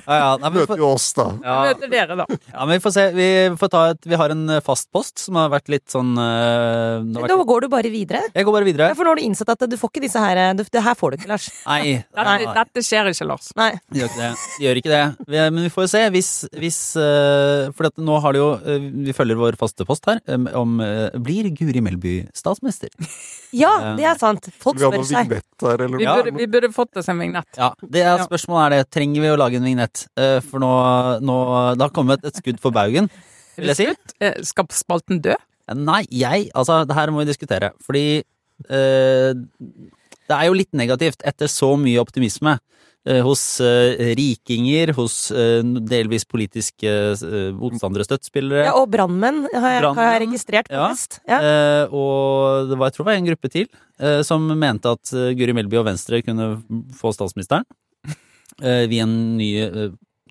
Ja, 0.03 0.17
ja, 0.17 0.29
nei, 0.41 0.51
møter 0.55 0.79
jo 0.79 0.89
oss, 0.93 1.09
da. 1.17 1.25
ja, 1.43 1.55
Møter 1.69 1.91
dere, 1.91 2.17
da. 2.23 2.25
ja, 2.29 2.59
men 2.65 2.73
vi 2.77 2.81
får 2.83 2.95
se. 2.95 3.05
Vi, 3.15 3.27
får 3.59 3.71
ta 3.73 3.83
et, 3.93 4.07
vi 4.09 4.19
har 4.19 4.33
en 4.33 4.43
eh, 4.57 4.61
fast 4.65 4.89
post 4.95 5.23
som 5.25 5.39
har 5.39 5.51
vært 5.53 5.71
litt 5.71 5.85
sånn 5.91 6.13
eh, 6.19 7.03
det 7.03 7.23
Da 7.23 7.37
vært, 7.37 7.47
går 7.49 7.65
du 7.65 7.69
bare 7.73 7.91
videre. 7.93 8.23
Jeg 8.33 8.47
går 8.47 8.57
bare 8.57 8.67
videre. 8.67 8.89
Ja, 8.91 8.97
For 8.97 9.07
nå 9.07 9.13
har 9.13 9.21
du 9.21 9.25
innsett 9.25 9.51
at 9.53 9.65
du 9.69 9.75
får 9.79 9.93
ikke 9.93 10.03
disse 10.05 10.21
her 10.23 10.41
du, 10.57 10.63
Det 10.73 10.83
her 10.83 10.97
får 10.99 11.13
du 11.13 11.19
ikke, 11.19 11.31
Lars. 11.33 11.49
Nei, 11.67 11.81
Dette, 12.03 12.27
nei, 12.27 12.37
dette 12.59 12.85
skjer 12.85 13.11
ikke, 13.11 13.27
Lars. 13.29 13.51
Nei. 13.59 13.71
de 13.91 14.03
gjør 14.03 14.11
ikke 14.11 14.23
det. 14.23 14.31
De 14.57 14.67
gjør 14.67 14.81
ikke 14.81 14.93
det. 14.93 15.03
Vi, 15.27 15.39
men 15.43 15.61
vi 15.67 15.71
får 15.73 15.87
jo 15.87 15.91
se. 15.93 16.03
Hvis, 16.13 16.31
hvis 16.59 16.79
eh, 16.99 17.69
For 17.77 17.89
at 17.89 17.99
nå 18.03 18.19
har 18.23 18.35
det 18.35 18.41
jo 18.43 18.49
eh, 18.59 18.89
Vi 19.09 19.15
følger 19.15 19.39
vår 19.39 19.57
faste 19.59 19.87
post 19.87 20.07
her 20.09 20.21
eh, 20.27 20.49
om 20.59 20.77
eh, 20.83 21.15
Blir 21.23 21.49
Guri 21.57 21.83
Melby 21.83 22.17
statsminister? 22.37 22.91
Ja, 23.53 23.92
det 23.97 24.06
er 24.10 24.17
sant. 24.19 24.49
Folk 24.62 24.77
vi 24.79 24.86
spør 24.86 25.03
seg. 25.08 25.29
vignett 25.29 25.65
her, 25.65 25.84
Vi, 25.88 26.06
burde, 26.06 26.34
vi 26.38 26.47
burde 26.47 26.69
fått 26.73 26.97
oss 26.97 27.10
en 27.10 27.19
vignett. 27.21 27.47
Ja, 27.58 27.71
det 27.82 28.01
er 28.03 28.23
Spørsmålet 28.25 28.65
er 28.65 28.75
det. 28.77 28.89
Trenger 28.91 29.21
vi 29.21 29.32
å 29.32 29.38
lage 29.39 29.60
en 29.62 29.63
vignett? 29.67 30.06
Eh, 30.17 30.39
For 30.45 30.60
nå, 30.63 30.71
nå 31.21 31.38
Det 31.77 31.88
har 31.88 31.93
kommet 31.95 32.25
et 32.25 32.36
skudd 32.41 32.60
for 32.63 32.71
baugen, 32.75 33.10
vil 33.58 33.73
jeg 33.73 33.75
si. 33.79 33.88
Eh, 34.19 34.41
Skal 34.43 34.65
spalten 34.71 35.21
dø? 35.23 35.36
Nei, 35.73 36.03
jeg 36.12 36.49
Altså, 36.53 36.84
det 36.88 36.95
her 36.97 37.12
må 37.12 37.23
vi 37.23 37.32
diskutere. 37.32 37.71
Fordi 37.86 38.06
eh, 38.19 39.32
det 39.34 40.36
er 40.38 40.45
jo 40.47 40.53
litt 40.58 40.71
negativt 40.73 41.23
etter 41.27 41.47
så 41.51 41.73
mye 41.79 41.99
optimisme 42.01 42.58
eh, 42.58 42.62
hos 43.03 43.41
eh, 43.59 44.13
rikinger, 44.15 44.93
hos 44.95 45.15
eh, 45.35 45.59
delvis 45.91 46.23
politiske 46.29 46.87
eh, 46.87 47.49
motstandere, 47.57 48.05
støttespillere. 48.07 48.67
Ja, 48.69 48.75
og 48.79 48.87
brannmenn 48.93 49.41
har, 49.51 49.89
har 49.97 50.11
jeg 50.13 50.21
registrert 50.23 50.69
på 50.71 50.77
ja. 50.77 50.87
fest. 50.93 51.19
Ja. 51.27 51.39
Eh, 51.39 51.95
og 51.95 52.69
det 52.71 52.77
var, 52.79 52.87
jeg 52.87 52.95
tror 52.95 53.03
det 53.03 53.09
var 53.11 53.19
en 53.19 53.27
gruppe 53.27 53.51
til 53.51 53.67
eh, 53.99 54.21
som 54.23 54.47
mente 54.47 54.93
at 54.95 55.11
eh, 55.11 55.33
Guri 55.35 55.55
Melby 55.57 55.81
og 55.81 55.87
Venstre 55.89 56.21
kunne 56.23 56.53
få 56.95 57.11
statsministeren 57.15 57.67
eh, 58.63 58.85
via 58.91 59.07
en 59.07 59.17
ny 59.39 59.49
eh, 59.67 59.89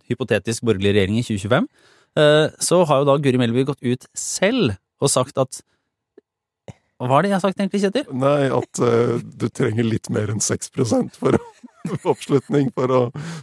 hypotetisk 0.08 0.64
borgerlig 0.64 0.94
regjering 0.96 1.20
i 1.20 1.26
2025. 1.28 1.68
Eh, 2.22 2.46
så 2.60 2.80
har 2.88 3.02
jo 3.02 3.10
da 3.10 3.18
Guri 3.20 3.40
Melby 3.40 3.66
gått 3.68 3.84
ut 3.84 4.08
selv 4.16 4.78
og 5.02 5.12
sagt 5.12 5.36
at 5.40 5.60
Hva 7.02 7.18
er 7.18 7.26
det 7.26 7.32
jeg 7.32 7.38
har 7.38 7.44
sagt 7.44 7.60
egentlig, 7.60 7.82
Kjetil? 7.82 8.08
Nei, 8.14 8.40
at 8.54 8.82
uh, 8.82 9.16
du 9.18 9.48
trenger 9.50 9.88
litt 9.88 10.10
mer 10.14 10.30
enn 10.32 10.42
6 10.42 10.70
for 11.18 11.38
oppslutning 12.12 12.70
for 12.76 12.92
å, 12.94 13.00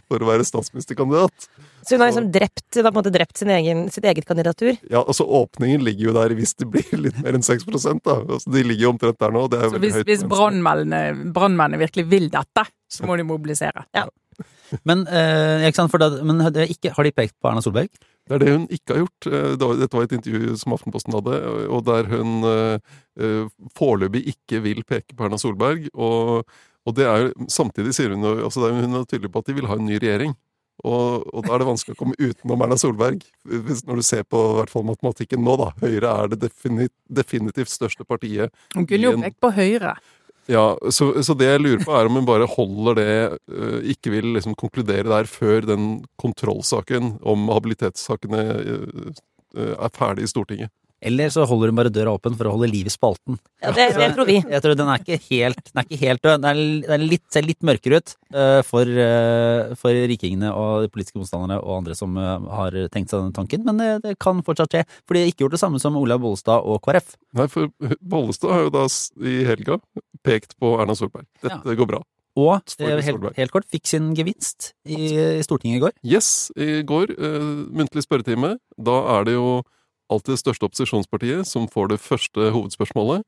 for 0.08 0.22
å 0.22 0.28
være 0.30 0.46
statsministerkandidat. 0.48 1.48
Så 1.84 1.96
hun 1.96 2.02
har 2.02 2.10
liksom 2.10 2.28
drept, 2.32 2.64
hun 2.76 2.84
har 2.86 2.92
på 2.92 2.94
en 2.94 3.00
måte 3.00 3.12
drept 3.14 3.40
sin 3.40 3.50
egen, 3.52 3.82
sitt 3.92 4.06
eget 4.08 4.28
kandidatur. 4.28 4.74
Ja, 4.90 5.02
altså 5.02 5.24
Åpningen 5.24 5.84
ligger 5.84 6.10
jo 6.10 6.16
der 6.16 6.34
hvis 6.36 6.54
det 6.60 6.68
blir 6.72 7.04
litt 7.06 7.18
mer 7.24 7.36
enn 7.38 7.44
6 7.46 7.66
da. 8.04 8.16
Altså, 8.20 8.52
de 8.52 8.64
ligger 8.64 8.86
jo 8.88 8.94
omtrent 8.94 9.20
der 9.20 9.34
nå. 9.34 9.46
Det 9.52 9.60
er 9.60 9.72
Så 9.72 9.82
hvis, 9.82 10.00
høyt. 10.00 10.08
hvis 10.08 10.24
brannmennene 10.30 11.80
virkelig 11.80 12.06
vil 12.10 12.30
dette, 12.32 12.66
så 12.90 13.08
må 13.08 13.16
de 13.20 13.28
mobilisere. 13.28 13.86
Men, 14.86 15.02
eh, 15.08 15.66
ikke 15.66 15.80
sant, 15.80 15.90
for 15.92 15.98
det, 15.98 16.22
men 16.24 16.44
det 16.54 16.68
ikke, 16.70 16.92
har 16.94 17.06
de 17.06 17.12
pekt 17.16 17.34
på 17.42 17.50
Erna 17.50 17.62
Solberg? 17.64 17.90
Det 18.30 18.36
er 18.36 18.42
det 18.44 18.50
hun 18.54 18.66
ikke 18.70 18.94
har 18.94 19.00
gjort. 19.02 19.26
Eh, 19.26 19.46
det 19.58 19.66
var- 19.66 19.78
Dette 19.80 19.96
var 19.98 20.04
et 20.06 20.12
intervju 20.14 20.56
som 20.56 20.72
Aftenposten 20.76 21.16
hadde, 21.16 21.38
og 21.66 21.80
der 21.84 22.06
hun 22.12 22.44
eh, 22.46 22.78
eh, 23.18 23.48
foreløpig 23.74 24.22
ikke 24.36 24.60
vil 24.62 24.84
peke 24.86 25.16
på 25.18 25.26
Erna 25.26 25.38
Solberg. 25.40 25.88
Og, 25.98 26.46
og 26.86 26.94
det 26.94 27.08
er 27.10 27.32
samtidig 27.50 27.92
sier 27.96 28.14
hun 28.14 28.22
altså 28.44 28.62
det 28.62 28.70
Hun 28.86 28.94
er 29.00 29.04
tydelig 29.10 29.32
på 29.34 29.42
at 29.42 29.50
de 29.50 29.56
vil 29.58 29.66
ha 29.66 29.74
en 29.74 29.86
ny 29.90 29.98
regjering. 29.98 30.36
Og, 30.80 31.26
og 31.34 31.44
da 31.44 31.52
er 31.52 31.58
det 31.60 31.66
vanskelig 31.68 31.92
å 31.92 31.98
komme 31.98 32.14
utenom 32.16 32.62
Erna 32.64 32.78
Solberg. 32.80 33.20
Hvis, 33.44 33.82
når 33.84 33.96
du 34.00 34.02
ser 34.06 34.22
på 34.24 34.38
hvert 34.56 34.70
fall 34.72 34.86
matematikken 34.88 35.42
nå, 35.44 35.58
da. 35.60 35.72
Høyre 35.82 36.14
er 36.22 36.30
det 36.32 36.38
definitivt 37.10 37.68
største 37.68 38.06
partiet. 38.08 38.54
Hun 38.76 38.86
kunne 38.86 39.10
jo 39.10 39.18
pekt 39.20 39.40
på 39.42 39.50
Høyre. 39.58 39.96
Ja, 40.50 40.74
så, 40.90 41.12
så 41.22 41.34
det 41.38 41.46
jeg 41.46 41.60
lurer 41.62 41.84
på 41.86 41.94
er 41.94 42.08
om 42.08 42.16
hun 42.18 42.26
bare 42.26 42.48
holder 42.50 42.96
det 42.98 43.10
øh, 43.54 43.84
Ikke 43.92 44.10
vil 44.10 44.32
liksom 44.34 44.56
konkludere 44.58 45.06
der 45.06 45.28
før 45.30 45.62
den 45.68 46.04
kontrollsaken 46.18 47.18
om 47.22 47.48
habilitetssakene 47.52 48.42
øh, 48.58 49.12
øh, 49.54 49.74
er 49.78 49.92
ferdig 49.94 50.26
i 50.26 50.32
Stortinget. 50.32 50.72
Eller 51.00 51.30
så 51.32 51.46
holder 51.48 51.70
hun 51.70 51.78
bare 51.78 51.92
døra 51.92 52.12
åpen 52.12 52.34
for 52.36 52.48
å 52.48 52.52
holde 52.54 52.68
liv 52.68 52.88
i 52.88 52.92
spalten? 52.92 53.38
Ja, 53.62 53.72
det, 53.76 53.86
det 53.96 54.10
tror 54.16 54.28
vi. 54.28 54.36
Jeg 54.40 54.64
tror 54.64 54.76
den 54.76 54.90
er 54.92 55.00
ikke 55.00 55.16
helt, 55.30 55.62
den 55.70 55.80
er 55.80 55.86
ikke 55.86 56.00
helt 56.02 56.22
død. 56.26 56.42
Den 56.42 56.48
er, 56.50 56.60
den 56.84 56.94
er 56.96 57.06
litt, 57.08 57.24
ser 57.32 57.46
litt 57.46 57.64
mørkere 57.64 58.00
ut 58.00 58.14
eh, 58.34 58.60
for, 58.68 58.92
eh, 59.06 59.72
for 59.80 59.96
rikingene 60.12 60.52
og 60.52 60.84
de 60.84 60.92
politiske 60.92 61.20
motstanderne 61.20 61.56
og 61.62 61.78
andre 61.78 61.96
som 61.96 62.20
eh, 62.20 62.46
har 62.60 62.76
tenkt 62.92 63.12
seg 63.12 63.22
denne 63.22 63.36
tanken, 63.36 63.64
men 63.64 63.80
det, 63.80 63.90
det 64.04 64.14
kan 64.20 64.44
fortsatt 64.44 64.76
skje. 64.76 64.84
For 65.08 65.16
de 65.16 65.24
har 65.24 65.32
ikke 65.32 65.46
gjort 65.46 65.56
det 65.56 65.62
samme 65.64 65.80
som 65.82 65.96
Olaug 66.00 66.22
Bollestad 66.26 66.68
og 66.68 66.82
KrF. 66.84 67.16
Nei, 67.40 67.48
for 67.52 67.72
Bollestad 68.00 68.56
har 68.56 68.64
jo 68.68 68.76
da 68.76 68.86
i 69.24 69.40
helga 69.48 69.80
pekt 70.26 70.56
på 70.60 70.76
Erna 70.82 70.96
Solberg. 70.98 71.28
Dette 71.40 71.80
går 71.80 71.88
bra. 71.96 72.04
Og 72.38 72.60
helt, 72.78 73.24
helt 73.36 73.52
kort 73.52 73.66
fikk 73.72 73.88
sin 73.90 74.12
gevinst 74.16 74.70
i, 74.86 75.10
i 75.40 75.42
Stortinget 75.44 75.80
i 75.80 75.82
går. 75.82 75.96
Yes, 76.06 76.28
i 76.54 76.84
går, 76.86 77.16
muntlig 77.74 78.04
spørretime. 78.06 78.54
Da 78.78 79.00
er 79.16 79.26
det 79.26 79.34
jo 79.34 79.60
alltid 80.10 80.34
det 80.34 80.42
største 80.42 80.68
opposisjonspartiet 80.68 81.48
som 81.48 81.68
får 81.70 81.94
det 81.94 82.00
første 82.02 82.50
hovedspørsmålet. 82.54 83.24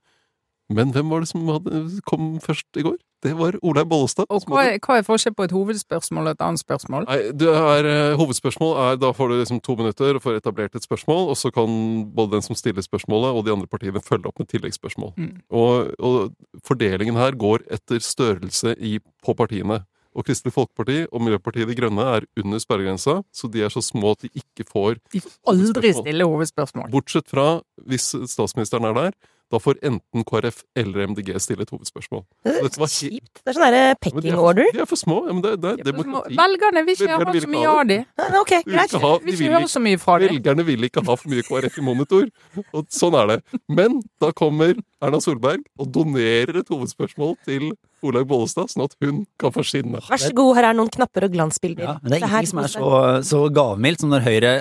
Men 0.73 0.93
hvem 0.95 1.11
var 1.11 1.23
det 1.23 1.29
som 1.29 1.49
hadde, 1.51 1.81
kom 2.09 2.37
først 2.41 2.69
i 2.79 2.85
går? 2.87 2.97
Det 3.23 3.33
var 3.39 3.55
Olaug 3.63 3.87
Bollestad. 3.91 4.27
Og 4.35 4.47
hva 4.51 4.65
er, 4.67 4.79
hva 4.83 4.97
er 4.99 5.05
forskjell 5.07 5.35
på 5.39 5.45
et 5.47 5.55
hovedspørsmål 5.55 6.31
og 6.31 6.35
et 6.35 6.43
annet 6.43 6.63
spørsmål? 6.63 7.05
Nei, 7.07 7.19
er, 7.31 7.89
eh, 7.91 8.15
hovedspørsmål 8.19 8.73
er 8.83 8.97
da 8.99 9.13
får 9.15 9.31
du 9.31 9.35
liksom 9.39 9.61
to 9.63 9.77
minutter 9.79 10.19
og 10.19 10.25
får 10.25 10.41
etablert 10.41 10.75
et 10.75 10.87
spørsmål, 10.87 11.29
og 11.31 11.39
så 11.39 11.53
kan 11.55 11.71
både 12.17 12.35
den 12.35 12.43
som 12.43 12.59
stiller 12.59 12.83
spørsmålet 12.83 13.31
og 13.31 13.45
de 13.47 13.55
andre 13.55 13.71
partiene 13.71 14.03
følge 14.03 14.27
opp 14.27 14.43
med 14.43 14.51
tilleggsspørsmål. 14.51 15.15
Mm. 15.17 15.37
Og, 15.51 15.93
og 16.03 16.65
fordelingen 16.67 17.21
her 17.21 17.39
går 17.39 17.63
etter 17.71 18.03
størrelse 18.03 18.75
i, 18.79 18.99
på 19.23 19.37
partiene. 19.39 19.85
Og 20.13 20.27
Kristelig 20.29 20.53
Folkeparti 20.53 21.07
og 21.09 21.23
Miljøpartiet 21.25 21.71
De 21.71 21.77
Grønne 21.77 22.05
er 22.19 22.27
under 22.43 22.61
sperregrensa, 22.61 23.21
så 23.33 23.49
de 23.53 23.63
er 23.65 23.73
så 23.73 23.81
små 23.85 24.13
at 24.17 24.27
de 24.27 24.31
ikke 24.37 24.67
får 24.69 25.01
De 25.13 25.23
får 25.25 25.53
aldri 25.55 25.93
stille 25.97 26.27
hovedspørsmål. 26.29 26.91
Bortsett 26.93 27.31
fra 27.33 27.47
hvis 27.89 28.13
statsministeren 28.29 28.91
er 28.91 28.99
der, 28.99 29.17
da 29.53 29.59
får 29.61 29.79
enten 29.85 30.25
KrF 30.25 30.63
eller 30.81 31.07
MDG 31.13 31.35
stille 31.45 31.67
et 31.67 31.73
hovedspørsmål. 31.75 32.23
Det 32.47 32.55
var 32.81 32.87
er 32.89 32.93
kjipt. 32.95 33.43
Det 33.43 33.53
er 33.53 33.59
sånn 33.59 33.77
pecking 34.01 34.31
er 34.33 34.41
order. 34.41 34.71
De 34.73 34.81
er 34.85 34.89
for 34.89 35.01
små. 35.01 35.19
Ja, 35.29 35.35
men 35.37 35.43
det, 35.45 35.53
det 35.61 35.75
De 35.85 35.93
for 35.93 36.07
små. 36.07 36.23
demokrati. 36.25 36.39
Velgerne 36.41 36.85
vil 36.87 36.97
ikke 36.97 37.09
Velgerne 37.11 37.35
ha 37.37 37.45
så 37.45 37.53
mye 37.53 37.73
av 37.73 37.83
de. 37.91 37.99
Ja, 38.23 38.29
ok, 38.41 38.53
De 38.55 38.63
vil 38.65 38.79
greit. 38.79 38.97
ha, 39.05 39.13
de 39.19 39.37
vil 39.37 39.57
ikke, 39.59 39.69
så 39.75 39.83
mye 39.85 40.01
fra 40.01 40.19
de. 40.23 40.31
Velgerne 40.33 40.67
vil 40.71 40.89
ikke 40.89 41.05
ha 41.05 41.17
for 41.21 41.33
mye 41.35 41.45
KrF 41.47 41.79
i 41.79 41.85
monitor, 41.85 42.27
og 42.73 42.89
sånn 42.89 43.19
er 43.21 43.33
det. 43.35 43.39
Men 43.69 44.01
da 44.23 44.33
kommer 44.33 44.75
Erna 45.03 45.21
Solberg 45.21 45.63
og 45.79 45.93
donerer 45.93 46.63
et 46.63 46.73
hovedspørsmål 46.73 47.37
til 47.45 47.73
Olaug 48.03 48.27
Bollestad, 48.31 48.73
sånn 48.73 48.87
at 48.89 48.97
hun 49.05 49.23
kan 49.39 49.53
få 49.55 49.63
skinne. 49.67 50.01
Vær 50.09 50.19
så 50.23 50.33
god, 50.35 50.57
her 50.59 50.71
er 50.71 50.79
noen 50.79 50.91
knapper 50.91 51.29
og 51.29 51.37
glansbilder. 51.37 51.85
Ja, 51.87 51.99
men 52.01 52.11
det 52.11 52.19
er 52.19 52.27
ingenting 52.27 52.51
som 52.51 52.63
er 52.65 52.73
så, 52.73 52.91
så 53.29 53.45
gavmildt 53.55 54.03
som 54.03 54.11
når 54.15 54.25
Høyre 54.27 54.55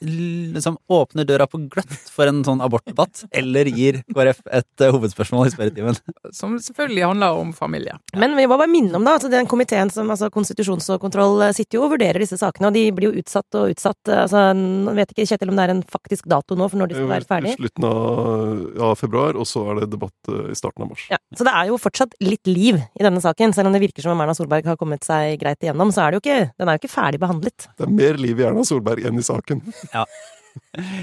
liksom 0.00 0.76
åpner 0.88 1.26
døra 1.28 1.46
på 1.50 1.60
gløtt 1.70 1.92
for 2.10 2.28
en 2.30 2.42
sånn 2.46 2.62
abortdebatt, 2.64 3.24
eller 3.36 3.68
gir 3.68 4.00
KrF 4.14 4.40
et 4.50 4.84
eh, 4.84 4.92
hovedspørsmål 4.94 5.48
i 5.50 5.52
spørretimen. 5.54 5.98
Som 6.36 6.56
selvfølgelig 6.62 7.04
handler 7.10 7.40
om 7.40 7.52
familie. 7.56 7.96
Men 8.16 8.36
vi 8.38 8.46
må 8.48 8.56
bare 8.60 8.70
minne 8.70 8.96
om 8.96 9.04
da, 9.06 9.16
at 9.20 9.26
den 9.32 9.48
komiteen 9.50 9.92
som 9.92 10.10
altså 10.10 10.30
konstitusjons 10.32 10.88
og 10.94 11.00
kontroll 11.04 11.40
eh, 11.46 11.54
sitter 11.56 11.78
jo 11.78 11.84
og 11.86 11.94
vurderer 11.96 12.22
disse 12.24 12.38
sakene, 12.40 12.70
og 12.70 12.76
de 12.78 12.86
blir 12.96 13.10
jo 13.10 13.22
utsatt 13.24 13.60
og 13.60 13.74
utsatt. 13.74 14.00
eh, 14.08 14.22
Altså, 14.30 14.42
jeg 14.54 14.96
vet 15.00 15.12
ikke 15.14 15.26
Kjetil 15.30 15.50
om 15.52 15.56
det 15.58 15.64
er 15.64 15.72
en 15.74 15.82
faktisk 15.90 16.26
dato 16.30 16.56
nå 16.58 16.66
for 16.70 16.80
når 16.80 16.90
de 16.92 16.96
skal 16.98 17.08
være 17.10 17.26
ferdig. 17.28 17.52
I 17.54 17.60
slutten 17.60 17.86
av 17.88 18.60
ja, 18.80 18.90
februar, 18.98 19.36
og 19.40 19.46
så 19.48 19.62
er 19.72 19.80
det 19.82 19.90
debatt 19.94 20.30
i 20.50 20.56
starten 20.58 20.84
av 20.84 20.90
mars. 20.92 21.04
Ja, 21.10 21.18
så 21.36 21.46
det 21.46 21.52
er 21.56 21.68
jo 21.70 21.78
fortsatt 21.80 22.14
litt 22.24 22.46
liv 22.50 22.78
i 22.80 23.04
denne 23.04 23.20
saken. 23.22 23.54
Selv 23.56 23.70
om 23.70 23.74
det 23.76 23.82
virker 23.84 24.04
som 24.04 24.14
om 24.14 24.22
Erna 24.24 24.34
Solberg 24.36 24.66
har 24.70 24.78
kommet 24.80 25.04
seg 25.06 25.36
greit 25.42 25.60
igjennom, 25.64 25.92
så 25.94 26.04
er 26.06 26.12
det 26.14 26.20
jo 26.20 26.22
ikke, 26.24 26.50
den 26.60 26.70
er 26.70 26.76
jo 26.78 26.82
ikke 26.82 26.92
ferdig 26.92 27.20
behandlet. 27.22 27.66
Det 27.78 27.86
er 27.86 27.94
mer 28.00 28.20
liv 28.20 28.40
i 28.40 28.46
Erna 28.48 28.64
Solberg 28.66 29.06
enn 29.10 29.18
i 29.20 29.26
saken. 29.26 29.62
Ja, 29.94 30.04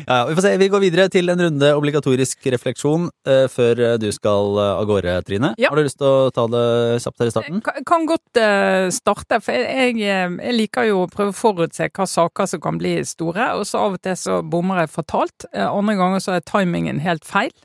ja, 0.08 0.26
vi 0.28 0.36
får 0.36 0.42
se. 0.42 0.52
Vi 0.60 0.68
går 0.72 0.82
videre 0.84 1.06
til 1.12 1.30
en 1.32 1.40
runde 1.40 1.70
obligatorisk 1.76 2.48
refleksjon 2.52 3.06
eh, 3.28 3.46
før 3.52 3.80
eh, 3.84 3.94
du 4.00 4.08
skal 4.16 4.58
eh, 4.60 4.72
av 4.82 4.86
gårde, 4.90 5.14
Trine. 5.28 5.54
Ja. 5.60 5.70
Har 5.72 5.80
du 5.80 5.86
lyst 5.88 6.00
til 6.02 6.08
å 6.08 6.32
ta 6.36 6.44
det 6.52 6.64
kjapt 7.04 7.24
her 7.24 7.30
i 7.30 7.34
starten? 7.34 7.60
Jeg 7.62 7.66
kan, 7.68 7.86
kan 7.88 8.08
godt 8.10 8.40
eh, 8.44 8.88
starte, 8.96 9.40
for 9.44 9.56
jeg, 9.56 9.96
jeg, 10.04 10.34
jeg 10.44 10.56
liker 10.58 10.90
jo 10.90 11.04
å 11.06 11.12
prøve 11.12 11.32
å 11.32 11.38
forutse 11.38 11.88
hva 11.90 12.08
saker 12.12 12.50
som 12.52 12.64
kan 12.64 12.80
bli 12.82 12.98
store, 13.08 13.50
og 13.60 13.64
så 13.70 13.86
av 13.88 13.96
og 13.98 14.04
til 14.08 14.18
så 14.20 14.42
bommer 14.44 14.84
jeg 14.84 14.92
fatalt. 14.98 15.48
Eh, 15.54 15.64
andre 15.68 15.96
ganger 16.00 16.24
så 16.28 16.36
er 16.38 16.46
timingen 16.48 17.00
helt 17.04 17.28
feil. 17.28 17.56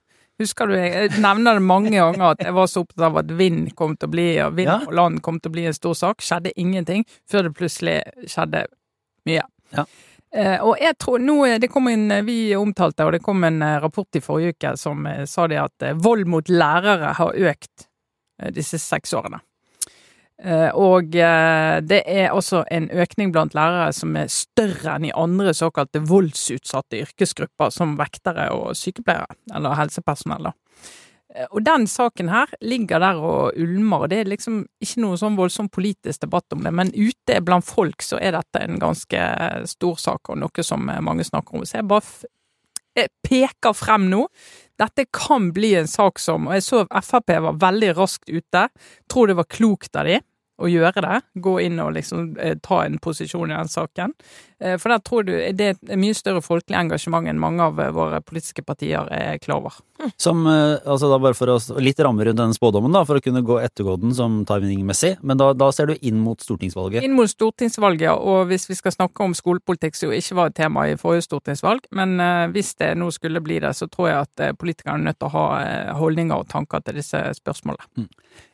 Husker 0.42 0.70
du, 0.70 0.74
jeg 0.78 1.10
nevner 1.22 1.58
det 1.58 1.66
mange 1.66 1.92
ganger 1.92 2.32
at 2.32 2.40
jeg 2.46 2.54
var 2.56 2.70
så 2.70 2.82
opptatt 2.86 3.04
av 3.10 3.18
at 3.20 3.34
vind 3.38 3.74
kom 3.78 3.98
til 3.98 4.08
å 4.08 4.14
bli, 4.14 4.28
og 4.46 4.54
vind 4.58 4.70
Ja. 4.70 4.78
på 4.86 4.94
land 4.96 5.20
kom 5.22 5.38
til 5.42 5.52
å 5.52 5.56
bli 5.58 5.66
en 5.70 5.76
stor 5.76 5.94
sak. 5.98 6.22
Skjedde 6.24 6.54
ingenting, 6.58 7.04
før 7.30 7.46
det 7.50 7.54
plutselig 7.58 7.98
skjedde 8.30 8.64
mye. 9.28 9.44
Ja. 9.76 9.84
Eh, 10.34 10.58
og 10.64 10.78
jeg 10.80 10.96
tror 10.98 11.18
nå, 11.20 11.34
er- 11.46 11.58
det 11.60 11.68
kom 11.70 11.88
en, 11.88 12.06
Vi 12.24 12.54
omtalte, 12.56 13.04
og 13.04 13.12
det 13.12 13.22
kom 13.22 13.44
en 13.44 13.60
eh, 13.62 13.78
rapport 13.82 14.08
i 14.16 14.20
forrige 14.24 14.54
uke 14.56 14.76
som 14.80 15.06
eh, 15.06 15.24
sa 15.28 15.46
det 15.46 15.58
at 15.60 15.82
eh, 15.82 15.92
vold 15.94 16.24
mot 16.26 16.48
lærere 16.48 17.12
har 17.18 17.32
økt 17.36 17.88
disse 18.56 18.78
seks 18.80 19.12
årene. 19.14 19.38
Eh, 20.42 20.70
Og 20.74 21.14
eh, 21.14 21.80
det 21.84 22.00
er 22.08 22.32
også 22.34 22.64
en 22.70 22.88
økning 22.90 23.30
blant 23.30 23.52
lærere 23.54 23.92
som 23.94 24.16
er 24.16 24.26
større 24.32 24.96
enn 24.96 25.04
i 25.06 25.12
andre 25.14 25.52
såkalte 25.54 26.00
voldsutsatte 26.08 26.98
yrkesgrupper, 27.04 27.70
som 27.70 27.94
vektere 28.00 28.48
og 28.56 28.72
sykepleiere, 28.74 29.36
eller 29.54 29.76
helsepersonell. 29.78 30.48
da. 30.48 30.52
Eh, 31.34 31.46
Og 31.50 31.64
den 31.64 31.86
saken 31.86 32.28
her 32.32 32.50
ligger 32.60 33.00
der 33.00 33.20
og 33.20 33.56
ulmer, 33.56 34.04
og 34.04 34.12
det 34.12 34.20
er 34.20 34.30
liksom 34.32 34.62
ikke 34.82 35.04
noe 35.04 35.18
sånn 35.20 35.38
voldsom 35.38 35.70
politisk 35.72 36.26
debatt 36.26 36.52
om 36.52 36.62
det, 36.64 36.72
men 36.72 36.92
ute 36.94 37.40
blant 37.44 37.66
folk 37.66 38.02
så 38.02 38.20
er 38.20 38.36
dette 38.36 38.62
en 38.62 38.78
ganske 38.82 39.24
stor 39.72 39.98
sak, 39.98 40.28
og 40.28 40.38
noe 40.42 40.66
som 40.66 40.88
eh, 40.88 41.00
mange 41.04 41.24
snakker 41.24 41.58
om. 41.58 41.66
Så 41.66 41.80
jeg 41.80 41.88
bare 41.88 42.04
peker 43.24 43.72
frem 43.72 44.10
nå. 44.12 44.26
Dette 44.76 45.06
kan 45.14 45.52
bli 45.56 45.74
en 45.78 45.88
sak 45.88 46.18
som 46.20 46.48
Og 46.48 46.52
jeg 46.58 46.64
så 46.66 46.82
Frp 46.84 47.30
var 47.40 47.56
veldig 47.56 47.94
raskt 47.96 48.28
ute. 48.28 48.66
Tror 49.08 49.30
det 49.30 49.36
var 49.38 49.48
klokt 49.48 49.96
av 49.96 50.08
de 50.10 50.18
å 50.60 50.70
gjøre 50.70 51.04
det. 51.04 51.20
Gå 51.42 51.58
inn 51.64 51.80
og 51.82 51.94
liksom 51.96 52.34
eh, 52.40 52.56
ta 52.62 52.82
en 52.84 52.98
posisjon 53.02 53.50
i 53.50 53.56
den 53.56 53.70
saken. 53.72 54.14
Eh, 54.62 54.76
for 54.78 54.92
der 54.92 55.02
tror 55.04 55.26
du 55.26 55.32
det 55.32 55.68
er 55.68 55.76
et 55.76 55.98
mye 55.98 56.16
større 56.16 56.42
folkelig 56.44 56.78
engasjement 56.78 57.28
enn 57.28 57.40
mange 57.40 57.64
av 57.64 57.80
eh, 57.80 57.92
våre 57.94 58.20
politiske 58.24 58.64
partier 58.66 59.08
er 59.12 59.40
klar 59.42 59.62
over. 59.62 59.80
Som, 60.16 60.46
eh, 60.46 60.78
altså 60.84 61.10
da 61.10 61.18
bare 61.22 61.36
for 61.38 61.50
å, 61.52 61.58
Litt 61.82 62.00
ramme 62.02 62.24
rundt 62.26 62.40
den 62.40 62.54
spådommen, 62.56 62.92
da, 62.94 63.04
for 63.06 63.18
å 63.18 63.24
kunne 63.24 63.42
gå 63.46 63.58
ettergå 63.62 63.96
den 64.02 64.14
som 64.16 64.40
timingmessig. 64.48 65.14
Men 65.22 65.40
da, 65.40 65.52
da 65.56 65.70
ser 65.74 65.90
du 65.90 65.96
inn 66.00 66.20
mot 66.22 66.40
stortingsvalget. 66.42 67.04
Inn 67.06 67.16
mot 67.16 67.30
stortingsvalget, 67.30 68.10
og 68.12 68.48
hvis 68.50 68.68
vi 68.70 68.78
skal 68.78 68.94
snakke 68.94 69.24
om 69.24 69.36
skolepolitikk, 69.36 69.98
som 69.98 70.10
jo 70.10 70.18
ikke 70.18 70.38
var 70.38 70.50
et 70.50 70.58
tema 70.58 70.86
i 70.90 70.98
forrige 71.00 71.26
stortingsvalg, 71.28 71.86
men 71.98 72.16
eh, 72.22 72.46
hvis 72.54 72.74
det 72.82 72.92
nå 72.98 73.10
skulle 73.14 73.42
bli 73.44 73.60
det, 73.62 73.74
så 73.78 73.88
tror 73.90 74.10
jeg 74.10 74.28
at 74.28 74.44
eh, 74.46 74.56
politikerne 74.58 75.00
er 75.02 75.10
nødt 75.10 75.20
til 75.22 75.30
å 75.30 75.36
ha 75.36 75.46
holdninger 75.98 76.44
og 76.44 76.50
tanker 76.50 76.82
til 76.84 76.98
disse 76.98 77.20
spørsmålene. 77.38 78.08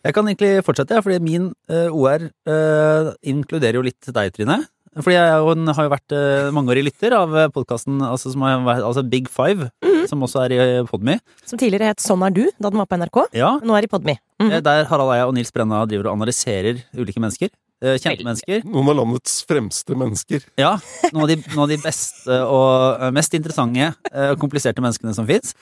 Jeg 0.04 0.14
kan 0.14 0.28
egentlig 0.28 0.64
fortsette, 0.66 0.96
ja, 0.96 1.04
fordi 1.04 1.18
min 1.22 1.50
eh, 1.70 1.88
OR 1.98 2.28
eh, 2.48 3.12
inkluderer 3.34 3.78
jo 3.80 3.84
litt 3.86 4.10
deg, 4.14 4.32
Trine. 4.36 4.60
Fordi 4.98 5.14
jeg 5.14 5.34
jo 5.38 5.50
en- 5.52 5.68
har 5.76 5.84
jo 5.86 5.90
vært 5.92 6.14
eh, 6.16 6.48
mangeårig 6.56 6.82
lytter 6.88 7.12
av 7.14 7.34
podkasten 7.54 8.00
altså, 8.02 8.32
som 8.32 8.42
har 8.42 8.58
vært- 8.66 8.86
altså 8.88 9.04
Big 9.08 9.28
Five, 9.30 9.68
som 10.08 10.24
også 10.24 10.40
er 10.46 10.54
i 10.56 10.58
uh, 10.80 10.86
Podme. 10.88 11.18
Som 11.46 11.60
tidligere 11.60 11.90
het 11.92 12.00
Sånn 12.02 12.24
er 12.26 12.32
du, 12.34 12.44
da 12.58 12.70
den 12.72 12.80
var 12.80 12.88
på 12.90 12.96
NRK. 12.98 13.18
Ja, 13.36 13.52
Nå 13.62 13.76
er 13.78 13.84
i 13.86 13.90
Podme. 13.92 14.16
Mm. 14.40 14.50
eh, 14.50 14.60
der 14.64 14.88
Harald 14.90 15.12
Eia 15.14 15.26
og 15.28 15.34
Nils 15.36 15.52
Brenna 15.54 15.84
driver 15.86 16.08
og 16.10 16.16
analyserer 16.18 16.80
ulike 16.96 17.20
mennesker. 17.22 17.50
eh, 17.80 17.94
kjente 17.94 18.24
Veldig. 18.24 18.26
mennesker. 18.26 18.64
Noen 18.66 18.88
av 18.90 18.96
landets 18.98 19.36
fremste 19.46 19.94
mennesker. 19.94 20.42
Ja, 20.58 20.72
noen 21.12 21.22
av 21.22 21.28
de, 21.30 21.36
noen 21.52 21.62
av 21.62 21.68
de 21.70 21.76
beste 21.84 22.40
og 22.48 22.98
eh, 23.04 23.12
mest 23.14 23.36
interessante 23.38 23.92
eh, 24.10 24.32
og 24.32 24.40
kompliserte 24.42 24.82
menneskene 24.82 25.14
som 25.14 25.28
fins. 25.28 25.52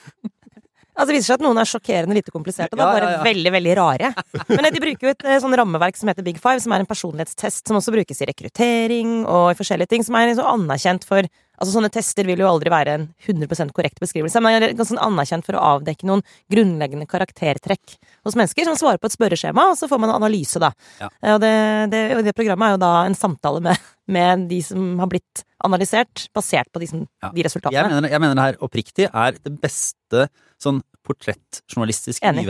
Altså, 0.97 1.11
det 1.11 1.17
viser 1.19 1.29
seg 1.29 1.37
at 1.37 1.45
noen 1.45 1.61
er 1.61 1.69
sjokkerende 1.69 2.15
lite 2.17 2.33
kompliserte, 2.33 2.73
da 2.73 2.81
Ja, 2.81 2.93
bare 2.95 3.09
ja, 3.11 3.17
ja. 3.19 3.25
veldig, 3.27 3.51
veldig 3.53 3.73
rare. 3.77 4.11
Men 4.49 4.69
de 4.73 4.81
bruker 4.81 5.07
jo 5.09 5.13
et 5.13 5.25
eh, 5.27 5.39
sånn 5.43 5.53
rammeverk 5.59 5.99
som 5.99 6.09
heter 6.09 6.25
Big 6.25 6.39
Five, 6.41 6.63
som 6.63 6.73
er 6.73 6.81
en 6.81 6.89
personlighetstest 6.89 7.69
som 7.69 7.77
også 7.77 7.93
brukes 7.93 8.23
i 8.23 8.29
rekruttering 8.31 9.19
og 9.25 9.51
i 9.53 9.59
forskjellige 9.59 9.93
ting, 9.93 10.05
som 10.07 10.17
er 10.17 10.31
liksom 10.31 10.49
anerkjent 10.55 11.05
for 11.05 11.29
Altså, 11.57 11.73
sånne 11.73 11.89
tester 11.89 12.23
vil 12.29 12.39
jo 12.43 12.47
aldri 12.49 12.69
være 12.69 12.93
en 12.93 13.05
100% 13.25 13.71
korrekt 13.73 13.99
beskrivelse, 13.99 14.39
men 14.43 14.61
er 14.61 14.73
ganske 14.77 14.91
sånn 14.93 15.01
anerkjent 15.01 15.45
for 15.47 15.57
å 15.57 15.63
avdekke 15.75 16.05
noen 16.05 16.21
grunnleggende 16.53 17.07
karaktertrekk 17.09 17.95
hos 18.27 18.35
mennesker, 18.37 18.63
som 18.69 18.77
svarer 18.77 19.01
på 19.01 19.09
et 19.09 19.15
spørreskjema, 19.17 19.71
og 19.71 19.77
så 19.79 19.89
får 19.89 19.99
man 20.03 20.11
en 20.13 20.19
analyse, 20.21 20.59
da. 20.61 20.69
Ja. 21.01 21.09
Eh, 21.21 21.33
Og 21.33 21.41
det, 21.41 21.53
det, 21.91 22.01
og 22.17 22.23
det 22.27 22.35
programmet 22.37 22.67
er 22.69 22.75
jo 22.77 22.81
da 22.85 22.91
en 23.07 23.17
samtale 23.17 23.61
med, 23.65 23.77
med 24.07 24.47
de 24.49 24.61
som 24.61 24.99
har 25.01 25.09
blitt 25.11 25.43
analysert, 25.65 26.27
basert 26.37 26.69
på 26.71 26.79
de, 26.83 26.87
som, 26.87 27.07
Ja. 27.23 27.31
de 27.33 27.41
Jeg 27.41 27.49
resultatene. 27.49 27.89
mener, 27.89 28.09
jeg 28.13 28.21
mener 28.21 28.35
det 28.37 28.45
her 28.47 28.61
oppriktig 28.61 29.09
er 29.13 29.31
det 29.41 29.55
beste 29.61 30.27
sånn 30.61 30.83
portrettjournalistiske 31.07 32.25
Enig. 32.27 32.45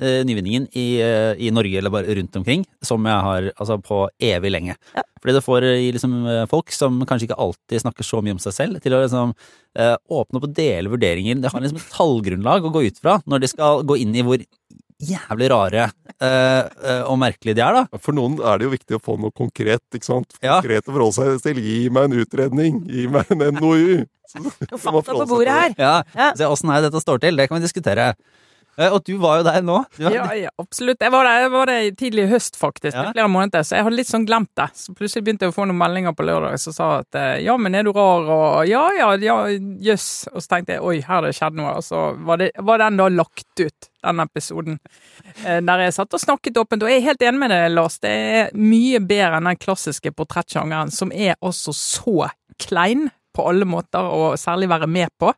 Nyvinningen, 0.00 0.68
eh, 0.72 0.80
i, 0.80 1.00
eh, 1.02 1.34
i 1.46 1.50
Norge 1.54 1.78
eller 1.78 1.90
bare 1.94 2.14
rundt 2.18 2.36
omkring, 2.36 2.64
som 2.82 3.04
jeg 3.06 3.26
har 3.28 3.50
altså 3.54 3.78
på 3.82 4.08
evig 4.18 4.50
lenge. 4.50 4.76
Ja. 4.96 5.02
Fordi 5.22 5.34
det 5.36 5.44
får 5.44 5.62
eh, 5.70 5.92
liksom 5.94 6.16
folk 6.50 6.72
som 6.74 7.00
kanskje 7.06 7.28
ikke 7.30 7.40
alltid 7.40 7.80
snakker 7.84 8.04
så 8.04 8.22
mye 8.22 8.34
om 8.36 8.42
seg 8.42 8.56
selv, 8.56 8.80
til 8.82 8.94
å 8.96 9.02
liksom 9.04 9.34
eh, 9.78 9.96
åpne 10.10 10.40
opp 10.40 10.48
og 10.48 10.54
dele 10.56 10.90
vurderinger. 10.92 11.40
Det 11.40 11.52
har 11.52 11.62
liksom 11.64 11.78
et 11.80 11.92
tallgrunnlag 11.94 12.64
å 12.66 12.72
gå 12.74 12.86
ut 12.88 12.98
fra 13.02 13.20
når 13.26 13.44
de 13.44 13.52
skal 13.54 13.84
gå 13.86 13.98
inn 14.02 14.14
i 14.18 14.26
hvor 14.26 14.42
jævlig 15.04 15.50
rare 15.50 15.88
eh, 16.22 16.62
eh, 16.62 17.02
og 17.10 17.18
merkelige 17.20 17.58
de 17.58 17.64
er, 17.64 17.78
da. 17.80 18.00
For 18.02 18.16
noen 18.16 18.38
er 18.40 18.58
det 18.58 18.68
jo 18.68 18.74
viktig 18.74 18.98
å 18.98 19.02
få 19.02 19.16
noe 19.20 19.34
konkret. 19.34 19.82
ikke 19.94 20.06
sant? 20.06 20.36
Konkret 20.40 20.88
å 20.88 20.94
forholde 20.94 21.16
seg 21.18 21.42
til. 21.44 21.62
Gi 21.64 21.80
meg 21.94 22.08
en 22.10 22.20
utredning. 22.24 22.82
Gi 22.90 23.06
meg 23.10 23.30
en 23.34 23.46
NOU. 23.58 24.04
Fakta 24.34 25.14
på 25.14 25.26
bordet 25.30 25.54
her. 25.54 25.74
Ja, 25.78 25.96
Ja. 26.14 26.32
Se 26.38 26.48
åssen 26.48 26.72
dette 26.82 27.02
står 27.02 27.20
til, 27.22 27.36
det 27.38 27.48
kan 27.48 27.60
vi 27.60 27.66
diskutere. 27.66 28.14
Eh, 28.76 28.90
og 28.92 29.04
du 29.06 29.12
var 29.22 29.38
jo 29.38 29.44
der 29.46 29.62
nå. 29.62 29.76
Ja, 30.02 30.24
ja, 30.34 30.50
absolutt. 30.58 31.00
Jeg 31.04 31.12
var 31.14 31.24
der, 31.28 31.40
jeg 31.44 31.50
var 31.52 31.70
der 31.70 31.88
tidlig 32.00 32.24
i 32.24 32.30
høst, 32.32 32.56
faktisk. 32.58 32.96
Ja. 32.96 33.12
flere 33.12 33.28
måneder, 33.30 33.62
Så 33.62 33.76
jeg 33.76 33.84
hadde 33.86 33.96
litt 34.00 34.10
sånn 34.10 34.26
glemt 34.26 34.50
det. 34.58 34.66
Så 34.74 34.94
plutselig 34.98 35.24
begynte 35.24 35.46
jeg 35.46 35.52
å 35.52 35.56
få 35.56 35.66
noen 35.70 35.78
meldinger 35.78 36.14
på 36.18 36.26
lørdag 36.26 36.58
som 36.62 36.74
sa 36.76 36.88
at 37.04 37.14
eh, 37.20 37.36
ja, 37.44 37.56
men 37.56 37.74
er 37.78 37.86
du 37.86 37.92
rar, 37.94 38.26
og 38.34 38.66
ja, 38.68 38.82
ja, 38.98 39.10
ja, 39.22 39.36
jøss. 39.88 40.08
Og 40.34 40.42
så 40.42 40.48
tenkte 40.56 40.76
jeg 40.78 40.82
oi, 40.84 40.96
her 41.04 41.14
har 41.20 41.26
det 41.28 41.34
skjedd 41.38 41.58
noe. 41.60 41.76
Og 41.78 41.86
så 41.86 42.02
var, 42.26 42.42
det, 42.42 42.50
var 42.66 42.82
den 42.82 42.98
da 42.98 43.08
lagt 43.12 43.62
ut, 43.62 43.90
den 44.04 44.24
episoden. 44.26 44.78
eh, 45.44 45.60
Der 45.64 45.84
jeg 45.86 45.94
satt 45.98 46.14
og 46.18 46.20
snakket 46.22 46.58
åpent. 46.64 46.82
Og 46.82 46.90
jeg 46.90 47.02
er 47.02 47.08
helt 47.12 47.22
enig 47.28 47.44
med 47.44 47.54
deg, 47.54 47.68
Lars. 47.76 48.00
Det 48.02 48.10
er 48.10 48.50
mye 48.58 48.98
bedre 49.04 49.38
enn 49.38 49.50
den 49.52 49.60
klassiske 49.62 50.10
portrettsjangeren, 50.18 50.90
som 50.90 51.12
er 51.14 51.36
også 51.40 51.74
så 51.76 52.30
klein 52.62 53.08
på 53.34 53.48
alle 53.50 53.66
måter, 53.66 53.98
og 54.14 54.36
særlig 54.38 54.68
være 54.70 54.86
med 54.86 55.10
på. 55.18 55.32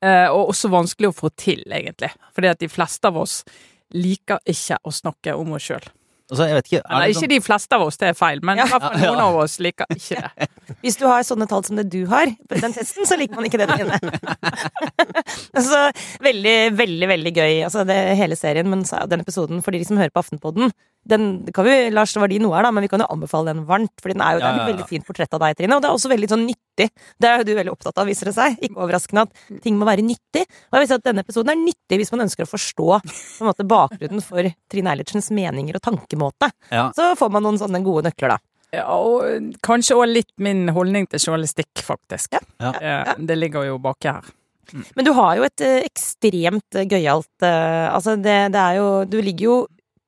Eh, 0.00 0.28
og 0.32 0.48
også 0.54 0.70
vanskelig 0.72 1.10
å 1.10 1.16
få 1.16 1.28
til, 1.36 1.60
egentlig. 1.68 2.08
Fordi 2.32 2.48
at 2.48 2.60
de 2.62 2.68
fleste 2.72 3.04
av 3.10 3.18
oss 3.20 3.42
liker 3.92 4.38
ikke 4.48 4.78
å 4.86 4.92
snakke 4.94 5.34
om 5.36 5.52
oss 5.58 5.66
sjøl. 5.66 5.88
altså, 6.30 6.46
jeg 6.46 6.54
vet 6.54 6.68
ikke, 6.70 6.78
er 6.78 6.94
Eller 6.94 7.08
ikke 7.10 7.20
sånn- 7.20 7.28
de 7.34 7.40
fleste 7.40 7.72
av 7.74 7.82
oss, 7.82 7.96
det 7.98 8.08
er 8.08 8.14
feil, 8.14 8.38
men 8.42 8.56
Ja. 8.58 8.64
noen 8.70 9.02
ja. 9.02 9.24
av 9.26 9.36
oss 9.42 9.58
liker 9.58 9.84
ikke 9.90 10.20
det. 10.22 10.48
Hvis 10.84 10.96
du 10.96 11.04
har 11.06 11.22
sånne 11.26 11.48
tall 11.50 11.64
som 11.64 11.76
det 11.76 11.90
du 11.90 12.06
har 12.06 12.26
på 12.48 12.60
den 12.60 12.72
testen, 12.72 13.04
så 13.04 13.18
liker 13.18 13.34
man 13.34 13.44
ikke 13.44 13.58
det 13.58 13.66
der 13.68 13.82
inne. 13.82 13.98
altså, 15.58 15.80
veldig, 16.22 16.56
veldig, 16.78 17.08
veldig 17.10 17.32
gøy. 17.34 17.54
Altså, 17.66 17.84
det, 17.84 17.98
hele 18.16 18.36
serien, 18.38 18.70
men 18.70 18.84
så 18.88 19.02
er 19.02 19.10
den 19.10 19.20
episoden 19.24 19.60
for 19.64 19.72
de 19.74 19.82
som 19.84 19.98
hører 20.00 20.14
på 20.14 20.22
Aftenpodden 20.22 20.72
den 21.08 21.46
kan 21.56 21.64
vi, 21.64 21.90
Lars, 21.90 22.12
det 22.12 22.20
var 22.20 22.28
din 22.28 22.42
noe 22.44 22.54
her, 22.56 22.66
da, 22.66 22.70
men 22.74 22.84
vi 22.84 22.88
kan 22.92 23.00
jo 23.00 23.06
anbefale 23.10 23.54
den 23.54 23.64
varmt. 23.68 23.92
For 24.02 24.12
den 24.12 24.20
er 24.20 24.36
jo, 24.36 24.40
er 24.40 24.44
Ja, 24.44 24.50
ja, 24.56 24.64
et 24.66 24.72
veldig 24.74 24.86
fint 24.88 25.06
portrett 25.06 25.32
av 25.34 25.40
deg, 25.40 25.56
Trine, 25.56 25.76
og 25.76 25.82
det 25.82 25.88
er 25.88 25.96
også 25.96 26.10
veldig 26.12 26.28
sånn 26.30 26.44
nyttig. 26.48 26.88
Det 27.20 27.28
er 27.30 27.40
jo 27.40 27.46
du 27.48 27.54
veldig 27.56 27.72
opptatt 27.72 27.98
av, 27.98 28.06
viser 28.10 28.30
det 28.30 28.34
seg. 28.36 28.58
Ikke 28.60 28.76
overraskende 28.84 29.24
at 29.26 29.62
ting 29.64 29.78
må 29.80 29.88
være 29.88 30.04
nyttig. 30.04 30.44
Og 30.44 30.76
jeg 30.76 30.84
vil 30.84 30.90
si 30.92 30.98
at 30.98 31.06
denne 31.08 31.24
episoden 31.24 31.54
er 31.54 31.60
nyttig 31.62 31.98
hvis 32.02 32.12
man 32.14 32.26
ønsker 32.26 32.44
å 32.46 32.50
forstå 32.50 32.88
på 33.00 33.44
en 33.44 33.48
måte, 33.50 33.66
bakgrunnen 33.70 34.22
for 34.24 34.50
Trine 34.70 34.92
Eilertsens 34.94 35.30
meninger 35.34 35.80
og 35.80 35.84
tankemåte. 35.88 36.50
Ja. 36.70 36.90
Så 36.96 37.14
får 37.18 37.32
man 37.32 37.48
noen 37.48 37.58
sånne 37.60 37.80
gode 37.86 38.08
nøkler, 38.10 38.36
da. 38.36 38.38
Ja, 38.70 38.84
og 38.94 39.56
kanskje 39.66 39.96
òg 39.98 40.12
litt 40.12 40.30
min 40.38 40.68
holdning 40.70 41.08
til 41.10 41.18
journalistikk, 41.24 41.80
faktisk. 41.82 42.36
Ja. 42.60 42.70
Eh, 42.78 43.14
Det 43.18 43.34
ligger 43.38 43.66
jo 43.66 43.80
baki 43.82 44.12
her. 44.12 44.28
Men 44.94 45.04
du 45.04 45.10
har 45.16 45.34
jo 45.34 45.42
et 45.48 45.60
eh, 45.66 45.80
ekstremt 45.88 46.76
eh, 46.78 46.84
gøyalt 46.86 47.42
eh, 47.42 47.88
Altså, 47.90 48.14
det, 48.14 48.52
det 48.54 48.60
er 48.60 48.76
jo 48.78 48.84
Du 49.10 49.16
ligger 49.18 49.42
jo 49.48 49.56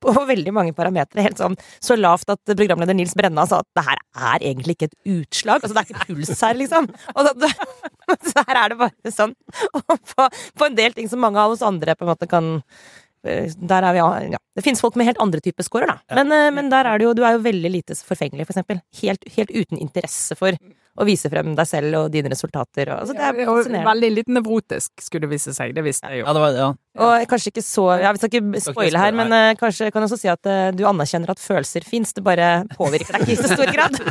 på 0.03 0.13
veldig 0.33 0.53
mange 0.55 0.75
parametere. 0.77 1.25
Helt 1.25 1.41
sånn 1.41 1.57
så 1.83 1.97
lavt 1.99 2.33
at 2.33 2.53
programleder 2.53 2.97
Nils 2.97 3.15
Brenna 3.17 3.45
sa 3.49 3.61
at 3.63 3.69
det 3.77 3.85
her 3.87 4.01
er 4.33 4.47
egentlig 4.51 4.77
ikke 4.77 4.91
et 4.91 5.13
utslag. 5.19 5.63
Altså 5.63 5.75
det 5.75 5.83
er 5.83 5.91
ikke 5.91 6.09
puls 6.09 6.43
her, 6.47 6.59
liksom. 6.59 6.89
Og 7.13 7.29
så, 7.29 7.53
så 8.33 8.45
her 8.49 8.59
er 8.63 8.73
det 8.73 8.81
bare 8.83 9.15
sånn. 9.15 9.37
Og 9.73 9.95
på, 10.13 10.27
på 10.59 10.69
en 10.69 10.77
del 10.79 10.97
ting 10.97 11.09
som 11.11 11.23
mange 11.23 11.41
av 11.41 11.55
oss 11.55 11.65
andre 11.65 11.97
på 11.97 12.05
en 12.05 12.13
måte 12.13 12.29
kan 12.29 12.53
eh, 13.25 13.49
der 13.73 13.89
er 13.89 13.95
vi, 13.95 14.03
ja. 14.35 14.43
Det 14.53 14.65
finnes 14.65 14.83
folk 14.83 14.97
med 14.99 15.09
helt 15.09 15.21
andre 15.23 15.41
typer 15.43 15.65
scorer, 15.65 15.95
da. 15.95 16.21
Men, 16.21 16.31
eh, 16.35 16.51
men 16.55 16.71
der 16.73 16.89
er 16.89 16.99
det 16.99 17.09
jo, 17.09 17.17
du 17.17 17.23
er 17.25 17.37
jo 17.37 17.45
veldig 17.45 17.73
lite 17.79 17.97
forfengelig, 17.97 18.47
for 18.47 18.55
eksempel. 18.55 18.83
Helt, 19.01 19.27
helt 19.37 19.53
uten 19.53 19.81
interesse 19.81 20.37
for 20.39 20.57
å 20.93 21.05
vise 21.07 21.29
frem 21.31 21.55
deg 21.57 21.67
selv 21.67 21.97
og 22.03 22.11
dine 22.13 22.29
resultater. 22.29 22.91
Og, 22.93 22.99
altså, 23.01 23.15
det 23.17 23.25
er 23.25 23.49
Og 23.49 23.59
fascinerende. 23.63 23.89
veldig 23.89 24.11
litt 24.13 24.31
nevrotisk, 24.35 24.91
skulle 25.01 25.25
det 25.25 25.33
vise 25.33 25.53
seg. 25.55 25.73
Det 25.73 25.83
visste 25.85 26.11
jeg 26.11 26.21
jo. 26.21 26.27
Ja, 26.27 26.33
det 26.37 26.43
var, 26.43 26.57
ja. 26.59 26.71
Og 27.03 27.27
kanskje 27.31 27.49
ikke 27.49 27.65
så 27.65 27.87
ja, 27.97 28.11
Vi 28.13 28.21
skal 28.21 28.29
ikke 28.29 28.61
spoile 28.61 29.01
her, 29.01 29.15
men 29.17 29.33
uh, 29.33 29.53
kanskje 29.57 29.89
kan 29.89 30.03
du 30.03 30.05
også 30.05 30.19
si 30.21 30.29
at 30.29 30.45
uh, 30.45 30.69
du 30.75 30.83
anerkjenner 30.85 31.33
at 31.33 31.41
følelser 31.41 31.87
fins, 31.87 32.13
det 32.13 32.21
bare 32.25 32.67
påvirker 32.77 33.17
deg 33.17 33.25
ikke 33.25 33.33
i 33.33 33.41
så 33.41 33.55
stor 33.55 33.71
grad. 33.73 33.97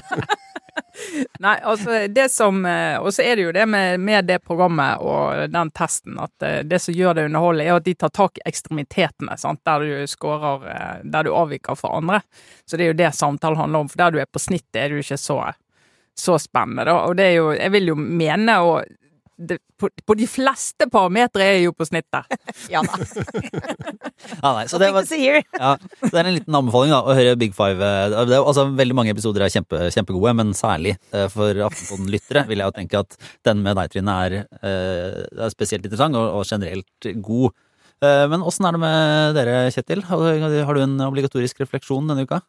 Nei, 1.44 1.54
altså 1.68 2.06
det 2.08 2.26
som 2.32 2.62
eh, 2.68 2.98
Og 3.00 3.12
så 3.12 3.24
er 3.24 3.36
det 3.36 3.44
jo 3.44 3.52
det 3.52 3.64
med, 3.68 4.00
med 4.00 4.26
det 4.28 4.38
programmet 4.44 5.00
og 5.04 5.50
den 5.52 5.70
testen 5.72 6.18
at 6.20 6.44
det 6.68 6.78
som 6.80 6.94
gjør 6.96 7.16
det 7.16 7.24
underholdende, 7.28 7.66
er 7.68 7.80
at 7.80 7.86
de 7.86 7.94
tar 7.96 8.12
tak 8.12 8.38
i 8.40 8.44
ekstremitetene, 8.48 9.36
sant? 9.40 9.60
der 9.68 9.84
du 9.84 10.06
scorer 10.08 11.02
Der 11.04 11.26
du 11.28 11.32
avviker 11.36 11.76
fra 11.76 11.96
andre. 11.96 12.22
Så 12.68 12.76
det 12.76 12.86
er 12.86 12.92
jo 12.92 13.00
det 13.02 13.10
samtalen 13.16 13.60
handler 13.60 13.84
om, 13.84 13.90
for 13.92 14.00
der 14.04 14.14
du 14.14 14.20
er 14.22 14.28
på 14.32 14.40
snittet, 14.40 14.80
er 14.84 14.92
du 14.92 15.00
ikke 15.00 15.20
så, 15.20 15.40
så 16.18 16.38
spennende. 16.40 16.84
Da. 16.88 16.98
Og 17.08 17.16
det 17.18 17.30
er 17.30 17.38
jo 17.38 17.52
Jeg 17.56 17.72
vil 17.72 17.92
jo 17.92 17.94
mene 17.96 18.58
og 18.66 18.82
det, 19.42 19.56
på, 19.80 19.88
på 20.06 20.14
de 20.14 20.26
fleste 20.30 20.86
parametere 20.92 21.42
er 21.42 21.54
jeg 21.56 21.64
jo 21.64 21.72
på 21.74 21.86
snittet. 21.88 22.28
Ja 22.70 22.82
da. 22.84 22.98
ja 24.38 24.50
nei, 24.54 24.66
så 24.70 24.78
det 24.78 24.90
var. 24.94 25.08
Ja, 25.08 25.72
så 25.80 26.10
det 26.12 26.20
er 26.20 26.28
en 26.28 26.36
liten 26.36 26.58
anbefaling 26.58 26.92
da, 26.94 27.00
å 27.02 27.16
høre 27.16 27.32
Big 27.40 27.56
Five. 27.56 27.80
eh, 27.82 28.12
Det 28.28 28.36
er, 28.36 28.44
altså, 28.44 28.68
veldig 28.78 28.94
mange 28.94 29.14
episoder 29.14 29.42
er 29.42 29.50
kjempe, 29.54 29.80
kjempegode, 29.94 30.34
men 30.38 30.52
særlig 30.54 30.94
eh, 31.10 31.26
for 31.32 31.58
Aftenposten-lyttere 31.66 32.44
vil 32.52 32.62
jeg 32.62 32.70
jo 32.70 32.76
tenke 32.78 33.02
at 33.02 33.18
den 33.48 33.64
med 33.66 33.80
deg, 33.80 33.90
Trine, 33.96 34.16
er, 34.28 34.38
eh, 34.62 35.20
er 35.48 35.54
spesielt 35.56 35.88
interessant 35.88 36.18
og, 36.20 36.28
og 36.38 36.46
generelt 36.46 37.10
god. 37.24 37.56
Eh, 38.04 38.24
Men 38.30 38.46
åssen 38.46 38.68
er 38.68 38.76
det 38.76 38.82
med 38.84 39.36
dere, 39.40 39.56
Kjetil? 39.74 40.04
Har 40.12 40.38
har 40.68 40.74
du 40.78 40.84
en 40.84 40.98
obligatorisk 41.08 41.64
refleksjon 41.64 42.06
denne 42.12 42.28
uka? 42.28 42.42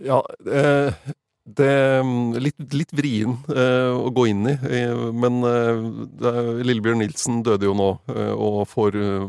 Ja, 0.00 0.22
eh, 0.48 0.94
det 1.42 1.66
er 1.66 2.04
litt, 2.38 2.60
litt 2.70 2.92
vrien 2.94 3.32
eh, 3.50 3.90
å 3.90 4.10
gå 4.14 4.28
inn 4.30 4.46
i, 4.46 4.52
eh, 4.62 5.00
men 5.10 5.40
eh, 5.42 5.80
Lillebjørn 6.62 7.00
Nilsen 7.02 7.40
døde 7.42 7.66
jo 7.66 7.74
nå 7.74 7.88
eh, 8.14 8.30
og 8.30 8.60
får 8.70 8.98
eh, 9.00 9.24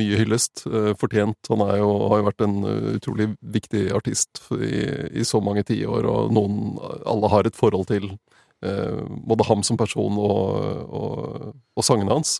mye 0.00 0.20
hyllest. 0.22 0.64
Eh, 0.64 0.92
fortjent. 0.96 1.50
Han 1.52 1.64
jo, 1.76 1.90
har 2.08 2.22
jo 2.22 2.28
vært 2.30 2.44
en 2.46 2.56
eh, 2.64 2.88
utrolig 2.96 3.28
viktig 3.44 3.84
artist 3.92 4.40
i, 4.56 4.80
i 5.20 5.26
så 5.28 5.42
mange 5.44 5.66
tiår, 5.68 6.08
og 6.08 6.32
noen 6.32 6.78
alle 7.04 7.32
har 7.32 7.48
et 7.48 7.58
forhold 7.58 7.90
til. 7.92 8.14
Både 8.62 9.42
ham 9.48 9.64
som 9.66 9.74
person 9.74 10.20
og, 10.22 10.92
og, 10.94 11.46
og 11.74 11.82
sangene 11.82 12.14
hans. 12.14 12.36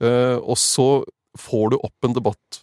Og 0.00 0.56
så 0.56 0.86
får 1.36 1.74
du 1.74 1.76
opp 1.76 2.08
en 2.08 2.14
debatt 2.16 2.62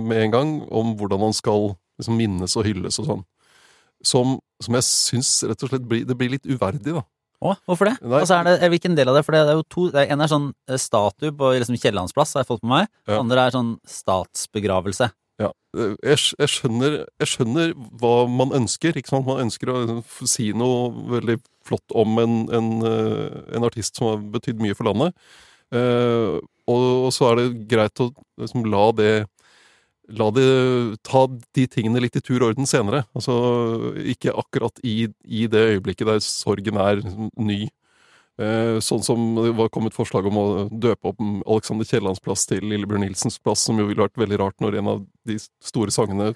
med 0.00 0.16
en 0.16 0.32
gang 0.32 0.54
om 0.72 0.94
hvordan 0.96 1.26
han 1.26 1.36
skal 1.36 1.74
liksom, 2.00 2.16
minnes 2.16 2.56
og 2.56 2.64
hylles 2.64 2.96
og 3.02 3.10
sånn 3.10 3.22
som, 4.06 4.36
som 4.62 4.78
jeg 4.78 4.86
syns 4.88 5.32
rett 5.48 5.64
og 5.64 5.72
slett 5.72 5.88
blir, 5.88 6.06
det 6.08 6.16
blir 6.18 6.34
litt 6.34 6.48
uverdig, 6.48 6.94
da. 6.98 7.04
Å, 7.42 7.56
hvorfor 7.66 7.90
det? 7.90 7.96
Nei. 8.04 8.20
Og 8.20 8.28
så 8.30 8.38
er 8.38 8.46
det, 8.46 8.68
hvilken 8.70 8.94
del 8.94 9.10
av 9.10 9.16
det? 9.18 9.24
For 9.26 9.34
det 9.34 9.40
er 9.42 9.56
jo 9.58 9.64
to, 9.66 9.88
det 9.90 10.04
er 10.04 10.12
en 10.14 10.22
er 10.22 10.30
sånn 10.30 10.52
eh, 10.70 10.78
statue 10.78 11.32
på 11.34 11.50
liksom 11.56 11.78
Kiellandsplass, 11.82 12.36
har 12.36 12.44
jeg 12.44 12.52
fått 12.52 12.62
med 12.62 12.72
meg. 12.76 12.92
Ja. 13.10 13.18
Andre 13.18 13.46
er 13.48 13.56
sånn 13.56 13.72
statsbegravelse. 13.88 15.08
Ja. 15.42 15.50
Jeg, 15.74 16.20
jeg, 16.38 16.50
skjønner, 16.52 16.98
jeg 17.22 17.30
skjønner 17.32 17.72
hva 17.98 18.14
man 18.30 18.54
ønsker. 18.60 18.94
ikke 18.94 19.10
sant? 19.10 19.26
Man 19.26 19.42
ønsker 19.48 19.72
å 19.72 19.80
si 20.06 20.52
noe 20.54 20.92
veldig 21.16 21.40
flott 21.66 21.96
om 21.98 22.22
en, 22.22 22.38
en, 22.54 22.70
eh, 22.86 23.40
en 23.56 23.66
artist 23.66 23.98
som 23.98 24.12
har 24.12 24.22
betydd 24.36 24.62
mye 24.62 24.78
for 24.78 24.92
landet. 24.92 25.18
Eh, 25.74 26.38
og, 26.70 26.82
og 27.08 27.10
så 27.16 27.32
er 27.32 27.40
det 27.40 27.66
greit 27.70 28.04
å 28.04 28.12
liksom, 28.38 28.68
la 28.70 28.84
det 28.94 29.12
La 30.12 30.28
det 30.34 30.46
ta 31.06 31.24
de 31.56 31.66
tingene 31.70 32.02
litt 32.04 32.16
i 32.18 32.24
tur 32.24 32.42
og 32.42 32.52
orden 32.52 32.68
senere. 32.68 33.04
Altså 33.16 33.34
ikke 34.12 34.34
akkurat 34.36 34.82
i, 34.84 35.06
i 35.24 35.46
det 35.50 35.62
øyeblikket 35.76 36.10
der 36.10 36.20
sorgen 36.24 36.80
er 36.80 37.00
ny. 37.40 37.64
Eh, 38.40 38.78
sånn 38.80 39.02
som 39.04 39.24
det 39.36 39.50
var 39.58 39.68
kommet 39.72 39.92
forslag 39.92 40.24
om 40.28 40.38
å 40.40 40.46
døpe 40.72 41.10
opp 41.10 41.20
Alexander 41.44 41.84
Kiellands 41.84 42.22
plass 42.24 42.46
til 42.48 42.64
Lillebjørn 42.64 43.04
Nilsens 43.04 43.36
plass, 43.42 43.60
som 43.66 43.76
jo 43.76 43.84
ville 43.90 44.02
vært 44.02 44.16
veldig 44.20 44.38
rart 44.40 44.56
når 44.64 44.78
en 44.80 44.90
av 44.94 45.02
de 45.28 45.36
store 45.62 45.92
sangene 45.92 46.30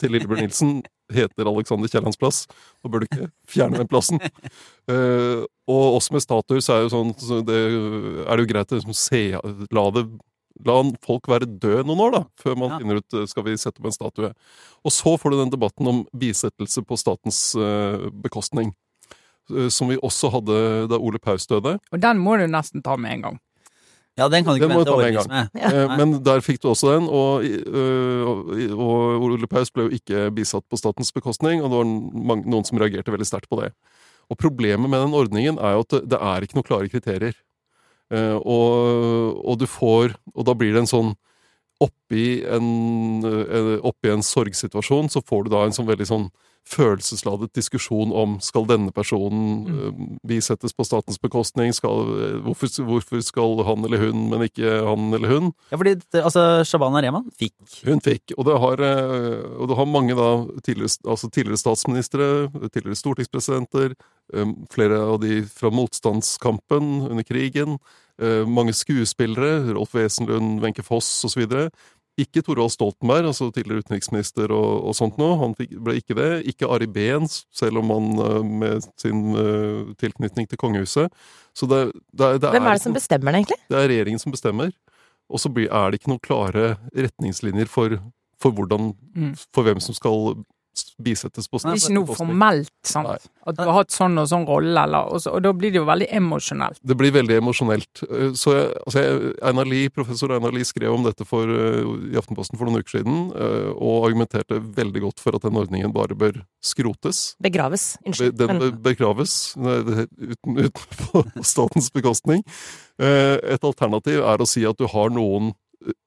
til 0.00 0.14
Lillebjørn 0.14 0.46
Nilsen 0.46 0.74
heter 1.12 1.48
Alexander 1.50 1.92
Kiellands 1.92 2.20
plass. 2.20 2.46
Da 2.80 2.88
bør 2.88 3.04
du 3.04 3.08
ikke 3.10 3.30
fjerne 3.52 3.82
den 3.82 3.90
plassen. 3.90 4.20
Eh, 4.90 5.44
og 5.70 5.96
også 6.00 6.16
med 6.16 6.24
statuer 6.24 6.62
så 6.64 6.74
er 6.74 6.80
jo 6.82 6.88
sånn 6.90 7.12
så 7.20 7.36
det, 7.46 7.58
er 8.24 8.32
det 8.32 8.42
jo 8.42 8.48
greit 8.50 8.72
å 8.72 8.80
liksom 8.80 8.96
se 8.98 9.20
La 9.70 9.84
det 9.94 10.02
La 10.66 10.76
folk 11.04 11.28
være 11.30 11.48
døde 11.48 11.86
noen 11.88 12.00
år, 12.06 12.12
da, 12.12 12.22
før 12.38 12.56
man 12.58 12.70
Ja. 12.70 12.78
finner 12.78 13.00
ut 13.00 13.14
eh, 13.14 13.26
skal 13.26 13.44
vi 13.46 13.56
sette 13.56 13.80
opp 13.80 13.86
en 13.88 13.94
statue. 13.96 14.32
Og 14.84 14.92
så 14.92 15.16
får 15.18 15.30
du 15.30 15.36
den 15.38 15.52
debatten 15.54 15.88
om 15.88 16.02
bisettelse 16.14 16.84
på 16.84 16.98
statens 17.00 17.54
uh, 17.56 18.10
bekostning. 18.10 18.74
Uh, 19.50 19.68
Som 19.68 19.88
vi 19.88 19.96
også 19.96 20.30
hadde 20.30 20.88
da 20.88 20.98
Ole 20.98 21.18
Paus 21.18 21.46
døde. 21.46 21.78
Og 21.92 22.00
den 22.00 22.18
må 22.18 22.36
du 22.38 22.46
nesten 22.46 22.82
ta 22.82 22.96
med 22.96 23.12
en 23.12 23.22
gang. 23.22 23.40
Ja, 24.18 24.28
den 24.28 24.44
kan 24.44 24.52
du 24.52 24.60
ikke 24.60 24.68
Den 24.68 24.76
vente 24.76 24.92
årevis 24.92 25.28
med. 25.28 25.48
Ja. 25.56 25.72
Uh, 25.72 25.96
Men 25.96 26.22
der 26.22 26.40
fikk 26.44 26.60
du 26.60 26.68
også 26.68 26.98
den, 26.98 27.08
og, 27.08 27.40
og, 28.28 28.52
og 28.76 29.24
Ole 29.24 29.48
Paus 29.48 29.72
ble 29.72 29.88
jo 29.88 29.96
ikke 29.96 30.30
bisatt 30.36 30.66
på 30.68 30.76
statens 30.76 31.12
bekostning, 31.12 31.62
og 31.62 31.72
det 31.72 31.78
var 31.80 31.88
mange, 32.32 32.44
noen 32.44 32.64
som 32.68 32.78
reagerte 32.78 33.10
veldig 33.14 33.26
sterkt 33.26 33.48
på 33.48 33.62
det. 33.62 33.72
Og 34.30 34.36
problemet 34.38 34.88
med 34.88 35.00
den 35.00 35.16
ordningen 35.16 35.58
er 35.58 35.78
jo 35.78 35.86
at 35.86 35.96
det, 35.96 36.02
det 36.12 36.20
er 36.20 36.44
ikke 36.44 36.58
noen 36.58 36.68
klare 36.68 36.92
kriterier. 36.92 37.34
Eh, 38.12 38.36
og, 38.36 39.38
og 39.40 39.60
du 39.60 39.64
får 39.70 40.12
Og 40.34 40.44
da 40.44 40.52
blir 40.58 40.74
det 40.74 40.82
en 40.84 40.90
sånn 40.90 41.12
Oppi 41.82 42.44
en, 42.46 42.66
eh, 43.26 43.74
oppi 43.82 44.12
en 44.12 44.22
sorgsituasjon 44.22 45.08
så 45.10 45.22
får 45.26 45.46
du 45.46 45.54
da 45.54 45.64
en 45.66 45.74
sånn 45.74 45.88
veldig 45.88 46.06
sånn 46.06 46.26
følelsesladet 46.68 47.50
diskusjon 47.56 48.12
om 48.14 48.36
skal 48.42 48.66
denne 48.68 48.92
personen 48.94 49.66
eh, 49.66 50.02
bisettes 50.28 50.74
på 50.76 50.86
statens 50.86 51.18
bekostning, 51.22 51.72
skal, 51.74 52.12
eh, 52.22 52.36
hvorfor, 52.44 52.70
hvorfor 52.86 53.22
skal 53.24 53.64
han 53.66 53.84
eller 53.86 54.04
hun, 54.06 54.28
men 54.30 54.46
ikke 54.46 54.76
han 54.86 55.10
eller 55.16 55.32
hun? 55.32 55.50
Ja, 55.72 55.80
fordi 55.80 55.96
altså, 56.22 56.62
Shabana 56.68 57.02
Rehman 57.02 57.26
fikk. 57.38 57.56
Hun 57.88 58.02
fikk, 58.04 58.36
og 58.36 58.46
det 58.48 58.60
har, 58.62 58.84
eh, 58.86 59.42
og 59.58 59.72
det 59.72 59.80
har 59.80 59.90
mange 59.90 60.16
da 60.18 60.30
tidligere, 60.62 60.94
altså 61.02 61.30
tidligere 61.32 61.62
statsministre, 61.64 62.30
tidligere 62.70 63.00
stortingspresidenter, 63.02 63.96
eh, 64.32 64.54
flere 64.72 65.02
av 65.02 65.18
de 65.24 65.42
fra 65.50 65.72
motstandskampen 65.74 67.10
under 67.10 67.26
krigen, 67.26 67.80
eh, 67.80 68.01
mange 68.46 68.72
skuespillere, 68.76 69.72
Rolf 69.74 69.94
Wesenlund, 69.94 70.60
Wenche 70.62 70.82
Foss 70.84 71.24
osv. 71.24 71.46
Ikke 72.20 72.42
Torvald 72.44 72.70
Stoltenberg, 72.74 73.24
altså 73.30 73.46
tidligere 73.56 73.80
utenriksminister 73.86 74.52
og, 74.52 74.84
og 74.90 74.94
sånt 74.98 75.16
noe. 75.16 75.38
Han 75.40 75.54
fikk, 75.56 75.70
ble 75.80 75.94
ikke 75.96 76.14
det. 76.18 76.26
Ikke 76.52 76.68
Ari 76.68 76.84
Behn, 76.92 77.24
selv 77.56 77.80
om 77.80 77.88
han 77.88 78.10
eh, 78.20 78.42
med 78.60 78.84
sin 79.00 79.22
uh, 79.32 79.94
tilknytning 79.96 80.44
til 80.50 80.60
kongehuset. 80.60 81.08
Så 81.56 81.64
det, 81.70 81.86
det, 82.12 82.26
er- 82.26 82.38
det 82.42 82.50
Hvem 82.52 82.68
er 82.68 82.76
det 82.76 82.82
som 82.84 82.92
bestemmer 82.92 83.32
det, 83.32 83.40
egentlig? 83.46 83.58
det 83.72 83.78
er 83.80 83.88
regjeringen 83.94 84.20
som 84.20 84.34
bestemmer. 84.36 84.74
Og 85.32 85.40
så 85.40 85.48
er 85.56 85.88
det 85.94 86.02
ikke 86.02 86.12
noen 86.12 86.20
klare 86.28 86.74
retningslinjer 86.92 87.70
for, 87.72 87.96
for, 88.42 88.52
hvordan, 88.52 88.92
Mm. 89.16 89.32
for 89.56 89.64
hvem 89.64 89.80
som 89.80 89.96
skal 89.96 90.34
bisettes 91.02 91.48
på 91.50 91.58
Det 91.60 91.68
er 91.72 91.80
ikke 91.80 91.94
noe 91.96 92.14
formelt, 92.16 92.70
sant. 92.86 93.08
Nei. 93.08 93.18
At 93.50 93.56
du 93.58 93.62
har 93.66 93.74
hatt 93.80 93.90
sånn 93.90 94.14
og 94.22 94.28
sånn 94.30 94.44
rolle, 94.46 94.84
eller 94.86 95.10
og, 95.12 95.18
så, 95.20 95.32
og 95.34 95.42
da 95.42 95.50
blir 95.52 95.72
det 95.74 95.80
jo 95.80 95.84
veldig 95.88 96.06
emosjonelt. 96.14 96.78
Det 96.86 96.94
blir 96.96 97.10
veldig 97.12 97.36
emosjonelt. 97.40 98.02
Eh, 98.06 98.30
Så 98.38 98.54
jeg, 98.54 98.68
altså 98.86 99.02
jeg, 99.02 99.32
Einar 99.50 99.66
Lie, 99.66 99.90
professor 99.90 100.30
Einar 100.36 100.54
Lie 100.54 100.64
skrev 100.68 100.94
om 100.94 101.02
dette 101.04 101.26
for, 101.26 101.50
eh, 101.50 101.82
i 102.12 102.18
Aftenposten 102.20 102.56
for 102.60 102.70
noen 102.70 102.78
uker 102.84 102.98
siden, 103.00 103.18
eh, 103.34 103.72
og 103.74 104.06
argumenterte 104.08 104.60
veldig 104.62 105.02
godt 105.08 105.20
for 105.20 105.34
at 105.36 105.42
den 105.42 105.58
ordningen 105.58 105.92
bare 105.92 106.14
bør 106.14 106.38
skrotes. 106.62 107.34
Begraves. 107.42 107.96
Be- 108.06 108.30
Den 108.30 108.58
bør 108.62 108.70
begraves 108.82 109.54
uten, 109.58 110.56
uten 110.58 110.72
på 111.10 111.24
statens 111.42 111.90
bekostning. 111.92 112.44
Eh, 113.02 113.38
Et 113.56 113.64
alternativ 113.64 114.22
er 114.22 114.38
å 114.38 114.46
si 114.48 114.64
at 114.68 114.78
du 114.78 114.86
har 114.86 115.10
noen 115.10 115.52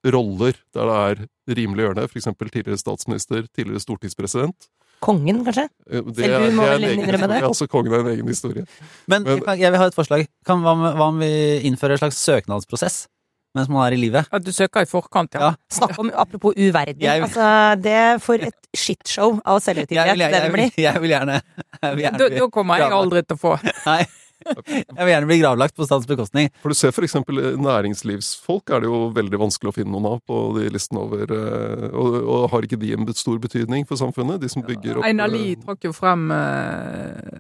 roller 0.05 0.53
der 0.73 0.86
det 1.15 1.26
er 1.53 1.55
rimelig 1.59 1.84
å 1.84 1.88
gjøre 1.89 1.99
det, 2.01 2.09
f.eks. 2.11 2.28
tidligere 2.51 2.78
statsminister, 2.82 3.45
tidligere 3.55 3.82
stortingspresident. 3.84 4.67
kongen, 5.05 5.43
kanskje? 5.45 5.67
Eh, 5.91 6.01
Det 6.01 6.15
Selv 6.26 6.39
du 6.39 6.45
er, 6.47 6.51
må 6.55 6.63
er 6.65 6.78
vel 6.80 6.86
innrømme 6.97 7.28
det? 7.30 7.41
Altså, 7.43 7.67
kongen 7.69 7.93
er 7.93 7.99
en 7.99 8.07
egen 8.15 8.28
historie. 8.28 8.63
Men, 9.07 9.23
Men- 9.23 9.43
jeg, 9.45 9.59
jeg 9.59 9.71
vil 9.71 9.80
ha 9.80 9.86
et 9.91 9.93
forslag. 9.97 10.28
Kan, 10.45 10.61
hva, 10.63 10.71
om, 10.73 10.82
hva 10.97 11.09
om 11.11 11.19
vi 11.19 11.30
innfører 11.67 11.91
en 11.99 12.05
slags 12.05 12.17
søknadsprosess 12.26 13.07
mens 13.55 13.69
man 13.71 13.86
er 13.88 13.93
i 13.95 13.99
livet? 14.01 14.28
Ja, 14.34 14.39
du 14.43 14.49
søker 14.51 14.82
i 14.84 14.86
forkant, 14.89 15.32
ja. 15.38 15.39
Ja. 15.39 15.55
Snakk 15.71 15.93
om 16.01 16.09
apropos 16.11 16.57
uverdig. 16.57 16.97
Jeg- 17.05 17.21
Altså, 17.23 17.82
det 17.82 18.21
for 18.21 18.36
et 18.36 18.55
shitshow 18.76 19.39
av 19.45 19.61
Jeg 19.61 19.76
selvhøytidelighet 19.88 20.11
vil, 20.17 20.19
jeg, 20.26 20.32
det 20.32 20.41
jeg, 20.41 20.51
blir. 20.51 20.71
vil, 20.76 20.84
jeg 20.84 21.01
vil 21.01 21.09
gjerne, 21.13 21.41
jeg 21.84 21.95
vil 21.95 22.03
gjerne 22.03 22.17
Da, 22.19 22.30
da 22.39 22.47
kommer 22.49 22.78
jeg 22.82 22.91
aldri 22.91 23.21
til 23.23 23.38
å 23.38 23.39
få. 23.39 23.53
Nei, 23.86 24.05
Jeg 24.45 24.99
vil 24.99 25.11
gjerne 25.11 25.29
bli 25.29 25.38
gravlagt 25.39 25.75
på 25.77 25.88
statens 25.88 26.07
bekostning. 26.09 26.49
For 26.61 26.73
du 26.73 26.77
ser 26.77 26.93
for 26.95 27.07
eksempel 27.07 27.39
eh, 27.41 27.59
næringslivsfolk 27.61 28.73
er 28.75 28.83
det 28.83 28.89
jo 28.91 28.99
veldig 29.15 29.39
vanskelig 29.45 29.71
å 29.71 29.75
finne 29.77 29.93
noen 29.93 30.09
av 30.15 30.19
på 30.27 30.41
de 30.57 30.67
listene 30.73 31.01
over 31.05 31.31
eh, 31.36 31.88
Og, 31.95 32.17
og 32.21 32.49
har 32.53 32.67
ikke 32.67 32.79
de 32.81 32.91
en 32.97 33.07
stor 33.15 33.39
betydning 33.41 33.88
for 33.89 33.99
samfunnet? 34.01 34.41
De 34.43 34.51
som 34.51 34.65
bygger 34.65 34.99
opp 34.99 35.07
Einar 35.07 35.31
eh, 35.31 35.38
Lie 35.38 35.61
trakk 35.63 35.88
jo 35.88 35.93
frem 35.95 36.27
eh, 36.36 37.31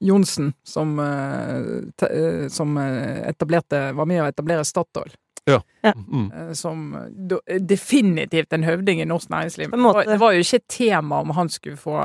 Johnsen 0.00 0.52
som, 0.64 0.94
eh, 1.00 1.90
te, 2.00 2.12
som 2.52 2.78
etablerte, 2.80 3.90
var 3.96 4.08
med 4.08 4.22
å 4.22 4.30
etablere 4.30 4.64
Statoil. 4.64 5.12
mm, 5.96 6.32
eh, 6.32 6.52
Som 6.52 6.96
definitivt 7.60 8.52
en 8.52 8.64
høvding 8.64 9.00
i 9.00 9.08
norsk 9.08 9.30
næringsliv. 9.32 9.70
Det 9.70 10.18
var 10.20 10.32
jo 10.36 10.44
ikke 10.44 10.60
et 10.62 10.68
tema 10.68 11.20
om 11.20 11.30
han 11.36 11.48
skulle 11.48 11.80
få 11.80 11.98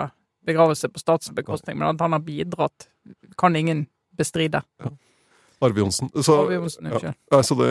begravelse 0.46 0.90
på 0.94 1.02
statens 1.02 1.34
bekostning, 1.36 1.78
men 1.80 1.90
at 1.96 2.02
han 2.02 2.14
har 2.16 2.24
bidratt, 2.26 2.88
kan 3.38 3.56
ingen 3.56 3.86
bestride. 4.16 4.62
Arve 5.64 5.80
Johnsen. 5.82 6.10
Så, 6.24 6.36
Arve 6.44 6.58
Johnsen, 6.60 6.90
ja. 6.92 7.14
Altså 7.34 7.56
det, 7.60 7.70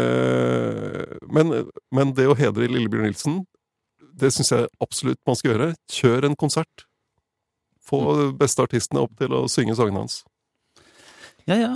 men, 1.33 1.53
men 1.95 2.13
det 2.17 2.27
å 2.31 2.37
hedre 2.39 2.67
Lillebjørn 2.71 3.07
Nilsen, 3.09 3.41
det 4.15 4.31
syns 4.35 4.53
jeg 4.55 4.69
absolutt 4.83 5.21
man 5.27 5.37
skal 5.39 5.53
gjøre. 5.55 5.71
Kjør 5.91 6.29
en 6.31 6.37
konsert. 6.39 6.87
Få 7.85 7.99
Mm. 8.01 8.17
de 8.21 8.27
beste 8.41 8.63
artistene 8.65 9.03
opp 9.05 9.13
til 9.19 9.33
å 9.37 9.43
synge 9.51 9.75
sangene 9.77 10.01
hans. 10.05 10.23
Ja, 11.47 11.57
ja. 11.61 11.73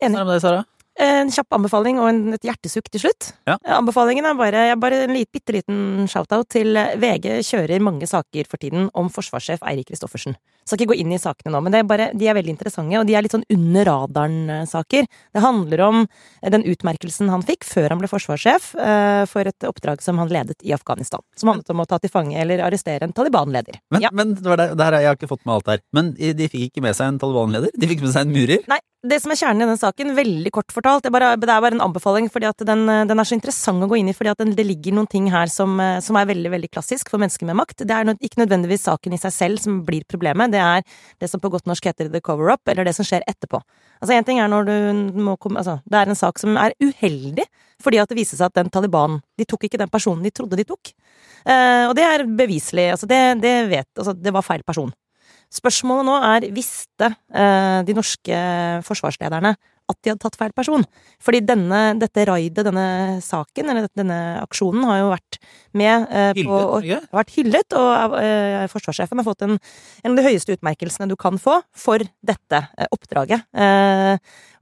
Enig. 0.00 0.14
Hva 0.14 0.20
er 0.20 0.24
det 0.24 0.26
med 0.28 0.34
deg, 0.36 0.42
Sara? 0.44 0.60
En 0.98 1.30
kjapp 1.30 1.54
anbefaling 1.54 2.00
og 2.02 2.08
en, 2.10 2.20
et 2.34 2.42
hjertesukk 2.48 2.88
til 2.90 3.04
slutt. 3.04 3.28
Ja. 3.46 3.54
Anbefalingen 3.78 4.26
er 4.26 4.34
bare, 4.38 4.62
bare 4.82 5.04
en 5.06 5.12
lit, 5.14 5.28
bitte 5.32 5.54
liten 5.54 6.08
shout-out 6.10 6.48
til 6.50 6.74
eh, 6.76 6.96
VG 6.98 7.38
kjører 7.46 7.84
mange 7.84 8.08
saker 8.10 8.48
for 8.50 8.58
tiden 8.58 8.88
om 8.98 9.10
forsvarssjef 9.14 9.62
Eirik 9.62 9.92
Kristoffersen. 9.92 10.34
Skal 10.68 10.82
ikke 10.82 10.90
gå 10.90 10.98
inn 11.00 11.14
i 11.14 11.20
sakene 11.22 11.54
nå, 11.54 11.60
men 11.64 11.72
det 11.72 11.78
er 11.80 11.86
bare, 11.88 12.08
de 12.18 12.26
er 12.28 12.34
veldig 12.36 12.50
interessante, 12.52 12.98
og 12.98 13.06
de 13.08 13.14
er 13.16 13.22
litt 13.24 13.32
sånn 13.32 13.46
under 13.54 13.86
radaren-saker. 13.88 15.06
Det 15.32 15.44
handler 15.44 15.84
om 15.86 16.00
eh, 16.02 16.50
den 16.52 16.66
utmerkelsen 16.68 17.30
han 17.32 17.46
fikk 17.46 17.64
før 17.68 17.94
han 17.94 18.02
ble 18.02 18.10
forsvarssjef, 18.10 18.72
eh, 18.82 19.22
for 19.30 19.48
et 19.48 19.68
oppdrag 19.70 20.02
som 20.04 20.18
han 20.20 20.28
ledet 20.34 20.58
i 20.66 20.74
Afghanistan. 20.76 21.22
Som 21.38 21.52
handlet 21.54 21.70
om 21.72 21.84
å 21.84 21.88
ta 21.88 22.00
til 22.02 22.12
fange 22.12 22.36
eller 22.42 22.64
arrestere 22.66 23.06
en 23.06 23.14
Taliban-leder. 23.16 23.80
Men, 23.94 24.02
Ja. 24.02 24.10
men 24.12 24.34
det 24.34 24.44
var 24.50 24.56
der, 24.60 24.74
der, 24.74 24.98
jeg 24.98 25.06
har 25.12 25.16
ikke 25.16 25.30
fått 25.30 25.46
med 25.46 25.54
alt 25.54 25.66
her. 25.72 25.80
Men 25.94 26.12
de 26.18 26.48
fikk 26.50 26.68
ikke 26.72 26.82
med 26.84 26.96
seg 26.98 27.14
en 27.14 27.18
Taliban-leder? 27.22 27.70
De 27.78 27.86
fikk 27.94 28.02
med 28.04 28.12
seg 28.12 28.26
en 28.26 28.34
murer? 28.34 28.66
Nei, 28.68 28.80
det 29.06 29.20
som 29.22 29.30
er 29.30 29.38
kjernen 29.38 29.62
i 29.62 29.66
den 29.70 29.78
saken, 29.78 30.08
veldig 30.16 30.50
kort 30.50 30.72
fortalt, 30.74 31.04
det 31.04 31.12
er 31.12 31.14
bare, 31.14 31.34
det 31.38 31.46
er 31.46 31.62
bare 31.62 31.76
en 31.76 31.84
anbefaling, 31.84 32.26
fordi 32.34 32.50
den, 32.66 32.82
den 33.06 33.22
er 33.22 33.28
så 33.28 33.36
interessant 33.36 33.84
å 33.84 33.86
gå 33.86 34.00
inn 34.00 34.10
i, 34.10 34.14
fordi 34.16 34.48
det 34.58 34.64
ligger 34.66 34.96
noen 34.96 35.06
ting 35.06 35.28
her 35.30 35.46
som, 35.52 35.76
eh, 35.78 36.00
som 36.02 36.18
er 36.18 36.26
veldig, 36.26 36.50
veldig 36.56 36.70
klassisk 36.72 37.12
for 37.12 37.22
mennesker 37.22 37.46
med 37.46 37.60
makt. 37.60 37.84
Det 37.86 37.94
er 37.94 38.10
ikke 38.16 38.42
nødvendigvis 38.42 38.88
saken 38.88 39.14
i 39.14 39.20
seg 39.22 39.34
selv 39.36 39.62
som 39.62 39.78
blir 39.86 40.02
problemet, 40.10 40.50
det 40.50 40.64
er 40.64 40.82
det 41.22 41.30
som 41.30 41.38
på 41.38 41.52
godt 41.54 41.70
norsk 41.70 41.86
heter 41.86 42.10
the 42.10 42.22
cover-up, 42.24 42.66
eller 42.66 42.90
det 42.90 42.96
som 42.98 43.06
skjer 43.06 43.22
etterpå. 43.30 43.62
Altså, 44.02 44.16
en 44.16 44.26
ting 44.26 44.42
er 44.42 44.50
når 44.50 44.66
du 44.66 45.22
må 45.22 45.38
komme, 45.38 45.62
altså, 45.62 45.78
det 45.86 46.02
er 46.02 46.10
en 46.10 46.18
sak 46.18 46.42
som 46.42 46.58
er 46.58 46.74
uheldig, 46.82 47.46
fordi 47.82 48.02
at 48.02 48.10
det 48.10 48.18
viser 48.18 48.40
seg 48.40 48.50
at 48.50 48.58
den 48.58 48.74
Taliban, 48.74 49.20
de 49.38 49.46
tok 49.46 49.68
ikke 49.68 49.78
den 49.78 49.94
personen 49.94 50.26
de 50.26 50.34
trodde 50.34 50.58
de 50.58 50.66
tok. 50.66 50.90
Eh, 51.46 51.84
og 51.86 51.94
det 51.94 52.02
er 52.02 52.26
beviselig, 52.26 52.90
altså 52.96 53.06
det, 53.06 53.22
det 53.46 53.60
vet, 53.70 53.92
altså 53.94 54.18
det 54.18 54.34
var 54.34 54.46
feil 54.46 54.66
person. 54.66 54.90
Spørsmålet 55.54 56.04
nå 56.08 56.14
er, 56.28 56.46
visste 56.52 57.08
eh, 57.32 57.80
de 57.88 57.94
norske 57.96 58.38
forsvarslederne 58.84 59.54
at 59.88 59.96
de 60.04 60.10
hadde 60.12 60.20
tatt 60.20 60.36
feil 60.36 60.52
person? 60.52 60.82
Fordi 61.24 61.40
denne, 61.48 61.78
dette 61.96 62.26
raidet, 62.28 62.66
denne 62.66 62.84
saken, 63.24 63.70
eller 63.72 63.86
denne 63.96 64.18
aksjonen, 64.42 64.84
har 64.84 64.98
jo 65.00 65.06
vært 65.14 65.38
med 65.80 66.04
eh, 66.12 66.32
på 66.36 66.42
Hyllet, 66.42 66.52
å- 66.52 67.06
og, 67.08 67.16
vært 67.16 67.32
hyllet, 67.38 67.76
og 67.80 68.18
eh, 68.20 68.66
forsvarssjefen 68.74 69.22
har 69.22 69.28
fått 69.30 69.46
en, 69.48 69.56
en 70.04 70.12
av 70.12 70.20
de 70.20 70.26
høyeste 70.28 70.52
utmerkelsene 70.58 71.08
du 71.08 71.16
kan 71.16 71.40
få 71.40 71.62
for 71.72 72.04
dette 72.20 72.60
eh, 72.76 72.90
oppdraget. 72.92 73.48
Eh, 73.56 74.18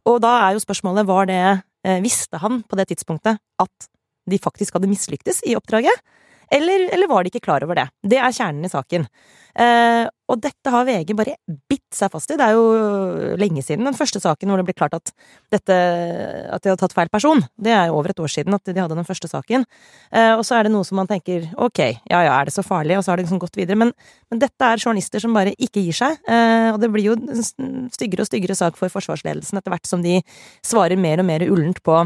og 0.06 0.20
da 0.22 0.36
er 0.46 0.54
jo 0.54 0.62
spørsmålet, 0.62 1.08
var 1.10 1.26
det 1.26 1.40
eh, 1.42 1.98
Visste 2.06 2.38
han 2.42 2.62
på 2.62 2.78
det 2.78 2.86
tidspunktet 2.92 3.42
at 3.62 3.90
de 4.30 4.38
faktisk 4.42 4.78
hadde 4.78 4.88
mislyktes 4.90 5.42
i 5.46 5.58
oppdraget? 5.58 5.98
Eller, 6.52 6.86
eller 6.94 7.10
var 7.10 7.24
de 7.24 7.32
ikke 7.32 7.44
klar 7.48 7.64
over 7.66 7.78
det? 7.78 7.88
Det 8.06 8.18
er 8.22 8.34
kjernen 8.34 8.66
i 8.66 8.70
saken. 8.70 9.06
Eh, 9.56 10.04
og 10.28 10.40
dette 10.42 10.70
har 10.72 10.84
VG 10.84 11.14
bare 11.16 11.36
bitt 11.70 11.94
seg 11.94 12.10
fast 12.12 12.30
i. 12.30 12.36
Det 12.36 12.44
er 12.44 12.56
jo 12.58 13.36
lenge 13.40 13.62
siden 13.64 13.86
den 13.86 13.96
første 13.96 14.20
saken 14.20 14.50
hvor 14.50 14.60
det 14.60 14.66
ble 14.68 14.74
klart 14.76 14.96
at 14.98 15.12
dette 15.54 15.76
At 16.52 16.62
de 16.62 16.70
hadde 16.70 16.80
tatt 16.82 16.96
feil 16.96 17.10
person. 17.12 17.40
Det 17.56 17.72
er 17.72 17.88
jo 17.88 17.96
over 17.96 18.12
et 18.12 18.20
år 18.20 18.30
siden 18.30 18.54
at 18.56 18.66
de 18.66 18.76
hadde 18.76 18.98
den 18.98 19.08
første 19.08 19.30
saken. 19.30 19.64
Eh, 20.12 20.34
og 20.34 20.44
så 20.46 20.58
er 20.58 20.66
det 20.66 20.74
noe 20.74 20.86
som 20.86 21.00
man 21.00 21.08
tenker 21.10 21.48
ok, 21.56 21.80
ja 22.10 22.22
ja, 22.26 22.34
er 22.36 22.50
det 22.50 22.56
så 22.56 22.64
farlig? 22.66 22.98
Og 22.98 23.06
så 23.06 23.12
har 23.12 23.20
det 23.20 23.26
liksom 23.26 23.40
gått 23.42 23.56
videre. 23.58 23.78
Men, 23.80 23.94
men 24.30 24.42
dette 24.42 24.68
er 24.68 24.82
journalister 24.82 25.22
som 25.22 25.34
bare 25.36 25.54
ikke 25.56 25.82
gir 25.86 25.96
seg. 26.04 26.20
Eh, 26.28 26.68
og 26.74 26.82
det 26.82 26.92
blir 26.92 27.10
jo 27.10 27.16
en 27.16 27.90
styggere 27.94 28.26
og 28.26 28.30
styggere 28.30 28.58
sak 28.58 28.78
for 28.78 28.92
forsvarsledelsen 28.92 29.62
etter 29.62 29.72
hvert 29.72 29.88
som 29.88 30.04
de 30.04 30.20
svarer 30.66 31.00
mer 31.00 31.22
og 31.22 31.30
mer 31.30 31.46
ullent 31.48 31.82
på 31.86 32.04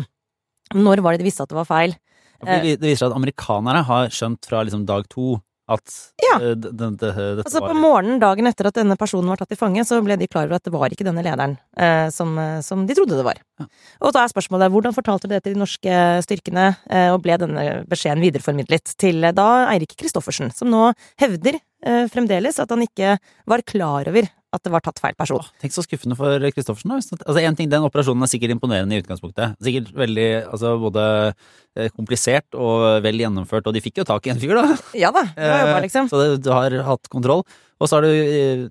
når 0.74 1.02
var 1.02 1.16
det 1.16 1.24
de 1.24 1.26
visste 1.26 1.42
at 1.42 1.50
det 1.50 1.58
var 1.58 1.66
feil. 1.66 1.96
Fordi 2.40 2.74
Det 2.80 2.88
viser 2.88 3.04
seg 3.04 3.12
at 3.12 3.20
amerikanere 3.20 3.84
har 3.84 4.10
skjønt 4.14 4.48
fra 4.48 4.64
liksom 4.64 4.86
dag 4.88 5.08
to 5.12 5.38
at 5.70 5.92
Ja. 6.18 6.38
eh, 6.40 6.54
Altså 7.44 7.60
På 7.62 7.74
morgenen 7.78 8.18
dagen 8.20 8.46
etter 8.50 8.66
at 8.66 8.74
denne 8.74 8.96
personen 8.98 9.28
var 9.30 9.38
tatt 9.38 9.52
i 9.54 9.58
fange, 9.58 9.84
så 9.86 10.00
ble 10.02 10.16
de 10.18 10.26
klar 10.26 10.48
over 10.48 10.58
at 10.58 10.64
det 10.66 10.72
var 10.74 10.90
ikke 10.90 11.06
denne 11.06 11.22
lederen 11.22 11.56
eh, 11.78 12.08
som, 12.10 12.36
eh, 12.38 12.60
som 12.60 12.86
de 12.86 12.94
trodde 12.94 13.14
det 13.16 13.24
var. 13.24 13.38
Ja. 13.60 13.66
Og 14.02 14.12
da 14.16 14.24
er 14.24 14.32
spørsmålet 14.32 14.72
hvordan 14.72 14.96
fortalte 14.96 15.28
du 15.28 15.34
det 15.34 15.44
til 15.44 15.54
de 15.54 15.60
norske 15.62 15.94
styrkene, 16.26 16.76
eh, 16.90 17.10
og 17.14 17.22
ble 17.22 17.38
denne 17.38 17.86
beskjeden 17.86 18.24
videreformidlet 18.24 18.96
til 18.98 19.22
eh, 19.24 19.32
da 19.36 19.68
Eirik 19.70 19.94
Kristoffersen, 19.96 20.50
som 20.54 20.70
nå 20.72 20.90
hevder 21.22 21.60
eh, 21.86 22.06
fremdeles 22.10 22.58
at 22.58 22.70
han 22.70 22.82
ikke 22.82 23.18
var 23.46 23.62
klar 23.62 24.10
over 24.10 24.26
at 24.50 24.62
det 24.66 24.72
var 24.74 24.82
tatt 24.82 24.98
feil 24.98 25.14
person. 25.18 25.38
Åh, 25.38 25.50
Tenk 25.62 25.74
så 25.74 25.84
skuffende 25.84 26.16
for 26.18 26.42
Kristoffersen. 26.50 26.92
Altså, 26.96 27.38
en 27.38 27.56
ting, 27.58 27.70
Den 27.70 27.86
operasjonen 27.86 28.26
er 28.26 28.30
sikkert 28.32 28.54
imponerende 28.56 28.96
i 28.96 29.02
utgangspunktet. 29.04 29.54
Sikkert 29.62 29.92
veldig 29.94 30.28
altså, 30.50 30.74
både 30.82 31.04
eh, 31.30 31.90
komplisert 31.94 32.58
og 32.58 33.04
vel 33.04 33.22
gjennomført, 33.22 33.68
og 33.70 33.76
de 33.76 33.82
fikk 33.84 34.02
jo 34.02 34.08
tak 34.08 34.26
i 34.26 34.34
en 34.34 34.42
fyr, 34.42 34.56
da. 34.58 34.76
Ja 34.98 35.12
da, 35.14 35.22
det 35.36 35.50
var 35.52 35.62
jobba, 35.64 35.82
liksom. 35.86 36.10
Så 36.10 36.22
du 36.42 36.50
har 36.54 36.74
hatt 36.88 37.12
kontroll. 37.12 37.44
Og 37.80 37.88
så 37.88 37.98
har 38.00 38.08
du 38.08 38.10
eh, 38.10 38.64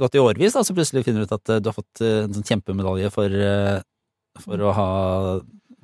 gått 0.00 0.18
i 0.18 0.22
årevis, 0.22 0.56
da, 0.56 0.64
så 0.66 0.74
plutselig 0.76 1.06
finner 1.06 1.22
du 1.22 1.30
ut 1.30 1.36
at 1.38 1.54
eh, 1.54 1.62
du 1.62 1.70
har 1.70 1.76
fått 1.76 2.02
eh, 2.04 2.24
en 2.26 2.34
sånn 2.36 2.50
kjempemedalje 2.50 3.12
for, 3.14 3.30
eh, 3.50 3.78
for 4.42 4.66
å 4.66 4.74
ha 4.76 4.88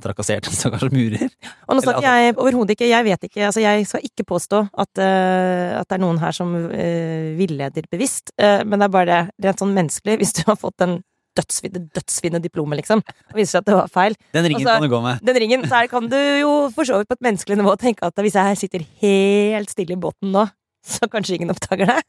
trakassert 0.03 0.49
en 0.49 0.57
stakkars 0.57 0.89
murer. 0.93 1.31
Og 1.69 1.77
nå 1.77 1.85
snakker 1.85 2.07
jeg 2.07 2.35
overhodet 2.35 2.77
ikke, 2.77 2.89
jeg 2.91 3.07
vet 3.07 3.29
ikke, 3.29 3.47
altså 3.49 3.63
jeg 3.65 3.87
skal 3.89 4.09
ikke 4.09 4.27
påstå 4.29 4.65
at, 4.73 4.93
uh, 4.99 5.79
at 5.81 5.89
det 5.89 5.99
er 5.99 6.03
noen 6.03 6.21
her 6.23 6.37
som 6.37 6.53
uh, 6.55 7.29
villeder 7.39 7.89
bevisst, 7.93 8.35
uh, 8.41 8.63
men 8.67 8.79
det 8.79 8.89
er 8.89 8.95
bare 8.97 9.19
det 9.37 9.51
rent 9.51 9.65
sånn 9.65 9.75
menneskelig, 9.77 10.19
hvis 10.23 10.37
du 10.41 10.45
har 10.49 10.59
fått 10.61 10.79
den 10.83 11.01
dødsfine, 11.39 11.85
dødsfine 11.97 12.41
diplomet, 12.45 12.83
liksom, 12.83 13.03
og 13.05 13.39
viser 13.39 13.57
seg 13.57 13.63
at 13.63 13.71
det 13.71 13.77
var 13.79 13.93
feil. 13.93 14.17
Den 14.37 14.49
ringen 14.49 14.61
Altså, 14.61 14.75
kan 14.75 14.85
du 14.85 14.93
gå 14.93 15.03
med. 15.05 15.23
Den 15.29 15.39
ringen, 15.45 15.69
så 15.69 15.79
her 15.81 15.93
kan 15.93 16.09
du 16.13 16.19
jo 16.19 16.51
for 16.75 16.89
så 16.89 17.01
vidt 17.01 17.13
på 17.13 17.17
et 17.17 17.29
menneskelig 17.29 17.61
nivå 17.61 17.77
tenke 17.81 18.09
at 18.09 18.25
hvis 18.25 18.37
jeg 18.37 18.59
sitter 18.61 18.85
helt 19.05 19.73
stille 19.73 19.97
i 19.97 20.03
båten 20.03 20.35
nå, 20.35 20.45
så 20.85 21.09
kanskje 21.09 21.39
ingen 21.39 21.55
oppdager 21.55 21.89
det. 21.89 22.03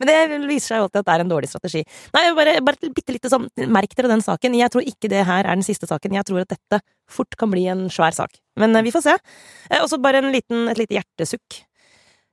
Men 0.00 0.10
det 0.10 0.40
viser 0.50 0.74
seg 0.74 0.80
jo 0.80 0.86
alltid 0.88 1.00
at 1.02 1.08
det 1.08 1.14
er 1.16 1.24
en 1.24 1.32
dårlig 1.32 1.50
strategi. 1.52 1.82
Nei, 2.16 2.24
bare, 2.38 2.56
bare 2.66 2.92
bitte 2.96 3.14
lite 3.16 3.32
sånn, 3.32 3.48
merk 3.70 3.94
dere 3.96 4.10
den 4.12 4.24
saken. 4.24 4.56
Jeg 4.58 4.72
tror 4.74 4.86
ikke 4.86 5.10
det 5.12 5.24
her 5.28 5.44
er 5.46 5.54
den 5.58 5.66
siste 5.66 5.88
saken. 5.90 6.14
Jeg 6.18 6.28
tror 6.28 6.42
at 6.44 6.52
dette 6.56 6.80
fort 7.10 7.36
kan 7.40 7.50
bli 7.52 7.66
en 7.72 7.88
svær 7.92 8.14
sak. 8.16 8.38
Men 8.60 8.76
eh, 8.76 8.84
vi 8.86 8.92
får 8.94 9.06
se. 9.08 9.16
Eh, 9.70 9.80
Og 9.82 9.88
så 9.92 9.98
bare 10.02 10.22
en 10.22 10.32
liten, 10.34 10.68
et 10.72 10.78
lite 10.80 10.98
hjertesukk. 10.98 11.62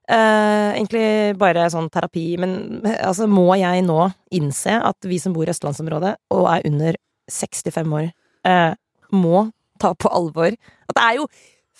Eh, 0.07 0.69
egentlig 0.77 1.35
bare 1.39 1.65
sånn 1.73 1.89
terapi, 1.91 2.37
men 2.39 2.53
eh, 2.87 2.95
altså 3.03 3.25
må 3.27 3.49
jeg 3.59 3.81
nå 3.83 4.05
innse 4.37 4.77
at 4.79 5.03
vi 5.03 5.17
som 5.19 5.33
bor 5.35 5.43
i 5.43 5.51
østlandsområdet 5.51 6.13
og 6.31 6.45
er 6.53 6.63
under 6.69 6.95
65 7.27 7.91
år, 7.97 8.07
eh, 8.47 8.71
må 9.11 9.49
ta 9.83 9.91
på 9.99 10.07
alvor 10.15 10.55
at 10.55 10.95
det 10.95 11.03
er 11.03 11.17
jo 11.19 11.27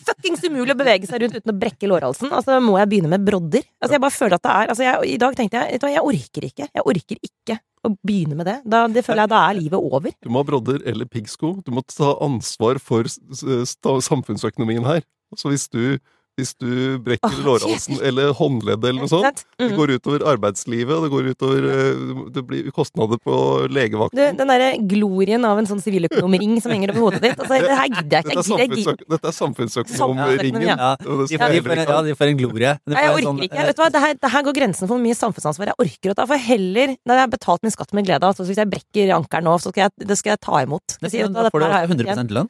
fuckings 0.06 0.44
umulig 0.46 0.74
å 0.76 0.80
bevege 0.80 1.10
seg 1.10 1.24
rundt 1.24 1.38
uten 1.40 1.54
å 1.54 1.58
brekke 1.58 1.90
lårhalsen. 1.90 2.32
Altså, 2.36 2.60
må 2.64 2.78
jeg 2.82 2.92
begynne 2.92 3.12
med 3.12 3.26
brodder? 3.26 3.66
Altså, 3.82 3.96
jeg 3.96 4.04
bare 4.04 4.18
føler 4.18 4.38
at 4.38 4.46
det 4.46 4.54
er 4.54 4.74
altså, 4.74 4.86
jeg, 4.86 5.14
I 5.16 5.22
dag 5.24 5.38
tenkte 5.38 5.64
jeg 5.64 5.78
vet 5.78 5.84
du 5.84 5.88
hva, 5.88 5.94
jeg 5.96 6.06
orker 6.12 6.48
ikke. 6.50 6.70
Jeg 6.70 6.86
orker 6.94 7.22
ikke 7.30 7.60
å 7.88 7.94
begynne 8.06 8.38
med 8.38 8.50
det. 8.50 8.58
Da, 8.68 8.84
det 8.92 9.04
føler 9.06 9.24
jeg 9.26 9.34
da 9.34 9.42
er 9.48 9.60
livet 9.60 9.92
over. 9.92 10.14
Du 10.24 10.32
må 10.34 10.44
ha 10.44 10.50
brodder 10.50 10.84
eller 10.90 11.10
piggsko. 11.10 11.56
Du 11.66 11.74
må 11.76 11.84
ta 11.90 12.14
ansvar 12.24 12.82
for 12.84 13.08
samfunnsøkonomien 13.08 14.88
her. 14.88 15.06
Så 15.36 15.52
hvis 15.52 15.68
du, 15.72 15.98
hvis 16.38 16.52
du 16.62 17.00
brekker 17.02 17.34
Åh, 17.34 17.40
lårhalsen 17.48 17.98
eller 18.06 18.30
håndleddet 18.38 18.86
eller 18.92 19.02
noe 19.02 19.10
sånt, 19.10 19.44
det 19.58 19.68
Mm. 19.68 19.76
går 19.76 19.94
utover 19.98 20.22
arbeidslivet, 20.32 20.94
og 20.94 21.04
det 21.04 21.10
går 21.12 21.30
utover 21.34 21.66
eh, 21.66 22.30
Det 22.36 22.44
blir 22.46 22.68
kostnader 22.72 23.18
på 23.18 23.34
Du, 23.68 23.74
legevakten. 23.74 24.38
den 24.38 24.48
derre 24.48 24.70
glorien 24.88 25.44
av 25.50 25.58
en 25.58 25.66
sånn 25.66 25.82
siviløkonomring 25.82 26.62
som 26.62 26.72
henger 26.72 26.94
over 26.94 27.08
hodet 27.18 27.22
ditt. 27.26 27.40
Altså, 27.42 27.58
det 27.58 27.74
her 27.74 27.90
gidder 27.90 28.16
jeg 28.18 28.24
Dette 28.30 28.70
ikke. 28.70 28.92
er, 28.94 29.02
dette 29.18 29.28
er 29.28 29.36
samfunnsøkonomringen. 29.40 30.62
Ja. 30.62 30.76
Ja, 30.78 30.96
ja, 31.02 32.02
de 32.06 32.16
får 32.16 32.28
en 32.32 32.38
glorie. 32.38 32.76
Nei, 32.86 33.02
jeg 33.02 33.14
orker 33.18 33.28
sånn, 33.28 33.42
ikke. 33.48 33.66
Vet 33.68 33.76
du 33.78 33.82
hva, 33.82 33.90
det 33.92 34.02
her, 34.04 34.14
det 34.22 34.32
her 34.32 34.44
går 34.48 34.54
grensen 34.60 34.88
for 34.88 34.94
hvor 34.96 35.04
mye 35.04 35.18
samfunnsansvar 35.18 35.72
jeg 35.74 35.80
orker 35.88 36.14
å 36.14 36.18
ta. 36.22 36.26
For 36.30 36.38
heller, 36.38 36.94
når 37.08 37.14
jeg 37.20 37.26
har 37.26 37.34
betalt 37.34 37.64
min 37.66 37.74
skatt 37.74 37.94
med 37.98 38.06
glede, 38.08 38.24
altså 38.30 38.46
hvis 38.48 38.62
jeg 38.62 38.70
brekker 38.72 39.14
ankelen 39.18 39.50
nå, 39.50 39.58
så 39.62 39.74
skal 39.74 39.88
jeg, 39.88 40.08
det 40.08 40.18
skal 40.20 40.36
jeg 40.36 40.42
ta 40.46 40.62
imot. 40.64 40.98
Sier, 41.08 41.28
du 41.28 41.34
Da 41.34 41.50
får 41.50 41.60
du 41.60 41.66
dette 41.66 41.72
her 41.72 41.74
har 41.74 41.88
jeg 41.88 41.92
fått 41.96 42.06
100 42.08 42.34
lønn. 42.38 42.50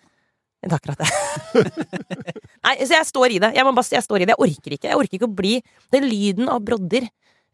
Det 0.58 0.72
er 0.72 0.78
akkurat 0.80 1.00
det. 1.04 1.08
Nei, 2.66 2.76
så 2.82 2.98
jeg 2.98 3.08
står 3.08 3.36
i 3.36 3.40
det. 3.44 3.54
Jeg, 3.56 3.68
bare, 3.68 3.88
jeg 3.94 4.04
står 4.04 4.24
i 4.24 4.28
det. 4.28 4.34
Jeg 4.36 4.48
orker 4.48 4.76
ikke. 4.76 4.90
Jeg 4.90 5.00
orker 5.00 5.20
ikke 5.20 5.30
å 5.30 5.38
bli 5.38 5.54
Den 5.94 6.08
lyden 6.10 6.52
av 6.52 6.64
brodder 6.66 7.08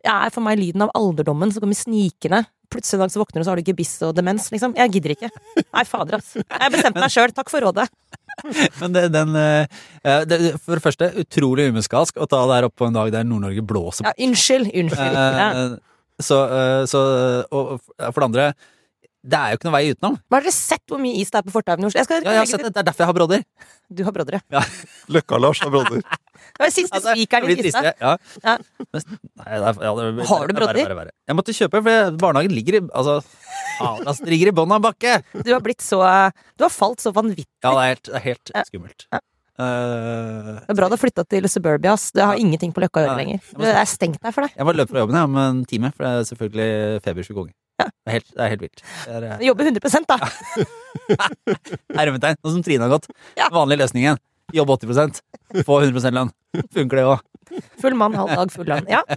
er 0.03 0.31
for 0.35 0.43
meg 0.43 0.59
lyden 0.59 0.83
av 0.83 0.91
alderdommen 0.97 1.51
som 1.53 1.63
kommer 1.63 1.77
snikende 1.79 2.41
plutselig 2.73 2.97
en 2.97 3.03
dag 3.05 3.13
så 3.13 3.21
våkner 3.21 3.41
du, 3.41 3.45
så 3.45 3.53
har 3.53 3.61
du 3.61 3.69
gebiss 3.69 3.93
og 4.05 4.15
demens, 4.17 4.49
liksom. 4.53 4.75
Jeg 4.77 4.95
gidder 4.95 5.15
ikke. 5.15 5.29
Nei, 5.61 5.85
fader, 5.87 6.19
ass. 6.19 6.33
Jeg 6.39 6.73
bestemte 6.73 7.03
meg 7.03 7.13
sjøl. 7.13 7.33
Takk 7.35 7.51
for 7.53 7.65
rådet. 7.65 7.87
Men 8.81 8.95
det, 8.95 9.05
den 9.13 9.35
eh, 9.37 9.79
eh, 10.01 10.23
det, 10.25 10.39
For 10.63 10.79
det 10.79 10.85
første, 10.85 11.11
utrolig 11.21 11.67
umuskalsk 11.69 12.17
å 12.17 12.29
ta 12.29 12.41
det 12.49 12.59
her 12.59 12.69
opp 12.69 12.77
på 12.81 12.89
en 12.89 12.97
dag 12.97 13.11
der 13.13 13.27
Nord-Norge 13.27 13.65
blåser. 13.69 14.09
Ja, 14.09 14.15
unnskyld. 14.25 14.71
Unnskyld. 14.83 15.19
Ja. 15.19 15.49
Eh, 15.49 15.75
så, 16.23 16.39
eh, 16.45 16.83
så 16.89 17.01
Og 17.53 17.75
for 17.83 18.19
det 18.21 18.29
andre, 18.29 18.47
det 19.23 19.39
er 19.39 19.51
jo 19.53 19.57
ikke 19.57 19.67
noe 19.69 19.75
vei 19.77 19.83
utenom. 19.93 20.17
Men 20.29 20.35
Har 20.35 20.41
dere 20.43 20.51
sett 20.55 20.83
hvor 20.91 20.99
mye 20.99 21.15
is 21.21 21.29
det 21.31 21.39
er 21.39 21.45
på 21.47 21.53
fortauene 21.55 21.85
i 21.85 21.87
Oslo? 21.87 21.99
Jeg 22.01 22.05
skal 22.09 22.23
Ja, 22.25 22.31
jeg 22.35 22.41
har 22.43 22.45
sett 22.51 22.63
det. 22.65 22.73
Det 22.75 22.81
er 22.81 22.87
derfor 22.89 23.03
jeg 23.05 23.07
har 23.07 23.17
brodder. 23.17 23.43
Du 23.93 24.03
har 24.03 24.11
brodder, 24.11 24.41
ja. 24.51 24.61
Løkka-Lars 25.15 25.61
har 25.63 25.71
brodder. 25.71 26.01
Det 26.53 26.59
var 26.59 26.71
siste 26.75 26.93
Altså, 26.97 27.13
spikeren 27.15 27.45
i 27.47 27.53
blir 27.55 27.63
kista. 27.63 27.93
Ja. 28.01 28.11
Ja. 28.43 28.57
Men- 28.91 29.05
Nei, 29.39 29.53
det 29.57 29.69
er, 29.69 29.77
ja, 29.87 29.91
det, 29.95 30.25
Har 30.27 30.43
du 30.43 30.51
det 30.51 30.53
er 30.53 30.59
brodder? 30.59 30.73
verre, 30.75 30.83
verre, 30.83 30.97
verre. 30.99 31.13
Jeg 31.31 31.37
måtte 31.39 31.55
kjøpe, 31.55 31.79
for 31.87 32.17
barnehagen 32.19 32.51
ligger 32.53 32.77
i 32.77 32.81
Altså, 32.91 33.15
faen, 33.79 34.03
det 34.25 34.33
ligger 34.33 34.51
i 34.51 34.55
bånn 34.59 34.73
av 34.75 34.81
en 34.81 34.85
bakke! 34.89 35.13
Du 35.39 35.53
har 35.53 35.63
blitt 35.63 35.81
så 35.81 36.01
Du 36.59 36.65
har 36.67 36.73
falt 36.73 36.99
så 37.01 37.13
vanvittig. 37.15 37.47
Ja, 37.63 37.71
det 37.71 37.79
er 37.85 37.93
helt, 37.95 38.03
det 38.11 38.15
er 38.19 38.25
helt 38.27 38.51
Ja. 38.53 38.63
skummelt. 38.67 39.07
Ja. 39.15 39.21
Eh, 39.63 40.51
Det 40.67 40.69
er 40.73 40.77
bra 40.77 40.89
du 40.91 40.95
har 40.97 41.01
flytta 41.01 41.23
til 41.29 41.47
Suburbia, 41.49 41.93
ass. 41.95 42.11
Det 42.11 42.23
har 42.27 42.35
ingenting 42.41 42.73
på 42.75 42.83
Løkka 42.83 42.99
å 43.01 43.05
gjøre 43.07 43.15
Nei. 43.15 43.23
lenger. 43.23 43.39
Jeg 43.53 43.59
Det 43.63 43.75
er 43.79 43.85
stengt 43.89 44.19
der 44.21 44.31
for 44.35 44.41
deg. 44.45 44.51
jeg 44.57 44.65
må 44.67 44.73
løpe 44.75 44.89
fra 44.91 44.99
jobben 45.05 45.15
ja, 45.15 45.23
om 45.23 45.37
en 45.37 45.65
time, 45.65 45.91
for 45.95 46.03
det 46.03 46.11
er 46.11 46.29
selvfølgelig 46.35 47.01
febersjuk 47.07 47.37
unge. 47.45 47.53
Det, 47.89 48.09
er 48.09 48.17
helt, 48.17 48.29
det 48.33 48.43
er 48.45 48.53
helt 48.53 48.65
vilt. 48.65 48.83
Det 48.83 49.15
er, 49.17 49.27
eh, 49.29 49.45
Jobbe 49.47 49.67
jobber 49.69 49.89
100 49.89 50.05
da. 50.09 50.19
Hermetegn, 51.99 52.39
sånn 52.41 52.57
som 52.57 52.63
Trine 52.65 52.87
har 52.87 52.93
gått. 52.95 53.09
Ja. 53.39 53.49
Vanlig 53.53 53.81
løsningen. 53.83 54.21
Jobbe 54.53 54.75
80% 54.75 55.21
få 55.65 55.81
100 55.81 56.11
lønn. 56.13 56.31
Funker 56.73 56.99
det 56.99 57.05
òg. 57.07 57.21
Full 57.81 57.95
mann, 57.97 58.15
halv 58.17 58.33
dag, 58.33 58.51
full 58.53 58.69
lønn. 58.69 58.89
Ja. 58.91 59.03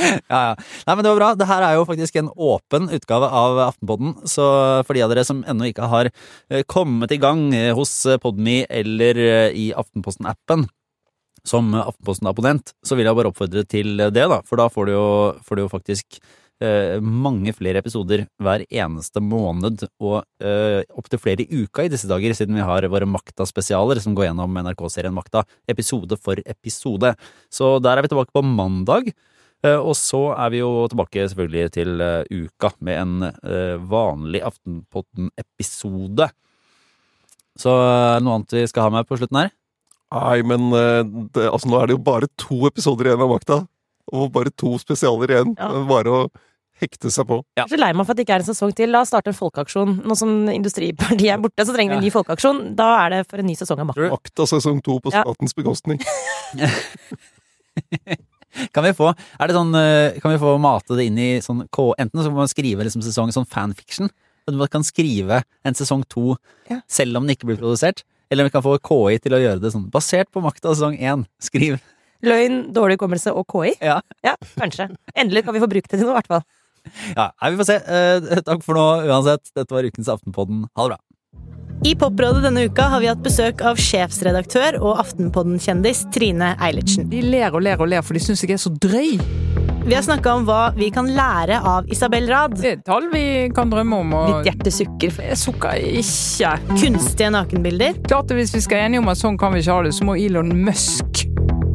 Ja, 0.00 0.38
ja. 0.40 0.52
Nei, 0.86 0.94
men 0.94 1.04
det 1.04 1.10
var 1.10 1.18
bra. 1.18 1.28
Det 1.36 1.46
her 1.50 1.64
er 1.66 1.74
jo 1.76 1.82
faktisk 1.84 2.14
en 2.16 2.30
åpen 2.32 2.86
utgave 2.94 3.26
av 3.36 3.58
Aftenpodden, 3.66 4.14
så 4.30 4.46
for 4.86 4.96
de 4.96 5.02
av 5.04 5.10
dere 5.12 5.26
som 5.28 5.42
ennå 5.50 5.66
ikke 5.68 5.88
har 5.92 6.08
eh, 6.08 6.62
kommet 6.64 7.12
i 7.12 7.18
gang 7.20 7.42
eh, 7.52 7.72
hos 7.76 7.92
eh, 8.08 8.16
Podme 8.22 8.62
eller 8.70 9.20
eh, 9.20 9.58
i 9.60 9.66
Aftenposten-appen 9.76 10.64
som 11.44 11.68
Aftenposten-abonnent, 11.74 12.72
så 12.86 12.96
vil 12.96 13.10
jeg 13.10 13.18
bare 13.18 13.32
oppfordre 13.34 13.66
til 13.68 14.00
det, 14.00 14.24
da. 14.32 14.40
For 14.48 14.62
da 14.62 14.70
får 14.72 14.88
du 14.88 14.94
jo, 14.94 15.04
får 15.44 15.58
du 15.58 15.64
jo 15.66 15.72
faktisk 15.74 16.20
mange 17.00 17.54
flere 17.56 17.80
episoder 17.80 18.26
hver 18.42 18.66
eneste 18.68 19.22
måned, 19.24 19.86
og 20.02 20.18
uh, 20.44 20.80
opptil 21.00 21.22
flere 21.22 21.46
i 21.46 21.62
uka 21.64 21.86
i 21.86 21.92
disse 21.92 22.08
dager, 22.10 22.34
siden 22.36 22.58
vi 22.58 22.66
har 22.66 22.84
våre 22.92 23.08
Makta-spesialer 23.08 24.00
som 24.04 24.12
går 24.18 24.28
gjennom 24.28 24.60
NRK-serien 24.60 25.14
Makta, 25.16 25.46
episode 25.72 26.18
for 26.20 26.36
episode. 26.44 27.14
Så 27.48 27.78
der 27.80 27.96
er 27.96 28.04
vi 28.04 28.12
tilbake 28.12 28.34
på 28.36 28.44
mandag. 28.44 29.08
Eh, 29.64 29.76
Og 29.76 29.92
så 29.96 30.20
er 30.36 30.52
vi 30.54 30.60
jo 30.62 30.86
tilbake 30.88 31.26
selvfølgelig 31.28 31.72
til 31.74 32.00
eh, 32.00 32.24
uka 32.32 32.70
med 32.80 32.96
en 32.96 33.26
eh, 33.28 33.76
vanlig 33.92 34.40
Aftenpotten-episode. 34.48 36.30
Så 37.60 37.74
er 37.76 38.20
det 38.20 38.24
noe 38.24 38.38
annet 38.38 38.54
vi 38.56 38.66
skal 38.70 38.86
ha 38.86 38.94
med 38.94 39.08
på 39.08 39.18
slutten 39.20 39.40
her? 39.42 39.50
Nei, 40.16 40.38
men 40.48 40.70
eh, 40.74 41.02
det, 41.34 41.50
altså, 41.50 41.68
nå 41.70 41.80
er 41.80 41.90
det 41.90 41.98
jo 41.98 42.04
bare 42.08 42.30
to 42.40 42.62
episoder 42.70 43.10
igjen 43.10 43.24
av 43.26 43.32
Makta. 43.34 43.60
Og 44.16 44.30
bare 44.34 44.50
to 44.58 44.72
spesialer 44.80 45.36
igjen. 45.36 45.52
Ja. 45.60 45.68
Bare 45.86 46.14
å 46.14 46.22
hekte 46.80 47.10
seg 47.12 47.26
på. 47.28 47.40
Jeg 47.56 47.64
er 47.64 47.68
så 47.72 47.78
lei 47.80 47.92
meg 47.92 48.06
for 48.06 48.12
at 48.14 48.16
det 48.20 48.24
ikke 48.26 48.36
er 48.38 48.44
en 48.44 48.48
sesong 48.50 48.72
til. 48.76 48.90
La 48.90 49.00
oss 49.04 49.10
starte 49.12 49.28
en 49.32 49.36
folkeaksjon. 49.36 49.98
Nå 50.08 50.16
som 50.18 50.32
Industripartiet 50.52 51.34
er 51.34 51.38
borte, 51.42 51.66
så 51.66 51.74
trenger 51.76 51.94
vi 51.94 51.98
en 52.00 52.04
ny 52.08 52.12
folkeaksjon. 52.14 52.62
Da 52.78 52.88
er 53.06 53.10
det 53.16 53.20
for 53.30 53.42
en 53.42 53.46
ny 53.50 53.54
sesong 53.58 53.80
av 53.84 53.90
Makta. 53.90 54.10
Makta 54.14 54.46
sesong 54.54 54.80
to 54.86 54.98
på 55.04 55.12
Ja. 55.12 55.22
statens 55.24 55.54
bekostning. 55.54 56.00
Kan 58.74 58.82
vi 58.84 58.90
få, 58.98 59.12
er 59.38 59.46
det 59.46 59.54
sånn, 59.54 59.70
eh, 59.78 60.16
kan 60.20 60.32
vi 60.32 60.38
få 60.42 60.56
mate 60.58 60.96
det 60.98 61.04
inn 61.06 61.18
i 61.22 61.28
sånn 61.44 61.68
K, 61.70 61.92
enten 62.02 62.18
så 62.24 62.32
må 62.32 62.40
man 62.42 62.50
skrive 62.50 62.82
liksom 62.82 63.02
sesong 63.06 63.30
sånn 63.30 63.46
fanfiction, 63.46 64.10
at 64.48 64.56
man 64.58 64.66
kan 64.72 64.82
skrive 64.82 65.42
en 65.64 65.74
sesong 65.78 66.02
to 66.10 66.34
Ja. 66.68 66.80
selv 66.88 67.16
om 67.16 67.26
den 67.26 67.36
ikke 67.36 67.46
blir 67.46 67.56
produsert, 67.60 68.02
eller 68.28 68.44
vi 68.44 68.50
kan 68.50 68.62
få 68.62 68.74
KI 68.82 69.18
til 69.22 69.32
å 69.32 69.38
gjøre 69.38 69.60
det 69.62 69.70
sånn, 69.72 69.88
basert 69.88 70.32
på 70.32 70.42
makta 70.42 70.74
sesong 70.74 70.98
én, 70.98 71.26
skriv. 71.40 71.78
Løgn, 72.22 72.72
dårlig 72.74 72.98
hukommelse 72.98 73.30
og 73.32 73.46
KI? 73.46 73.76
Ja. 73.80 74.00
Ja, 74.24 74.34
kanskje. 74.58 74.90
Endelig 75.16 75.44
kan 75.44 75.54
vi 75.54 75.60
få 75.60 75.68
brukt 75.70 75.88
det 75.88 75.98
til 76.00 76.06
noe, 76.08 76.18
i 76.18 76.20
hvert 76.20 76.26
fall. 76.26 76.42
Ja, 77.18 77.30
vi 77.50 77.56
får 77.60 77.68
se. 77.68 77.78
Eh, 77.84 78.42
takk 78.48 78.64
for 78.66 78.78
nå 78.78 78.88
uansett. 79.10 79.52
Dette 79.56 79.74
var 79.74 79.86
ukens 79.86 80.10
Aftenpodden. 80.12 80.66
Ha 80.76 80.88
det 80.88 80.96
bra. 80.96 81.00
I 81.80 81.94
Poprådet 81.96 82.42
denne 82.44 82.66
uka 82.68 82.90
har 82.92 83.00
vi 83.00 83.08
hatt 83.08 83.22
besøk 83.24 83.62
av 83.64 83.78
sjefsredaktør 83.80 84.76
og 84.82 84.98
Aftenpodden-kjendis 85.00 86.02
Trine 86.12 86.50
Eilertsen. 86.60 87.06
De 87.08 87.22
ler 87.24 87.54
og 87.56 87.64
ler 87.64 87.80
og 87.80 87.88
ler, 87.88 88.04
for 88.04 88.18
de 88.18 88.20
syns 88.20 88.44
jeg 88.44 88.52
er 88.52 88.60
så 88.60 88.72
drøy. 88.84 89.14
Vi 89.86 89.94
har 89.96 90.04
snakka 90.04 90.34
om 90.36 90.44
hva 90.44 90.74
vi 90.76 90.90
kan 90.92 91.08
lære 91.16 91.56
av 91.64 91.88
Isabel 91.88 92.28
Rad. 92.28 92.58
Det 92.60 92.74
er 92.74 92.82
tall 92.84 93.08
vi 93.14 93.22
kan 93.56 93.72
drømme 93.72 94.02
om. 94.04 94.12
Og 94.12 94.28
Ditt 94.28 94.50
hjerte 94.50 94.74
sukker. 94.76 95.22
jeg 95.24 95.40
sukker 95.40 95.80
ikke. 96.02 96.52
Kunstige 96.74 97.32
nakenbilder. 97.32 97.96
Klart 98.04 98.28
det 98.28 98.36
Hvis 98.42 98.54
vi 98.58 98.60
skal 98.68 98.84
enige 98.84 99.00
om 99.00 99.08
at 99.08 99.22
sånn 99.22 99.40
kan 99.40 99.56
vi 99.56 99.64
ikke 99.64 99.78
ha 99.80 99.88
det, 99.88 99.96
så 99.96 100.04
må 100.04 100.20
Elon 100.20 100.52
Musk 100.68 101.24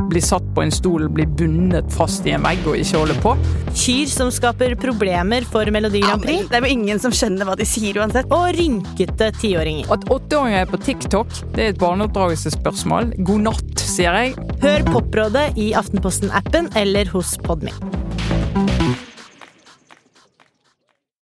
bli 0.10 0.22
satt 0.22 0.45
på 0.56 0.64
en 0.64 0.74
stol, 0.74 1.08
bli 1.12 1.26
bundet 1.26 1.91
fast 1.93 2.26
i 2.28 2.34
en 2.36 2.45
vegg 2.45 2.66
og 2.68 2.78
ikke 2.80 3.01
holde 3.01 3.18
på. 3.24 3.36
Kyr 3.76 4.10
som 4.12 4.32
skaper 4.34 4.76
problemer 4.80 5.45
for 5.51 5.70
Melodi 5.74 6.01
Grand 6.03 6.24
Prix. 6.24 6.47
Det 6.49 6.60
er 6.60 6.66
jo 6.66 6.74
ingen 6.78 7.01
som 7.01 7.14
skjønner 7.16 7.47
hva 7.47 7.58
de 7.60 7.68
sier 7.68 7.99
uansett. 8.01 8.30
Og 8.36 8.56
rynkete 8.58 9.32
tiåringer. 9.41 9.89
At 9.93 10.08
åtteåringer 10.12 10.64
er 10.64 10.72
på 10.72 10.82
TikTok, 10.86 11.32
det 11.56 11.68
er 11.68 11.74
et 11.74 11.82
barneoppdragelsesspørsmål. 11.84 13.14
God 13.28 13.47
natt, 13.49 13.86
sier 13.86 14.16
jeg. 14.22 14.36
Hør 14.64 14.88
Poprådet 14.91 15.49
i 15.62 15.72
Aftenposten-appen 15.78 16.72
eller 16.80 17.10
hos 17.14 17.36
Podme. 17.45 17.74